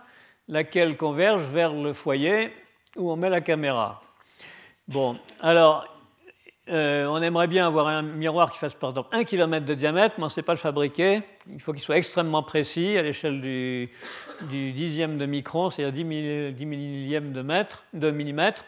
laquelle 0.47 0.95
converge 0.95 1.43
vers 1.43 1.73
le 1.73 1.93
foyer 1.93 2.53
où 2.95 3.11
on 3.11 3.17
met 3.17 3.29
la 3.29 3.41
caméra. 3.41 4.01
Bon, 4.87 5.17
alors 5.41 5.85
euh, 6.69 7.05
on 7.07 7.21
aimerait 7.21 7.47
bien 7.47 7.67
avoir 7.67 7.87
un 7.87 8.01
miroir 8.01 8.49
qui 8.51 8.59
fasse 8.59 8.73
par 8.73 8.91
exemple 8.91 9.09
1 9.11 9.25
km 9.25 9.65
de 9.65 9.73
diamètre, 9.73 10.15
mais 10.17 10.23
on 10.23 10.27
ne 10.27 10.31
sait 10.31 10.41
pas 10.41 10.53
le 10.53 10.57
fabriquer. 10.57 11.21
Il 11.51 11.59
faut 11.59 11.73
qu'il 11.73 11.81
soit 11.81 11.97
extrêmement 11.97 12.43
précis 12.43 12.97
à 12.97 13.01
l'échelle 13.01 13.41
du, 13.41 13.89
dixième 14.71 15.17
de 15.17 15.25
micron, 15.25 15.69
c'est-à-dire 15.69 16.53
10, 16.53 16.65
millième 16.65 17.33
de, 17.33 17.41
mètre, 17.41 17.83
de 17.93 18.09
millimètre. 18.09 18.63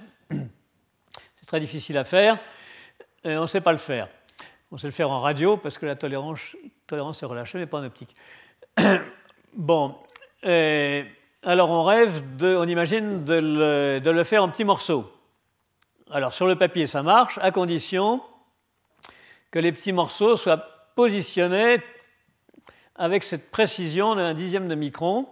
Difficile 1.60 1.97
à 1.97 2.04
faire. 2.04 2.38
On 3.26 3.41
ne 3.41 3.47
sait 3.47 3.62
pas 3.62 3.72
le 3.72 3.78
faire. 3.78 4.08
On 4.72 4.78
sait 4.78 4.88
le 4.88 4.93
faire 4.93 5.12
en 5.12 5.22
radio 5.22 5.56
parce 5.58 5.78
que 5.78 5.86
la 5.86 5.95
tolérance, 5.95 6.56
est 6.91 7.26
relâchée, 7.26 7.60
mais 7.60 7.68
pas 7.68 7.80
en 7.80 7.86
optique. 7.86 8.16
bon, 9.54 9.95
alors 10.43 11.70
on 11.70 11.84
rêve, 11.84 12.24
on 12.41 12.68
imagine 12.68 13.24
de 13.24 13.99
de 13.99 14.10
le 14.10 14.24
faire 14.24 14.43
en 14.43 14.49
petits 14.49 14.64
morceaux. 14.64 15.12
Alors 16.12 16.34
sur 16.34 16.47
le 16.47 16.56
papier, 16.56 16.88
ça 16.88 17.04
marche, 17.04 17.39
à 17.41 17.51
condition 17.51 18.22
que 19.51 19.60
les 19.60 19.72
petits 19.72 19.93
morceaux 19.93 20.36
soient 20.36 20.66
positionnés 20.95 21.78
avec 22.95 23.24
cette 23.24 23.51
précision 23.51 24.16
d'un 24.16 24.34
dixième 24.34 24.68
de 24.68 24.76
micron. 24.76 25.28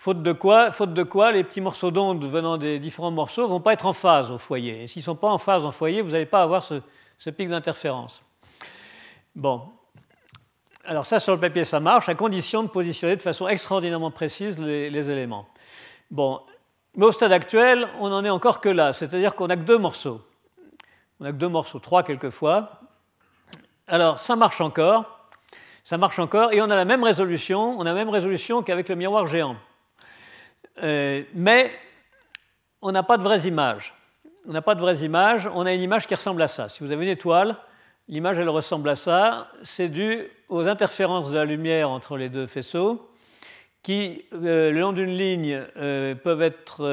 Faute 0.00 0.22
de, 0.22 0.32
quoi, 0.32 1.30
les 1.30 1.44
petits 1.44 1.60
morceaux 1.60 1.90
d'onde 1.90 2.24
venant 2.24 2.56
des 2.56 2.78
différents 2.78 3.10
morceaux 3.10 3.42
ne 3.42 3.48
vont 3.48 3.60
pas 3.60 3.74
être 3.74 3.84
en 3.84 3.92
phase 3.92 4.30
au 4.30 4.38
foyer. 4.38 4.84
Et 4.84 4.86
s'ils 4.86 5.00
ne 5.00 5.04
sont 5.04 5.14
pas 5.14 5.28
en 5.28 5.36
phase 5.36 5.62
au 5.62 5.72
foyer, 5.72 6.00
vous 6.00 6.12
n'allez 6.12 6.24
pas 6.24 6.40
avoir 6.40 6.64
ce, 6.64 7.28
pic 7.28 7.50
d'interférence. 7.50 8.22
Bon. 9.36 9.60
Alors 10.86 11.04
ça, 11.04 11.20
sur 11.20 11.34
le 11.34 11.38
papier, 11.38 11.66
ça 11.66 11.80
marche, 11.80 12.08
à 12.08 12.14
condition 12.14 12.62
de 12.62 12.68
positionner 12.68 13.14
de 13.14 13.20
façon 13.20 13.46
extraordinairement 13.46 14.10
précise 14.10 14.58
les, 14.58 14.88
les 14.88 15.10
éléments. 15.10 15.46
Bon, 16.10 16.40
mais 16.96 17.04
au 17.04 17.12
stade 17.12 17.32
actuel, 17.32 17.86
on 18.00 18.08
n'en 18.08 18.24
est 18.24 18.30
encore 18.30 18.62
que 18.62 18.70
là, 18.70 18.94
c'est-à-dire 18.94 19.34
qu'on 19.34 19.48
n'a 19.48 19.56
que 19.56 19.64
deux 19.64 19.76
morceaux. 19.76 20.22
On 21.20 21.24
n'a 21.24 21.32
que 21.32 21.36
deux 21.36 21.48
morceaux, 21.48 21.78
trois 21.78 22.04
quelquefois. 22.04 22.80
Alors, 23.86 24.18
ça 24.18 24.34
marche 24.34 24.62
encore, 24.62 25.28
ça 25.84 25.98
marche 25.98 26.18
encore, 26.18 26.54
et 26.54 26.62
on 26.62 26.70
a 26.70 26.74
la 26.74 26.86
même 26.86 27.04
résolution, 27.04 27.78
on 27.78 27.82
a 27.82 27.90
la 27.90 27.94
même 27.94 28.08
résolution 28.08 28.62
qu'avec 28.62 28.88
le 28.88 28.94
miroir 28.94 29.26
géant. 29.26 29.56
Euh, 30.82 31.22
mais 31.34 31.72
on 32.82 32.92
n'a 32.92 33.02
pas 33.02 33.18
de 33.18 33.22
vraies 33.22 33.46
images. 33.46 33.94
On 34.48 34.52
n'a 34.52 34.62
pas 34.62 34.74
de 34.74 34.80
vraies 34.80 34.98
images, 34.98 35.48
on 35.54 35.66
a 35.66 35.72
une 35.72 35.82
image 35.82 36.06
qui 36.06 36.14
ressemble 36.14 36.40
à 36.42 36.48
ça. 36.48 36.68
Si 36.68 36.82
vous 36.82 36.92
avez 36.92 37.04
une 37.04 37.10
étoile, 37.10 37.56
l'image 38.08 38.38
elle 38.38 38.48
ressemble 38.48 38.88
à 38.88 38.96
ça. 38.96 39.48
C'est 39.62 39.88
dû 39.88 40.22
aux 40.48 40.66
interférences 40.66 41.30
de 41.30 41.36
la 41.36 41.44
lumière 41.44 41.90
entre 41.90 42.16
les 42.16 42.28
deux 42.28 42.46
faisceaux 42.46 43.06
qui, 43.82 44.24
euh, 44.34 44.70
le 44.70 44.80
long 44.80 44.92
d'une 44.92 45.16
ligne, 45.16 45.62
euh, 45.76 46.14
peuvent 46.14 46.42
être 46.42 46.84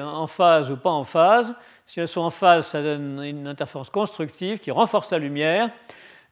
en 0.00 0.26
phase 0.26 0.70
ou 0.70 0.76
pas 0.76 0.90
en 0.90 1.04
phase. 1.04 1.54
Si 1.86 2.00
elles 2.00 2.08
sont 2.08 2.22
en 2.22 2.30
phase, 2.30 2.66
ça 2.66 2.82
donne 2.82 3.22
une 3.22 3.46
interférence 3.46 3.90
constructive 3.90 4.58
qui 4.58 4.70
renforce 4.70 5.10
la 5.10 5.18
lumière. 5.18 5.70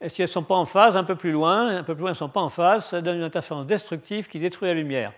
Et 0.03 0.09
si 0.09 0.21
elles 0.21 0.29
ne 0.29 0.33
sont 0.33 0.43
pas 0.43 0.57
en 0.57 0.65
phase, 0.65 0.97
un 0.97 1.05
peu 1.05 1.15
plus 1.15 1.31
loin, 1.31 1.69
un 1.69 1.85
peu 1.85 1.95
plus 1.95 2.01
loin, 2.03 2.11
elles 2.11 2.15
ne 2.15 2.19
sont 2.19 2.29
pas 2.29 2.41
en 2.41 2.49
phase, 2.49 2.87
ça 2.87 3.01
donne 3.01 3.19
une 3.19 3.23
interférence 3.23 3.67
destructive 3.67 4.29
qui 4.29 4.41
détruit 4.41 4.69
la 4.69 4.75
lumière. 4.75 5.13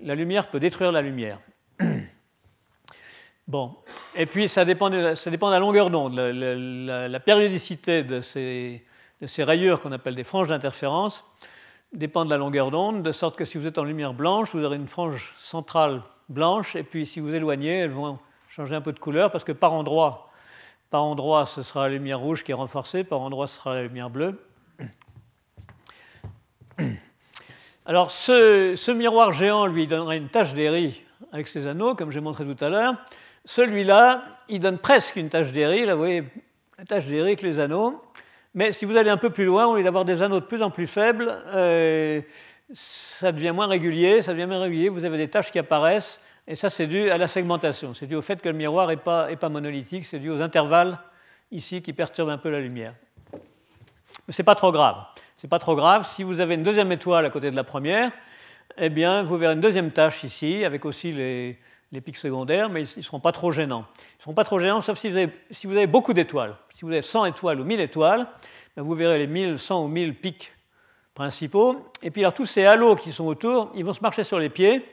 La 0.00 0.14
lumière 0.14 0.48
peut 0.48 0.60
détruire 0.60 0.92
la 0.92 1.02
lumière. 1.02 1.38
Bon, 3.48 3.74
et 4.14 4.24
puis 4.24 4.48
ça 4.48 4.64
dépend 4.64 4.88
de, 4.88 5.16
ça 5.16 5.28
dépend 5.28 5.48
de 5.48 5.52
la 5.52 5.58
longueur 5.58 5.90
d'onde, 5.90 6.14
la, 6.14 7.20
périodicité 7.20 8.04
de 8.04 8.20
ces, 8.20 8.86
de 9.20 9.26
ces 9.26 9.42
rayures 9.42 9.80
qu'on 9.80 9.90
appelle 9.90 10.14
des 10.14 10.22
franges 10.22 10.46
d'interférence 10.48 11.24
dépend 11.92 12.24
de 12.24 12.30
la 12.30 12.36
longueur 12.36 12.70
d'onde, 12.70 13.02
de 13.02 13.12
sorte 13.12 13.36
que 13.36 13.44
si 13.44 13.58
vous 13.58 13.66
êtes 13.66 13.78
en 13.78 13.84
lumière 13.84 14.14
blanche, 14.14 14.54
vous 14.54 14.64
aurez 14.64 14.76
une 14.76 14.88
frange 14.88 15.34
centrale 15.38 16.02
blanche, 16.28 16.76
et 16.76 16.82
puis 16.82 17.06
si 17.06 17.20
vous 17.20 17.34
éloignez, 17.34 17.80
elles 17.80 17.90
vont 17.90 18.18
changer 18.48 18.74
un 18.74 18.80
peu 18.80 18.92
de 18.92 18.98
couleur, 18.98 19.30
parce 19.30 19.44
que 19.44 19.52
par 19.52 19.72
endroit, 19.72 20.30
par 20.90 21.04
endroit, 21.04 21.46
ce 21.46 21.62
sera 21.62 21.88
la 21.88 21.94
lumière 21.94 22.20
rouge 22.20 22.44
qui 22.44 22.52
est 22.52 22.54
renforcée, 22.54 23.04
par 23.04 23.20
endroit, 23.20 23.46
ce 23.46 23.56
sera 23.56 23.74
la 23.74 23.82
lumière 23.82 24.10
bleue. 24.10 24.42
Alors 27.84 28.12
ce, 28.12 28.90
miroir 28.92 29.32
géant, 29.32 29.66
lui, 29.66 29.88
donnera 29.88 30.14
une 30.14 30.28
tache 30.28 30.54
d'Airy 30.54 31.02
avec 31.32 31.48
ses 31.48 31.66
anneaux, 31.66 31.96
comme 31.96 32.12
j'ai 32.12 32.20
montré 32.20 32.44
tout 32.44 32.64
à 32.64 32.68
l'heure. 32.68 32.94
Celui-là, 33.44 34.22
il 34.48 34.60
donne 34.60 34.78
presque 34.78 35.16
une 35.16 35.28
tache 35.28 35.50
d'Airy, 35.50 35.84
là 35.84 35.94
vous 35.94 36.00
voyez, 36.00 36.22
la 36.78 36.84
tache 36.84 37.06
d'Airy 37.06 37.28
avec 37.28 37.42
les 37.42 37.58
anneaux. 37.58 38.00
Mais 38.54 38.72
si 38.72 38.84
vous 38.84 38.96
allez 38.96 39.10
un 39.10 39.16
peu 39.16 39.30
plus 39.30 39.46
loin, 39.46 39.66
au 39.66 39.76
lieu 39.76 39.82
d'avoir 39.82 40.04
des 40.04 40.22
anneaux 40.22 40.38
de 40.38 40.44
plus 40.44 40.62
en 40.62 40.70
plus 40.70 40.86
faibles, 40.86 41.28
euh, 41.46 42.20
ça 42.72 43.32
devient 43.32 43.50
moins 43.50 43.66
régulier, 43.66 44.22
ça 44.22 44.32
devient 44.32 44.46
moins 44.46 44.60
régulier, 44.60 44.88
vous 44.88 45.04
avez 45.04 45.18
des 45.18 45.28
taches 45.28 45.50
qui 45.50 45.58
apparaissent, 45.58 46.20
et 46.46 46.54
ça 46.54 46.70
c'est 46.70 46.86
dû 46.86 47.10
à 47.10 47.18
la 47.18 47.26
segmentation, 47.26 47.94
c'est 47.94 48.06
dû 48.06 48.14
au 48.14 48.22
fait 48.22 48.40
que 48.40 48.48
le 48.48 48.54
miroir 48.54 48.86
n'est 48.86 48.96
pas, 48.96 49.34
pas 49.36 49.48
monolithique, 49.48 50.04
c'est 50.04 50.20
dû 50.20 50.30
aux 50.30 50.40
intervalles 50.40 50.98
ici 51.50 51.82
qui 51.82 51.92
perturbent 51.92 52.30
un 52.30 52.38
peu 52.38 52.50
la 52.50 52.60
lumière. 52.60 52.94
Mais 54.28 54.32
ce 54.32 54.40
n'est 54.40 54.46
pas 54.46 54.54
trop 54.54 54.70
grave. 54.70 54.96
C'est 55.42 55.48
pas 55.48 55.58
trop 55.58 55.74
grave. 55.74 56.06
Si 56.06 56.22
vous 56.22 56.38
avez 56.38 56.54
une 56.54 56.62
deuxième 56.62 56.92
étoile 56.92 57.26
à 57.26 57.30
côté 57.30 57.50
de 57.50 57.56
la 57.56 57.64
première, 57.64 58.12
eh 58.78 58.90
bien, 58.90 59.24
vous 59.24 59.36
verrez 59.36 59.54
une 59.54 59.60
deuxième 59.60 59.90
tache 59.90 60.22
ici, 60.22 60.64
avec 60.64 60.84
aussi 60.84 61.10
les, 61.10 61.58
pics 62.00 62.16
secondaires, 62.16 62.70
mais 62.70 62.84
ils 62.84 62.98
ne 62.98 63.02
seront 63.02 63.18
pas 63.18 63.32
trop 63.32 63.50
gênants. 63.50 63.84
Ils 63.98 64.18
ne 64.18 64.22
seront 64.22 64.34
pas 64.34 64.44
trop 64.44 64.60
gênants, 64.60 64.80
sauf 64.82 65.00
si 65.00 65.10
vous 65.10 65.16
avez, 65.16 65.32
si 65.50 65.66
vous 65.66 65.72
avez 65.72 65.88
beaucoup 65.88 66.12
d'étoiles. 66.12 66.54
Si 66.70 66.84
vous 66.84 66.92
avez 66.92 67.02
100 67.02 67.24
étoiles 67.24 67.60
ou 67.60 67.64
1000 67.64 67.80
étoiles, 67.80 68.28
ben, 68.76 68.84
vous 68.84 68.94
verrez 68.94 69.18
les 69.18 69.26
1000, 69.26 69.58
100 69.58 69.82
ou 69.82 69.88
1000 69.88 70.14
pics 70.14 70.52
principaux. 71.12 71.90
Et 72.04 72.12
puis 72.12 72.22
alors 72.22 72.34
tous 72.34 72.46
ces 72.46 72.64
halos 72.64 72.94
qui 72.94 73.10
sont 73.10 73.26
autour, 73.26 73.72
ils 73.74 73.84
vont 73.84 73.94
se 73.94 74.00
marcher 74.00 74.22
sur 74.22 74.38
les 74.38 74.48
pieds 74.48 74.86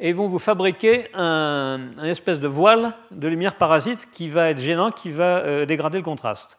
et 0.00 0.08
ils 0.08 0.16
vont 0.16 0.26
vous 0.26 0.40
fabriquer 0.40 1.14
un, 1.14 1.92
espèce 2.02 2.40
de 2.40 2.48
voile 2.48 2.94
de 3.12 3.28
lumière 3.28 3.54
parasite 3.54 4.08
qui 4.12 4.28
va 4.28 4.50
être 4.50 4.58
gênant, 4.58 4.90
qui 4.90 5.12
va 5.12 5.38
euh, 5.38 5.64
dégrader 5.64 5.98
le 5.98 6.04
contraste. 6.04 6.58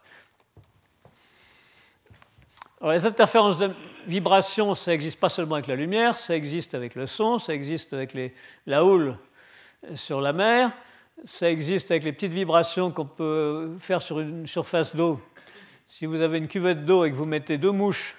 Les 2.84 3.06
interférences 3.06 3.58
de 3.58 3.72
vibration, 4.08 4.76
ça 4.76 4.92
n'existe 4.92 5.20
pas 5.20 5.30
seulement 5.30 5.56
avec 5.56 5.68
la 5.68 5.76
lumière, 5.76 6.18
ça 6.18 6.36
existe 6.36 6.76
avec 6.76 6.96
le 6.96 7.08
son, 7.08 7.40
ça 7.40 7.54
existe 7.54 7.94
avec 7.94 8.14
la 8.66 8.84
houle 8.84 9.18
sur 9.96 10.20
la 10.20 10.34
mer. 10.34 10.72
Ça 11.26 11.50
existe 11.50 11.92
avec 11.92 12.04
les 12.04 12.12
petites 12.12 12.34
vibrations 12.34 12.92
qu'on 12.92 13.06
peut 13.06 13.78
faire 13.80 14.02
sur 14.02 14.20
une 14.20 14.48
surface 14.48 14.96
d'eau. 14.96 15.22
Si 15.88 16.06
vous 16.06 16.20
avez 16.20 16.38
une 16.40 16.48
cuvette 16.48 16.86
d'eau 16.86 17.06
et 17.06 17.12
que 17.12 17.16
vous 17.16 17.26
mettez 17.26 17.58
deux 17.58 17.72
mouches, 17.72 18.18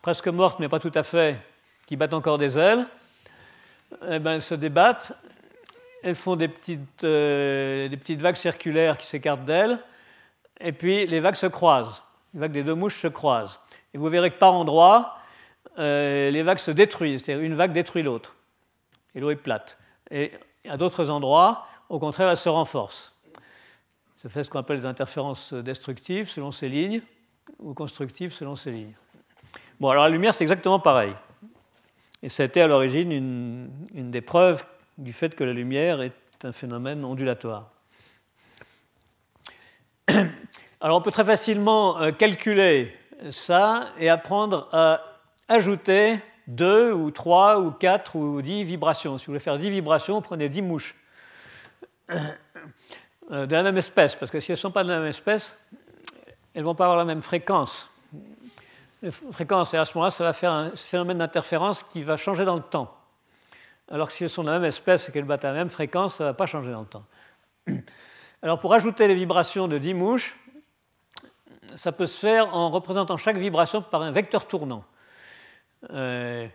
presque 0.00 0.26
mortes 0.28 0.58
mais 0.58 0.68
pas 0.68 0.80
tout 0.80 0.92
à 0.94 1.02
fait, 1.02 1.38
qui 1.86 1.96
battent 1.96 2.14
encore 2.14 2.38
des 2.38 2.58
ailes, 2.58 2.86
eh 4.08 4.18
ben, 4.18 4.32
elles 4.32 4.42
se 4.42 4.54
débattent, 4.54 5.12
elles 6.02 6.16
font 6.16 6.36
euh, 6.36 7.88
des 7.88 7.96
petites 7.96 8.20
vagues 8.20 8.36
circulaires 8.36 8.96
qui 8.96 9.06
s'écartent 9.06 9.44
d'elles, 9.44 9.78
et 10.58 10.72
puis 10.72 11.06
les 11.06 11.20
vagues 11.20 11.36
se 11.36 11.46
croisent. 11.46 12.02
Les 12.34 12.40
vagues 12.40 12.52
des 12.52 12.62
deux 12.62 12.74
mouches 12.74 13.00
se 13.00 13.08
croisent. 13.08 13.60
Et 13.94 13.98
vous 13.98 14.08
verrez 14.08 14.30
que 14.30 14.38
par 14.38 14.54
endroits, 14.54 15.18
euh, 15.78 16.30
les 16.30 16.42
vagues 16.42 16.58
se 16.58 16.70
détruisent, 16.70 17.24
c'est-à-dire 17.24 17.44
une 17.44 17.54
vague 17.54 17.72
détruit 17.72 18.02
l'autre. 18.02 18.34
Et 19.14 19.20
l'eau 19.20 19.30
est 19.30 19.36
plate. 19.36 19.78
Et 20.10 20.32
à 20.68 20.76
d'autres 20.76 21.10
endroits, 21.10 21.66
au 21.88 21.98
contraire, 21.98 22.28
elles 22.30 22.36
se 22.36 22.48
renforcent. 22.48 23.14
Ça 24.16 24.28
fait 24.28 24.44
ce 24.44 24.50
qu'on 24.50 24.60
appelle 24.60 24.78
les 24.78 24.86
interférences 24.86 25.52
destructives 25.52 26.28
selon 26.28 26.52
ces 26.52 26.68
lignes, 26.68 27.02
ou 27.58 27.74
constructives 27.74 28.32
selon 28.32 28.56
ces 28.56 28.70
lignes. 28.70 28.94
Bon, 29.80 29.90
alors 29.90 30.04
la 30.04 30.10
lumière, 30.10 30.34
c'est 30.34 30.44
exactement 30.44 30.78
pareil. 30.78 31.12
Et 32.22 32.28
ça 32.28 32.44
a 32.44 32.46
été 32.46 32.62
à 32.62 32.66
l'origine 32.66 33.10
une, 33.10 34.10
des 34.10 34.20
preuves 34.20 34.64
du 34.96 35.12
fait 35.12 35.34
que 35.34 35.42
la 35.42 35.52
lumière 35.52 36.00
est 36.02 36.14
un 36.44 36.52
phénomène 36.52 37.04
ondulatoire. 37.04 37.70
Alors 40.84 40.96
on 40.96 41.00
peut 41.00 41.12
très 41.12 41.24
facilement 41.24 42.00
euh, 42.00 42.10
calculer 42.10 42.92
ça 43.30 43.90
et 44.00 44.10
apprendre 44.10 44.68
à 44.72 45.00
ajouter 45.46 46.18
deux 46.48 46.90
ou 46.90 47.12
trois 47.12 47.60
ou 47.60 47.70
quatre 47.70 48.16
ou 48.16 48.42
dix 48.42 48.64
vibrations. 48.64 49.16
Si 49.16 49.26
vous 49.26 49.30
voulez 49.30 49.38
faire 49.38 49.58
dix 49.58 49.70
vibrations, 49.70 50.20
prenez 50.20 50.48
dix 50.48 50.60
mouches 50.60 50.96
euh, 52.10 53.46
de 53.46 53.54
la 53.54 53.62
même 53.62 53.76
espèce, 53.76 54.16
parce 54.16 54.32
que 54.32 54.40
si 54.40 54.50
elles 54.50 54.56
ne 54.56 54.60
sont 54.60 54.72
pas 54.72 54.82
de 54.82 54.88
la 54.88 54.98
même 54.98 55.06
espèce, 55.06 55.56
elles 56.52 56.62
ne 56.62 56.66
vont 56.66 56.74
pas 56.74 56.86
avoir 56.86 56.98
la 56.98 57.04
même 57.04 57.22
fréquence. 57.22 57.88
fréquence, 59.30 59.72
et 59.74 59.76
à 59.76 59.84
ce 59.84 59.96
moment-là, 59.96 60.10
ça 60.10 60.24
va 60.24 60.32
faire 60.32 60.50
un 60.50 60.72
phénomène 60.74 61.18
d'interférence 61.18 61.84
qui 61.84 62.02
va 62.02 62.16
changer 62.16 62.44
dans 62.44 62.56
le 62.56 62.62
temps. 62.62 62.92
Alors 63.88 64.08
que 64.08 64.14
si 64.14 64.24
elles 64.24 64.30
sont 64.30 64.42
de 64.42 64.50
la 64.50 64.58
même 64.58 64.68
espèce 64.68 65.08
et 65.08 65.12
qu'elles 65.12 65.26
battent 65.26 65.44
à 65.44 65.52
la 65.52 65.58
même 65.58 65.70
fréquence, 65.70 66.16
ça 66.16 66.24
ne 66.24 66.28
va 66.30 66.34
pas 66.34 66.46
changer 66.46 66.72
dans 66.72 66.80
le 66.80 66.86
temps. 66.86 67.04
Alors 68.42 68.58
pour 68.58 68.74
ajouter 68.74 69.06
les 69.06 69.14
vibrations 69.14 69.68
de 69.68 69.78
10 69.78 69.94
mouches, 69.94 70.36
ça 71.76 71.92
peut 71.92 72.06
se 72.06 72.18
faire 72.18 72.54
en 72.54 72.70
représentant 72.70 73.16
chaque 73.16 73.36
vibration 73.36 73.82
par 73.82 74.02
un 74.02 74.10
vecteur 74.10 74.46
tournant. 74.46 74.84
Euh, 75.90 76.46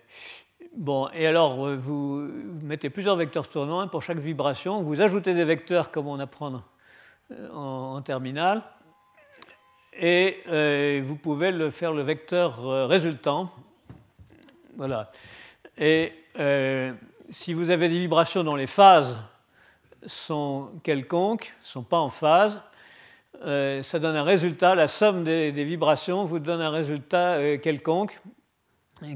bon, 0.75 1.09
et 1.13 1.27
alors, 1.27 1.65
euh, 1.65 1.75
vous 1.75 2.27
mettez 2.61 2.89
plusieurs 2.89 3.15
vecteurs 3.15 3.47
tournants 3.47 3.87
pour 3.87 4.03
chaque 4.03 4.19
vibration. 4.19 4.81
Vous 4.81 5.01
ajoutez 5.01 5.33
des 5.33 5.43
vecteurs 5.43 5.91
comme 5.91 6.07
on 6.07 6.19
apprend 6.19 6.61
euh, 7.31 7.49
en, 7.51 7.95
en 7.95 8.01
terminale. 8.01 8.63
Et 9.99 11.01
vous 11.03 11.15
pouvez 11.15 11.51
le 11.51 11.71
faire 11.71 11.91
le 11.91 12.03
vecteur 12.03 12.87
résultant. 12.87 13.49
Voilà. 14.75 15.11
Et 15.75 16.13
si 17.31 17.55
vous 17.55 17.71
avez 17.71 17.89
des 17.89 17.97
vibrations 17.97 18.43
dont 18.43 18.55
les 18.55 18.67
phases 18.67 19.17
sont 20.05 20.69
quelconques, 20.83 21.51
ne 21.61 21.65
sont 21.65 21.81
pas 21.81 21.97
en 21.97 22.11
phase, 22.11 22.61
ça 23.43 23.99
donne 23.99 24.15
un 24.15 24.23
résultat, 24.23 24.75
la 24.75 24.87
somme 24.87 25.23
des, 25.23 25.51
vibrations 25.51 26.25
vous 26.25 26.39
donne 26.39 26.61
un 26.61 26.69
résultat 26.69 27.57
quelconque, 27.57 28.19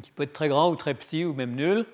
qui 0.03 0.11
peut 0.11 0.23
être 0.23 0.33
très 0.33 0.47
grand 0.47 0.69
ou 0.69 0.75
très 0.75 0.93
petit 0.93 1.25
ou 1.25 1.33
même 1.33 1.55
nul. 1.55 1.85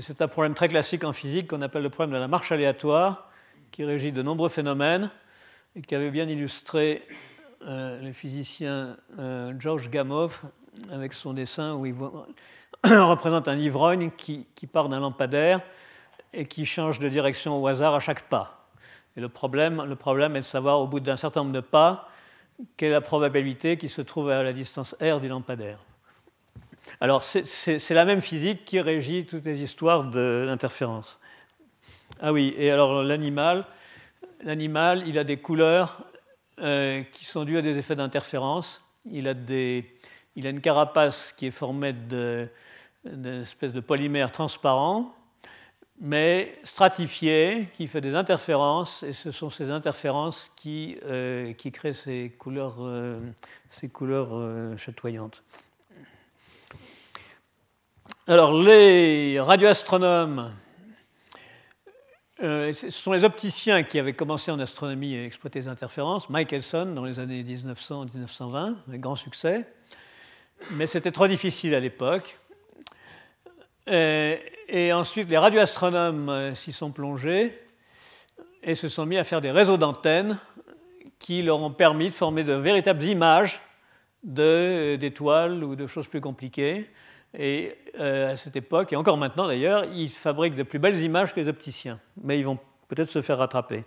C'est 0.00 0.22
un 0.22 0.28
problème 0.28 0.54
très 0.54 0.68
classique 0.68 1.04
en 1.04 1.12
physique 1.12 1.48
qu'on 1.48 1.60
appelle 1.60 1.82
le 1.82 1.90
problème 1.90 2.14
de 2.14 2.20
la 2.20 2.28
marche 2.28 2.52
aléatoire, 2.52 3.30
qui 3.72 3.84
régit 3.84 4.12
de 4.12 4.22
nombreux 4.22 4.48
phénomènes 4.48 5.10
et 5.74 5.82
qui 5.82 5.94
avait 5.94 6.10
bien 6.10 6.28
illustré 6.28 7.02
euh, 7.66 8.00
le 8.00 8.12
physicien 8.12 8.96
euh, 9.18 9.52
George 9.58 9.90
Gamow 9.90 10.30
avec 10.90 11.12
son 11.12 11.32
dessin 11.32 11.74
où 11.74 11.86
il 11.86 11.94
représente 12.84 13.48
un 13.48 13.56
ivrogne 13.56 14.10
qui 14.16 14.46
part 14.72 14.88
d'un 14.88 15.00
lampadaire 15.00 15.60
et 16.32 16.46
qui 16.46 16.64
change 16.64 16.98
de 16.98 17.08
direction 17.08 17.60
au 17.60 17.66
hasard 17.66 17.94
à 17.94 18.00
chaque 18.00 18.22
pas. 18.22 18.61
Et 19.16 19.20
le 19.20 19.28
problème, 19.28 19.80
est 19.80 20.40
de 20.40 20.40
savoir 20.40 20.80
au 20.80 20.86
bout 20.86 21.00
d'un 21.00 21.16
certain 21.16 21.40
nombre 21.40 21.52
de 21.52 21.60
pas 21.60 22.08
quelle 22.76 22.90
est 22.90 22.92
la 22.92 23.00
probabilité 23.00 23.76
qu'il 23.76 23.90
se 23.90 24.02
trouve 24.02 24.30
à 24.30 24.42
la 24.42 24.52
distance 24.52 24.94
r 25.00 25.20
du 25.20 25.28
lampadaire. 25.28 25.78
Alors 27.00 27.24
c'est 27.24 27.90
la 27.90 28.04
même 28.04 28.20
physique 28.20 28.64
qui 28.64 28.80
régit 28.80 29.24
toutes 29.24 29.44
les 29.44 29.62
histoires 29.62 30.04
d'interférences. 30.04 31.18
Ah 32.20 32.32
oui, 32.32 32.54
et 32.56 32.70
alors 32.70 33.02
l'animal, 33.02 33.66
il 34.44 35.18
a 35.18 35.24
des 35.24 35.38
couleurs 35.38 36.04
euh, 36.60 37.02
qui 37.12 37.24
sont 37.24 37.44
dues 37.44 37.58
à 37.58 37.62
des 37.62 37.78
effets 37.78 37.96
d'interférence. 37.96 38.82
Il, 39.10 39.24
il 40.36 40.46
a 40.46 40.50
une 40.50 40.60
carapace 40.60 41.32
qui 41.36 41.46
est 41.46 41.50
formée 41.52 41.92
d'une 41.92 43.26
espèce 43.42 43.72
de 43.72 43.80
polymère 43.80 44.30
transparent, 44.30 45.14
mais 46.04 46.58
stratifié, 46.64 47.68
qui 47.74 47.86
fait 47.86 48.00
des 48.00 48.16
interférences, 48.16 49.04
et 49.04 49.12
ce 49.12 49.30
sont 49.30 49.50
ces 49.50 49.70
interférences 49.70 50.50
qui, 50.56 50.98
euh, 51.04 51.52
qui 51.52 51.70
créent 51.70 51.94
ces 51.94 52.34
couleurs, 52.40 52.78
euh, 52.80 53.20
ces 53.70 53.88
couleurs 53.88 54.30
euh, 54.32 54.76
chatoyantes. 54.76 55.44
Alors, 58.26 58.60
les 58.60 59.38
radioastronomes, 59.38 60.52
ce 62.40 62.90
sont 62.90 63.12
les 63.12 63.22
opticiens 63.22 63.84
qui 63.84 64.00
avaient 64.00 64.12
commencé 64.12 64.50
en 64.50 64.58
astronomie 64.58 65.14
à 65.16 65.24
exploiter 65.24 65.60
les 65.60 65.68
interférences, 65.68 66.28
Michelson 66.28 66.86
dans 66.86 67.04
les 67.04 67.20
années 67.20 67.44
1900-1920, 67.44 68.74
avec 68.88 69.00
grand 69.00 69.14
succès, 69.14 69.64
mais 70.72 70.88
c'était 70.88 71.12
trop 71.12 71.28
difficile 71.28 71.76
à 71.76 71.80
l'époque. 71.80 72.40
Ensuite, 74.92 75.28
les 75.28 75.38
radioastronomes 75.38 76.28
euh, 76.28 76.54
s'y 76.54 76.72
sont 76.72 76.92
plongés 76.92 77.58
et 78.62 78.74
se 78.74 78.88
sont 78.88 79.06
mis 79.06 79.18
à 79.18 79.24
faire 79.24 79.40
des 79.40 79.50
réseaux 79.50 79.76
d'antennes 79.76 80.38
qui 81.18 81.42
leur 81.42 81.60
ont 81.60 81.70
permis 81.70 82.10
de 82.10 82.14
former 82.14 82.44
de 82.44 82.54
véritables 82.54 83.04
images 83.04 83.60
euh, 84.38 84.96
d'étoiles 84.96 85.64
ou 85.64 85.74
de 85.76 85.86
choses 85.86 86.06
plus 86.08 86.20
compliquées. 86.20 86.88
Et 87.38 87.76
euh, 87.98 88.32
à 88.32 88.36
cette 88.36 88.56
époque, 88.56 88.92
et 88.92 88.96
encore 88.96 89.16
maintenant 89.16 89.46
d'ailleurs, 89.46 89.84
ils 89.84 90.10
fabriquent 90.10 90.54
de 90.54 90.62
plus 90.62 90.78
belles 90.78 91.00
images 91.00 91.34
que 91.34 91.40
les 91.40 91.48
opticiens. 91.48 91.98
Mais 92.22 92.38
ils 92.38 92.44
vont 92.44 92.58
peut-être 92.88 93.08
se 93.08 93.22
faire 93.22 93.38
rattraper. 93.38 93.84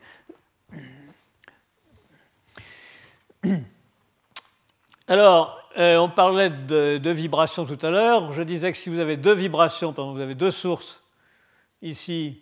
Alors, 5.08 5.65
euh, 5.78 5.98
on 5.98 6.10
parlait 6.10 6.50
de, 6.50 7.10
vibrations 7.10 7.66
tout 7.66 7.78
à 7.86 7.90
l'heure. 7.90 8.32
Je 8.32 8.44
disais 8.44 8.72
que 8.72 8.78
si 8.78 8.90
vous 8.90 9.00
avez 9.00 9.18
deux 9.18 9.34
vibrations, 9.34 9.92
par 9.92 10.06
exemple, 10.06 10.18
vous 10.18 10.24
avez 10.24 10.36
deux 10.36 10.52
sources 10.52 11.04
ici, 11.82 12.42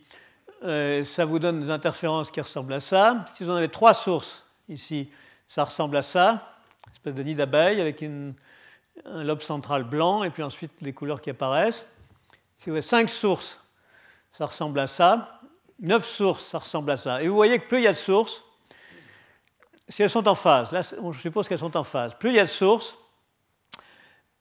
euh, 0.64 1.04
ça 1.04 1.26
vous 1.26 1.40
donne 1.40 1.60
des 1.60 1.72
interférences 1.72 2.30
qui 2.30 2.42
ressemblent 2.42 2.74
à 2.74 2.80
ça. 2.80 3.26
Si 3.30 3.44
vous 3.44 3.50
en 3.50 3.56
avez 3.56 3.70
trois 3.70 3.96
sources 3.96 4.46
ici, 4.70 5.10
ça 5.48 5.64
ressemble 5.64 5.98
à 5.98 6.04
ça, 6.04 6.56
une 6.86 6.94
espèce 6.94 7.16
de 7.16 7.24
nid 7.24 7.34
d'abeille 7.34 7.82
avec 7.82 8.04
un 8.04 8.34
lobe 9.06 9.42
central 9.42 9.84
blanc 9.84 10.24
et 10.24 10.30
puis 10.30 10.44
ensuite 10.44 10.72
les 10.82 10.94
couleurs 10.94 11.20
qui 11.20 11.32
apparaissent. 11.32 11.88
Si 12.60 12.70
vous 12.70 12.76
avez 12.76 12.82
cinq 12.84 13.10
sources, 13.10 13.60
ça 14.32 14.46
ressemble 14.46 14.80
à 14.80 14.88
ça. 14.88 15.42
Neuf 15.80 16.06
sources, 16.06 16.46
ça 16.46 16.60
ressemble 16.60 16.92
à 16.92 16.98
ça. 16.98 17.22
Et 17.24 17.28
vous 17.28 17.36
voyez 17.36 17.58
que 17.58 17.68
plus 17.68 17.80
il 17.80 17.84
y 17.84 17.88
a 17.88 17.94
de 17.94 17.98
sources, 17.98 18.44
si 19.90 20.04
elles 20.04 20.10
sont 20.10 20.28
en 20.28 20.36
phase, 20.36 20.72
là 20.72 20.82
je 20.84 21.20
suppose 21.20 21.48
qu'elles 21.48 21.60
sont 21.60 21.76
en 21.76 21.84
phase, 21.84 22.14
plus 22.14 22.30
il 22.30 22.36
y 22.36 22.40
a 22.40 22.46
de 22.46 22.50
sources, 22.50 22.96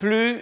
plus. 0.03 0.41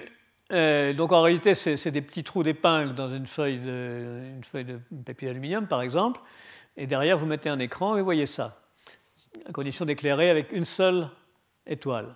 Euh, 0.51 0.91
donc 0.93 1.12
en 1.12 1.22
réalité, 1.22 1.53
c'est 1.53 1.91
des 1.91 2.01
petits 2.01 2.24
trous 2.24 2.41
d'épingle 2.41 2.95
dans 2.95 3.09
une 3.14 3.28
feuille, 3.28 3.59
de, 3.59 4.80
papier 5.05 5.28
d'aluminium, 5.28 5.68
par 5.68 5.84
exemple. 5.84 6.20
Et 6.76 6.88
derrière, 6.88 7.20
vous 7.20 7.28
mettez 7.28 7.47
un 7.47 7.59
écran 7.59 7.95
et 7.95 7.99
vous 7.99 8.05
voyez 8.05 8.26
ça, 8.26 8.59
à 9.47 9.51
condition 9.51 9.86
d'éclairer 9.86 10.32
avec 10.32 10.51
une 10.51 10.66
seule 10.66 11.09
étoile. 11.68 12.07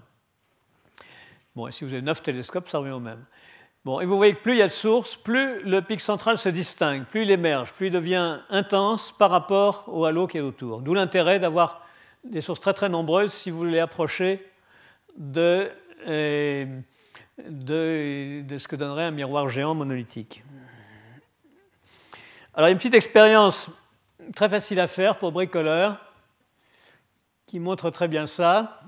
Bon, 1.55 1.67
et 1.67 1.71
si 1.71 1.85
vous 1.85 1.93
avez 1.93 2.01
neuf 2.01 2.23
télescopes, 2.23 2.67
ça 2.67 2.79
revient 2.79 2.93
au 2.93 2.99
même. 2.99 3.23
Bon, 3.85 3.99
et 3.99 4.07
vous 4.07 4.17
voyez 4.17 4.33
que 4.33 4.41
plus 4.41 4.53
il 4.53 4.57
y 4.57 4.63
a 4.63 4.67
de 4.67 4.73
sources, 4.73 5.15
plus 5.15 5.61
le 5.61 5.83
pic 5.83 6.01
central 6.01 6.39
se 6.39 6.49
distingue, 6.49 7.05
plus 7.05 7.21
il 7.21 7.31
émerge, 7.31 7.71
plus 7.73 7.87
il 7.87 7.93
devient 7.93 8.39
intense 8.49 9.13
par 9.19 9.29
rapport 9.29 9.83
au 9.87 10.05
halo 10.05 10.25
qui 10.25 10.39
est 10.39 10.41
autour. 10.41 10.81
D'où 10.81 10.95
l'intérêt 10.95 11.39
d'avoir 11.39 11.85
des 12.23 12.41
sources 12.41 12.61
très 12.61 12.73
très 12.73 12.89
nombreuses 12.89 13.31
si 13.31 13.51
vous 13.51 13.59
voulez 13.59 13.79
approcher 13.79 14.43
de, 15.15 15.69
euh, 16.07 16.65
de, 17.43 18.45
ce 18.57 18.67
que 18.67 18.75
donnerait 18.75 19.05
un 19.05 19.11
miroir 19.11 19.49
géant 19.49 19.75
monolithique. 19.75 20.43
Alors, 22.53 22.69
une 22.69 22.77
petite 22.77 22.93
expérience 22.93 23.69
très 24.35 24.47
facile 24.49 24.79
à 24.79 24.87
faire 24.87 25.17
pour 25.17 25.31
bricoleur 25.31 25.99
qui 27.45 27.59
montre 27.59 27.89
très 27.89 28.07
bien 28.07 28.25
ça. 28.25 28.81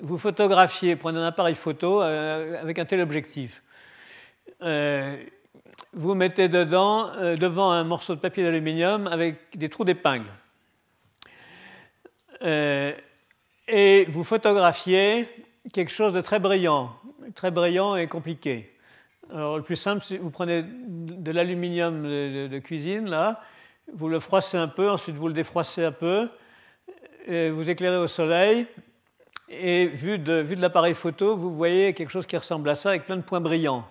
Vous 0.00 0.18
photographiez, 0.18 0.96
prenez 0.96 1.18
un 1.18 1.26
appareil 1.26 1.54
photo 1.54 2.02
euh, 2.02 2.60
avec 2.60 2.78
un 2.78 2.84
tel 2.84 3.00
objectif. 3.00 3.62
Euh, 4.62 5.16
vous 5.92 6.14
mettez 6.14 6.48
dedans, 6.48 7.12
euh, 7.14 7.36
devant 7.36 7.70
un 7.70 7.84
morceau 7.84 8.14
de 8.14 8.20
papier 8.20 8.42
d'aluminium 8.42 9.06
avec 9.06 9.56
des 9.56 9.68
trous 9.68 9.84
d'épingle. 9.84 10.26
et 12.42 14.04
vous 14.08 14.24
photographiez 14.24 15.28
quelque 15.72 15.90
chose 15.90 16.12
de 16.12 16.20
très 16.20 16.38
brillant 16.38 16.94
très 17.34 17.50
brillant 17.50 17.96
et 17.96 18.06
compliqué. 18.06 18.72
Alors, 19.32 19.56
le 19.56 19.62
plus 19.62 19.76
simple, 19.76 20.04
c'est 20.06 20.18
vous 20.18 20.30
prenez 20.30 20.62
de 20.62 21.30
l'aluminium 21.32 22.02
de, 22.02 22.58
cuisine, 22.58 23.10
là, 23.10 23.40
vous 23.92 24.08
le 24.08 24.20
froissez 24.20 24.56
un 24.56 24.68
peu, 24.68 24.90
ensuite 24.90 25.16
vous 25.16 25.28
le 25.28 25.34
défroissez 25.34 25.84
un 25.84 25.92
peu, 25.92 26.28
vous 27.26 27.70
éclairez 27.70 27.96
au 27.96 28.06
soleil, 28.06 28.66
et 29.48 29.86
vu 29.86 30.18
de, 30.18 30.42
de 30.42 30.60
l'appareil 30.60 30.94
photo, 30.94 31.36
vous 31.36 31.54
voyez 31.54 31.92
quelque 31.92 32.10
chose 32.10 32.26
qui 32.26 32.36
ressemble 32.36 32.68
à 32.68 32.74
ça 32.74 32.90
avec 32.90 33.06
plein 33.06 33.16
de 33.16 33.22
points 33.22 33.40
brillants. 33.40 33.84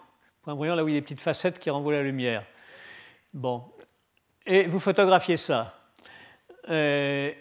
Points 0.43 0.55
brillants 0.55 0.75
là 0.75 0.83
où 0.83 0.87
il 0.87 0.93
y 0.93 0.97
a 0.97 0.99
des 0.99 1.03
petites 1.03 1.21
facettes 1.21 1.59
qui 1.59 1.69
renvoient 1.69 1.93
la 1.93 2.03
lumière. 2.03 2.45
Bon. 3.33 3.63
Et 4.45 4.63
vous 4.67 4.79
photographiez 4.79 5.37
ça. 5.37 5.73
Euh, 6.69 7.31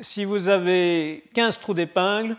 si 0.00 0.24
vous 0.24 0.48
avez 0.48 1.24
15 1.34 1.58
trous 1.58 1.74
d'épingle, 1.74 2.36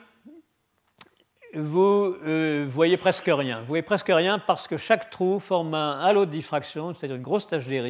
vous 1.54 2.16
euh, 2.26 2.66
voyez 2.70 2.98
presque 2.98 3.28
rien. 3.28 3.60
Vous 3.62 3.68
voyez 3.68 3.82
presque 3.82 4.10
rien 4.10 4.40
parce 4.40 4.68
que 4.68 4.78
chaque 4.78 5.10
trou 5.10 5.40
forme 5.40 5.74
un 5.74 6.00
halo 6.00 6.26
de 6.26 6.32
diffraction, 6.32 6.94
c'est-à-dire 6.94 7.16
une 7.16 7.24
grosse 7.24 7.48
tache 7.48 7.68
d'air. 7.68 7.86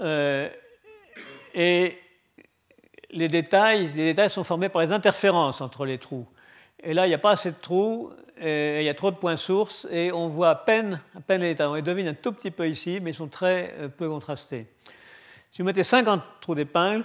Euh, 0.00 0.48
et 1.54 1.98
les 3.10 3.28
détails, 3.28 3.88
les 3.94 4.06
détails 4.06 4.30
sont 4.30 4.44
formés 4.44 4.68
par 4.68 4.82
les 4.82 4.92
interférences 4.92 5.60
entre 5.60 5.86
les 5.86 5.98
trous. 5.98 6.26
Et 6.82 6.94
là, 6.94 7.06
il 7.06 7.08
n'y 7.08 7.14
a 7.14 7.18
pas 7.18 7.32
assez 7.32 7.50
de 7.50 7.56
trous, 7.60 8.12
il 8.40 8.82
y 8.82 8.88
a 8.88 8.94
trop 8.94 9.10
de 9.10 9.16
points 9.16 9.36
sources, 9.36 9.86
et 9.90 10.12
on 10.12 10.28
voit 10.28 10.50
à 10.50 10.54
peine, 10.54 11.00
à 11.16 11.20
peine 11.20 11.40
les 11.40 11.50
détails. 11.50 11.66
On 11.66 11.74
les 11.74 11.82
devine 11.82 12.08
un 12.08 12.14
tout 12.14 12.32
petit 12.32 12.50
peu 12.50 12.68
ici, 12.68 13.00
mais 13.02 13.10
ils 13.10 13.14
sont 13.14 13.28
très 13.28 13.74
euh, 13.78 13.88
peu 13.88 14.08
contrastés. 14.08 14.66
Si 15.50 15.62
vous 15.62 15.66
mettez 15.66 15.82
50 15.82 16.22
trous 16.40 16.54
d'épingle, 16.54 17.04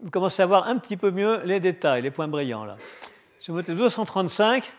vous 0.00 0.10
commencez 0.10 0.42
à 0.42 0.46
voir 0.46 0.68
un 0.68 0.76
petit 0.78 0.96
peu 0.96 1.10
mieux 1.10 1.42
les 1.44 1.58
détails, 1.58 2.02
les 2.02 2.10
points 2.10 2.28
brillants 2.28 2.64
là. 2.64 2.76
Si 3.42 3.50
vous 3.50 3.56
mettez 3.56 3.74
235, 3.74 4.72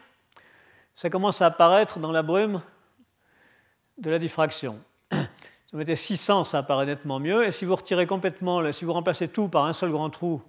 ça 0.95 1.09
commence 1.09 1.41
à 1.41 1.47
apparaître 1.47 1.99
dans 1.99 2.13
la 2.13 2.23
brume 2.23 2.61
de 3.97 4.09
la 4.09 4.19
diffraction. 4.19 4.79
Si 5.11 5.17
vous 5.73 5.79
mettez 5.79 5.97
600, 5.97 6.45
ça 6.45 6.59
apparaît 6.59 6.85
nettement 6.85 7.19
mieux. 7.19 7.45
Et 7.45 7.51
si 7.51 7.65
vous 7.65 7.75
retirez 7.75 8.07
complètement, 8.07 8.71
si 8.71 8.85
vous 8.85 8.93
remplacez 8.93 9.27
tout 9.27 9.49
par 9.49 9.65
un 9.65 9.73
seul 9.73 9.91
grand 9.91 10.09
trou, 10.09 10.41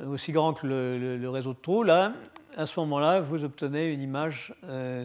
euh, 0.00 0.06
aussi 0.06 0.32
grand 0.32 0.54
que 0.54 0.66
le, 0.66 1.28
réseau 1.28 1.52
de 1.52 1.58
trous, 1.58 1.82
là, 1.82 2.14
à 2.56 2.64
ce 2.64 2.80
moment-là, 2.80 3.20
vous 3.20 3.44
obtenez 3.44 3.92
une 3.92 4.00
image 4.00 4.54
euh, 4.64 5.04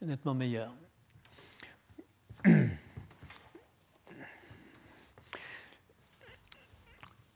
nettement 0.00 0.32
meilleure. 0.32 0.72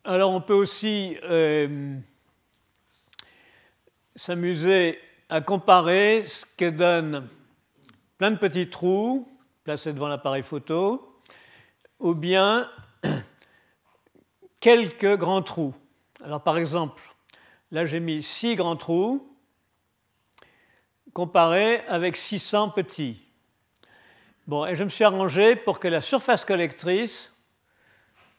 Alors 0.05 0.31
on 0.31 0.41
peut 0.41 0.55
aussi 0.55 1.19
euh, 1.25 1.99
s'amuser 4.21 5.01
à 5.31 5.41
comparer 5.41 6.25
ce 6.25 6.45
que 6.59 6.69
donnent 6.69 7.27
plein 8.19 8.31
de 8.31 8.37
petits 8.37 8.69
trous 8.69 9.27
placés 9.65 9.95
devant 9.95 10.09
l'appareil 10.09 10.43
photo, 10.43 11.23
ou 11.99 12.13
bien 12.13 12.69
quelques 14.61 15.17
grands 15.17 15.41
trous. 15.41 15.75
Alors 16.23 16.43
par 16.43 16.59
exemple, 16.59 17.01
là 17.71 17.87
j'ai 17.87 17.99
mis 17.99 18.23
six 18.23 18.57
grands 18.57 18.77
trous 18.77 19.27
comparés 21.15 21.81
avec 21.87 22.19
600 22.19 22.71
petits. 22.71 23.23
Bon, 24.47 24.67
et 24.67 24.75
je 24.75 24.85
me 24.85 24.91
suis 24.91 25.05
arrangé 25.05 25.57
pour 25.57 25.81
que 25.81 25.89
la 25.89 26.03
surface 26.03 26.45
collectrice 26.45 27.35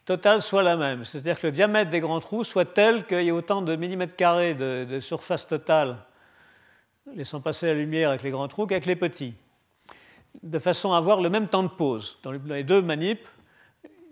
totale 0.06 0.42
soit 0.42 0.64
la 0.64 0.78
même. 0.78 1.06
C'est-à-dire 1.06 1.40
que 1.40 1.48
le 1.48 1.54
diamètre 1.54 1.90
des 1.90 2.00
grands 2.00 2.20
trous 2.20 2.44
soit 2.44 2.66
tel 2.66 3.06
qu'il 3.06 3.24
y 3.24 3.28
ait 3.28 3.32
autant 3.32 3.62
de 3.62 3.76
millimètres 3.76 4.16
carrés 4.16 4.54
de, 4.56 5.00
surface 5.00 5.48
totale, 5.48 5.98
laissant 7.16 7.42
passer 7.42 7.68
la 7.68 7.74
lumière 7.74 8.10
avec 8.10 8.24
les 8.24 8.32
grands 8.32 8.48
trous, 8.48 8.68
qu'avec 8.68 8.86
les 8.86 8.96
petits. 8.96 9.34
De 10.44 10.60
façon 10.60 10.94
à 10.94 10.98
avoir 10.98 11.22
le 11.22 11.30
même 11.30 11.48
temps 11.48 11.64
de 11.64 11.70
pause. 11.70 12.18
Dans 12.24 12.32
les 12.32 12.64
deux 12.64 12.82
manips, 12.82 13.28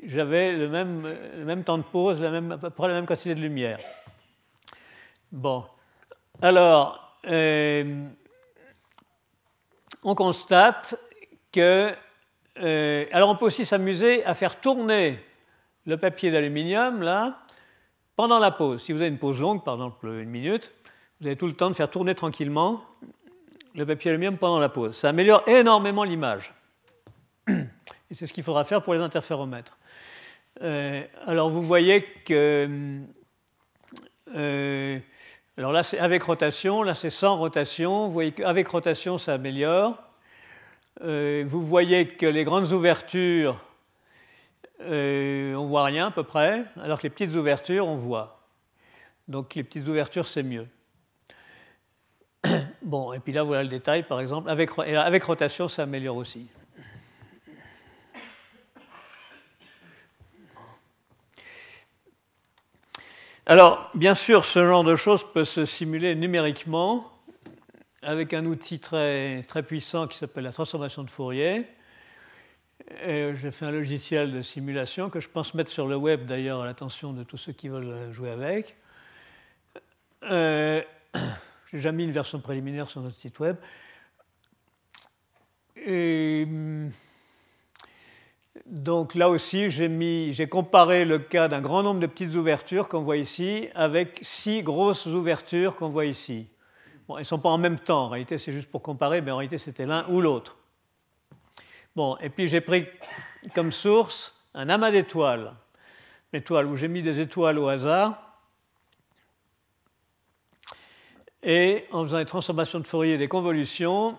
j'avais 0.04 0.54
le 0.54 0.68
même, 0.68 1.08
le 1.38 1.46
même, 1.46 1.64
temps 1.64 1.78
de 1.78 1.84
pause, 1.84 2.22
la 2.22 2.32
même, 2.32 2.52
à 2.52 2.58
peu 2.58 2.70
près 2.70 2.88
la 2.88 2.94
même 2.94 3.06
quantité 3.06 3.36
de 3.36 3.40
lumière. 3.40 3.80
Bon. 5.32 5.64
Alors, 6.42 7.18
euh, 7.28 8.06
on 10.04 10.16
constate 10.16 10.96
que. 11.52 11.94
Euh, 12.58 13.06
alors, 13.12 13.30
on 13.30 13.36
peut 13.36 13.46
aussi 13.46 13.66
s'amuser 13.66 14.26
à 14.26 14.34
faire 14.34 14.60
tourner 14.60 15.20
le 15.90 15.98
papier 15.98 16.30
d'aluminium, 16.30 17.02
là, 17.02 17.40
pendant 18.16 18.40
la 18.40 18.52
pause. 18.52 18.84
Si 18.84 18.94
vous 18.94 19.02
avez 19.02 19.10
une 19.10 19.18
pause 19.18 19.42
longue, 19.42 19.64
par 19.64 19.74
exemple 19.74 20.08
une 20.08 20.30
minute, 20.30 20.72
vous 21.20 21.28
avez 21.28 21.36
tout 21.36 21.48
le 21.48 21.54
temps 21.54 21.68
de 21.68 21.74
faire 21.74 21.90
tourner 21.90 22.14
tranquillement 22.14 22.82
le 23.74 23.86
papier 23.86 24.12
d'aluminium 24.12 24.38
pendant 24.38 24.60
la 24.60 24.70
pause. 24.70 24.96
Ça 24.96 25.10
améliore 25.10 25.44
énormément 25.48 26.04
l'image. 26.04 26.54
Et 27.48 28.14
c'est 28.14 28.28
ce 28.28 28.34
qu'il 28.34 28.44
faudra 28.44 28.66
faire 28.66 28.84
pour 28.84 28.94
les 28.94 29.02
interféromètres. 29.02 29.78
Euh, 30.62 31.04
alors 31.26 31.50
vous 31.50 31.64
voyez 31.64 32.04
que. 32.26 33.00
Euh, 34.36 35.00
alors 35.58 35.72
là, 35.72 35.84
c'est 35.84 36.00
avec 36.00 36.24
rotation, 36.24 36.84
là, 36.84 36.94
c'est 36.94 37.10
sans 37.10 37.36
rotation. 37.36 38.08
Vous 38.08 38.14
voyez 38.14 38.32
qu'avec 38.32 38.68
rotation, 38.68 39.18
ça 39.18 39.34
améliore. 39.34 39.98
Euh, 41.02 41.46
vous 41.48 41.64
voyez 41.64 42.08
que 42.08 42.26
les 42.26 42.44
grandes 42.44 42.72
ouvertures, 42.72 43.60
on 44.82 45.66
voit 45.68 45.84
rien 45.84 46.08
à 46.08 46.12
peu 46.12 46.24
près, 46.24 46.66
alors 46.82 47.00
que 47.00 47.04
les 47.04 47.10
petites 47.10 47.36
ouvertures, 47.36 47.88
on 47.88 47.96
voit. 47.96 48.40
Donc 49.28 49.56
les 49.56 49.64
petites 49.64 49.88
ouvertures, 49.88 50.28
c'est 50.28 50.44
mieux. 50.44 50.68
Bon, 52.82 53.14
et 53.14 53.20
puis 53.20 53.34
là, 53.34 53.44
voilà 53.44 53.64
le 53.64 53.70
détail, 53.70 54.04
par 54.04 54.20
exemple. 54.20 54.50
Avec, 54.50 54.72
avec 54.80 55.24
rotation, 55.24 55.68
ça 55.68 55.84
améliore 55.84 56.16
aussi. 56.16 56.48
Alors, 63.46 63.90
bien 63.96 64.14
sûr, 64.14 64.46
ce 64.46 64.64
genre 64.66 64.84
de 64.84 64.96
choses 64.96 65.26
peut 65.34 65.44
se 65.44 65.66
simuler 65.66 66.14
numériquement 66.16 67.12
avec 68.02 68.34
un 68.34 68.46
outil 68.46 68.80
très, 68.80 69.42
très 69.48 69.64
puissant 69.64 70.08
qui 70.08 70.18
s'appelle 70.18 70.44
la 70.44 70.52
transformation 70.52 71.04
de 71.04 71.10
Fourier. 71.10 71.66
J'ai 73.02 73.52
fait 73.52 73.66
un 73.66 73.72
logiciel 73.72 74.32
de 74.32 74.42
simulation 74.42 75.10
que 75.10 75.20
je 75.20 75.30
pense 75.30 75.54
mettre 75.54 75.72
sur 75.72 75.88
le 75.88 75.96
web 75.96 76.26
d'ailleurs 76.26 76.62
à 76.62 76.66
l'attention 76.66 77.14
de 77.14 77.24
tous 77.24 77.38
ceux 77.38 77.54
qui 77.54 77.70
veulent 77.70 78.12
jouer 78.12 78.32
avec. 78.32 78.76
Euh, 80.24 80.82
J'ai 81.72 81.80
jamais 81.80 81.98
mis 81.98 82.04
une 82.06 82.12
version 82.12 82.40
préliminaire 82.40 82.90
sur 82.90 83.02
notre 83.02 83.16
site 83.16 83.40
web. 83.40 83.56
Et, 85.76 86.44
hum, 86.48 86.92
donc 88.66 89.16
là 89.16 89.30
aussi, 89.30 89.70
j'ai 89.70 90.50
comparé 90.50 91.06
le 91.06 91.20
cas 91.20 91.48
d'un 91.48 91.62
grand 91.62 91.84
nombre 91.84 92.00
de 92.00 92.08
petites 92.08 92.36
ouvertures 92.36 92.88
qu'on 92.88 93.02
voit 93.02 93.18
ici 93.18 93.68
avec 93.76 94.20
six 94.22 94.64
grosses 94.64 95.06
ouvertures 95.06 95.76
qu'on 95.76 95.90
voit 95.90 96.06
ici. 96.06 96.48
Bon, 97.08 97.18
elles 97.18 97.22
ne 97.22 97.28
sont 97.28 97.40
pas 97.40 97.50
en 97.50 97.58
même 97.58 97.80
temps, 97.80 98.06
en 98.06 98.10
réalité 98.10 98.38
c'est 98.38 98.52
juste 98.52 98.70
pour 98.70 98.84
comparer, 98.84 99.22
mais 99.22 99.32
en 99.32 99.38
réalité 99.38 99.58
c'était 99.58 99.86
l'un 99.86 100.08
ou 100.10 100.22
l'autre. 100.22 100.59
Bon, 101.96 102.18
et 102.18 102.30
puis 102.30 102.48
j'ai 102.48 102.62
pris 102.62 102.88
comme 103.56 103.72
source 103.72 104.34
un 104.54 104.70
amas 104.70 104.92
d'étoiles, 104.92 105.54
étoiles 106.34 106.66
où 106.66 106.76
j'ai 106.76 106.88
mis 106.88 107.02
des 107.02 107.20
étoiles 107.20 107.60
au 107.60 107.68
hasard. 107.68 108.22
Et 111.42 111.86
en 111.92 112.04
faisant 112.04 112.18
des 112.18 112.26
transformations 112.26 112.80
de 112.80 112.88
Fourier 112.88 113.14
et 113.14 113.18
des 113.18 113.30
convolutions, 113.30 114.18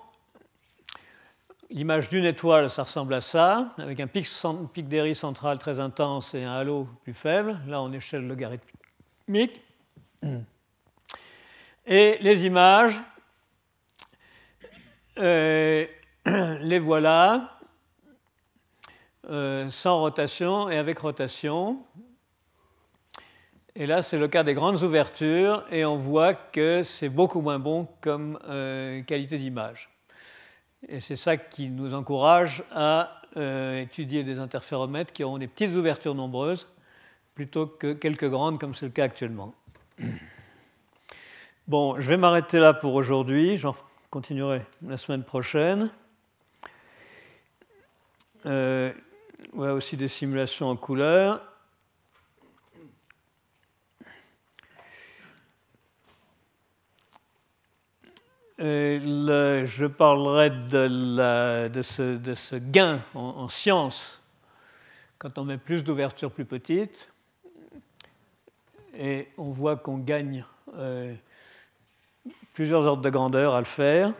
L'image 1.72 2.08
d'une 2.08 2.24
étoile, 2.24 2.68
ça 2.68 2.82
ressemble 2.82 3.14
à 3.14 3.20
ça, 3.20 3.72
avec 3.78 4.00
un 4.00 4.08
pic, 4.08 4.26
pic 4.74 5.14
central 5.14 5.56
très 5.60 5.78
intense 5.78 6.34
et 6.34 6.42
un 6.42 6.50
halo 6.50 6.88
plus 7.04 7.14
faible, 7.14 7.60
là 7.68 7.80
en 7.80 7.92
échelle 7.92 8.26
logarithmique. 8.26 9.60
Et 11.86 12.18
les 12.20 12.44
images, 12.44 13.00
euh, 15.18 15.86
les 16.26 16.78
voilà, 16.80 17.59
euh, 19.28 19.70
sans 19.70 19.98
rotation 19.98 20.70
et 20.70 20.78
avec 20.78 20.98
rotation. 20.98 21.78
Et 23.76 23.86
là, 23.86 24.02
c'est 24.02 24.18
le 24.18 24.28
cas 24.28 24.42
des 24.42 24.54
grandes 24.54 24.82
ouvertures, 24.82 25.64
et 25.70 25.84
on 25.84 25.96
voit 25.96 26.34
que 26.34 26.82
c'est 26.82 27.08
beaucoup 27.08 27.40
moins 27.40 27.58
bon 27.58 27.86
comme 28.00 28.38
euh, 28.48 29.02
qualité 29.02 29.38
d'image. 29.38 29.90
Et 30.88 31.00
c'est 31.00 31.16
ça 31.16 31.36
qui 31.36 31.68
nous 31.68 31.94
encourage 31.94 32.64
à 32.72 33.20
euh, 33.36 33.80
étudier 33.82 34.24
des 34.24 34.38
interféromètres 34.38 35.12
qui 35.12 35.22
auront 35.22 35.38
des 35.38 35.46
petites 35.46 35.76
ouvertures 35.76 36.14
nombreuses 36.14 36.66
plutôt 37.34 37.66
que 37.66 37.92
quelques 37.92 38.28
grandes 38.28 38.58
comme 38.58 38.74
c'est 38.74 38.86
le 38.86 38.92
cas 38.92 39.04
actuellement. 39.04 39.54
Bon, 41.68 42.00
je 42.00 42.08
vais 42.08 42.16
m'arrêter 42.16 42.58
là 42.58 42.74
pour 42.74 42.94
aujourd'hui. 42.94 43.56
J'en 43.56 43.76
continuerai 44.10 44.62
la 44.84 44.96
semaine 44.96 45.22
prochaine. 45.22 45.90
Voilà 49.52 49.74
aussi 49.74 49.96
des 49.96 50.08
simulations 50.08 50.68
en 50.68 50.76
couleur. 50.76 51.42
Je 58.60 59.86
parlerai 59.86 60.50
de, 60.50 61.82
ce, 61.82 62.56
gain 62.56 63.02
en, 63.14 63.48
science 63.48 64.22
quand 65.18 65.38
on 65.38 65.44
met 65.44 65.58
plus 65.58 65.82
d'ouvertures 65.82 66.30
plus 66.30 66.44
petites. 66.44 67.10
Et 68.98 69.28
on 69.38 69.50
voit 69.50 69.76
qu'on 69.76 69.98
gagne 69.98 70.44
euh, 70.76 71.14
plusieurs 72.52 72.82
ordres 72.82 73.02
de 73.02 73.10
grandeur 73.10 73.54
à 73.54 73.60
le 73.60 73.64
faire. 73.64 74.12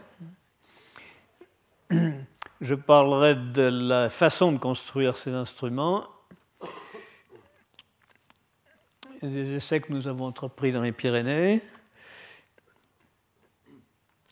Je 2.61 2.75
parlerai 2.75 3.37
de 3.37 3.63
la 3.63 4.11
façon 4.11 4.53
de 4.53 4.59
construire 4.59 5.17
ces 5.17 5.33
instruments, 5.33 6.07
des 9.23 9.55
essais 9.55 9.81
que 9.81 9.91
nous 9.91 10.09
avons 10.09 10.27
entrepris 10.27 10.71
dans 10.71 10.83
les 10.83 10.93
Pyrénées. 10.93 11.63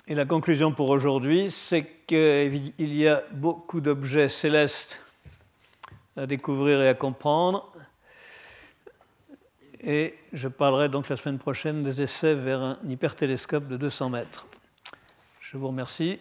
Et 0.07 0.15
la 0.15 0.27
conclusion 0.27 0.73
pour 0.73 0.91
aujourd'hui, 0.91 1.51
c'est 1.51 1.87
qu'il 2.07 2.95
y 2.95 3.09
a 3.09 3.23
beaucoup 3.33 3.81
d'objets 3.81 4.29
célestes 4.29 5.01
à 6.15 6.27
découvrir 6.27 6.83
et 6.83 6.89
à 6.89 6.95
comprendre. 6.95 7.73
Et 9.81 10.15
je 10.35 10.49
parlerai 10.49 10.91
donc 10.91 11.09
la 11.09 11.17
semaine 11.17 11.39
prochaine 11.39 11.81
des 11.81 12.03
essais 12.03 12.35
vers 12.35 12.61
un 12.61 12.79
hypertélescope 12.87 13.69
de 13.69 13.79
200 13.79 14.11
mètres. 14.11 14.47
Je 15.41 15.57
vous 15.57 15.69
remercie. 15.69 16.21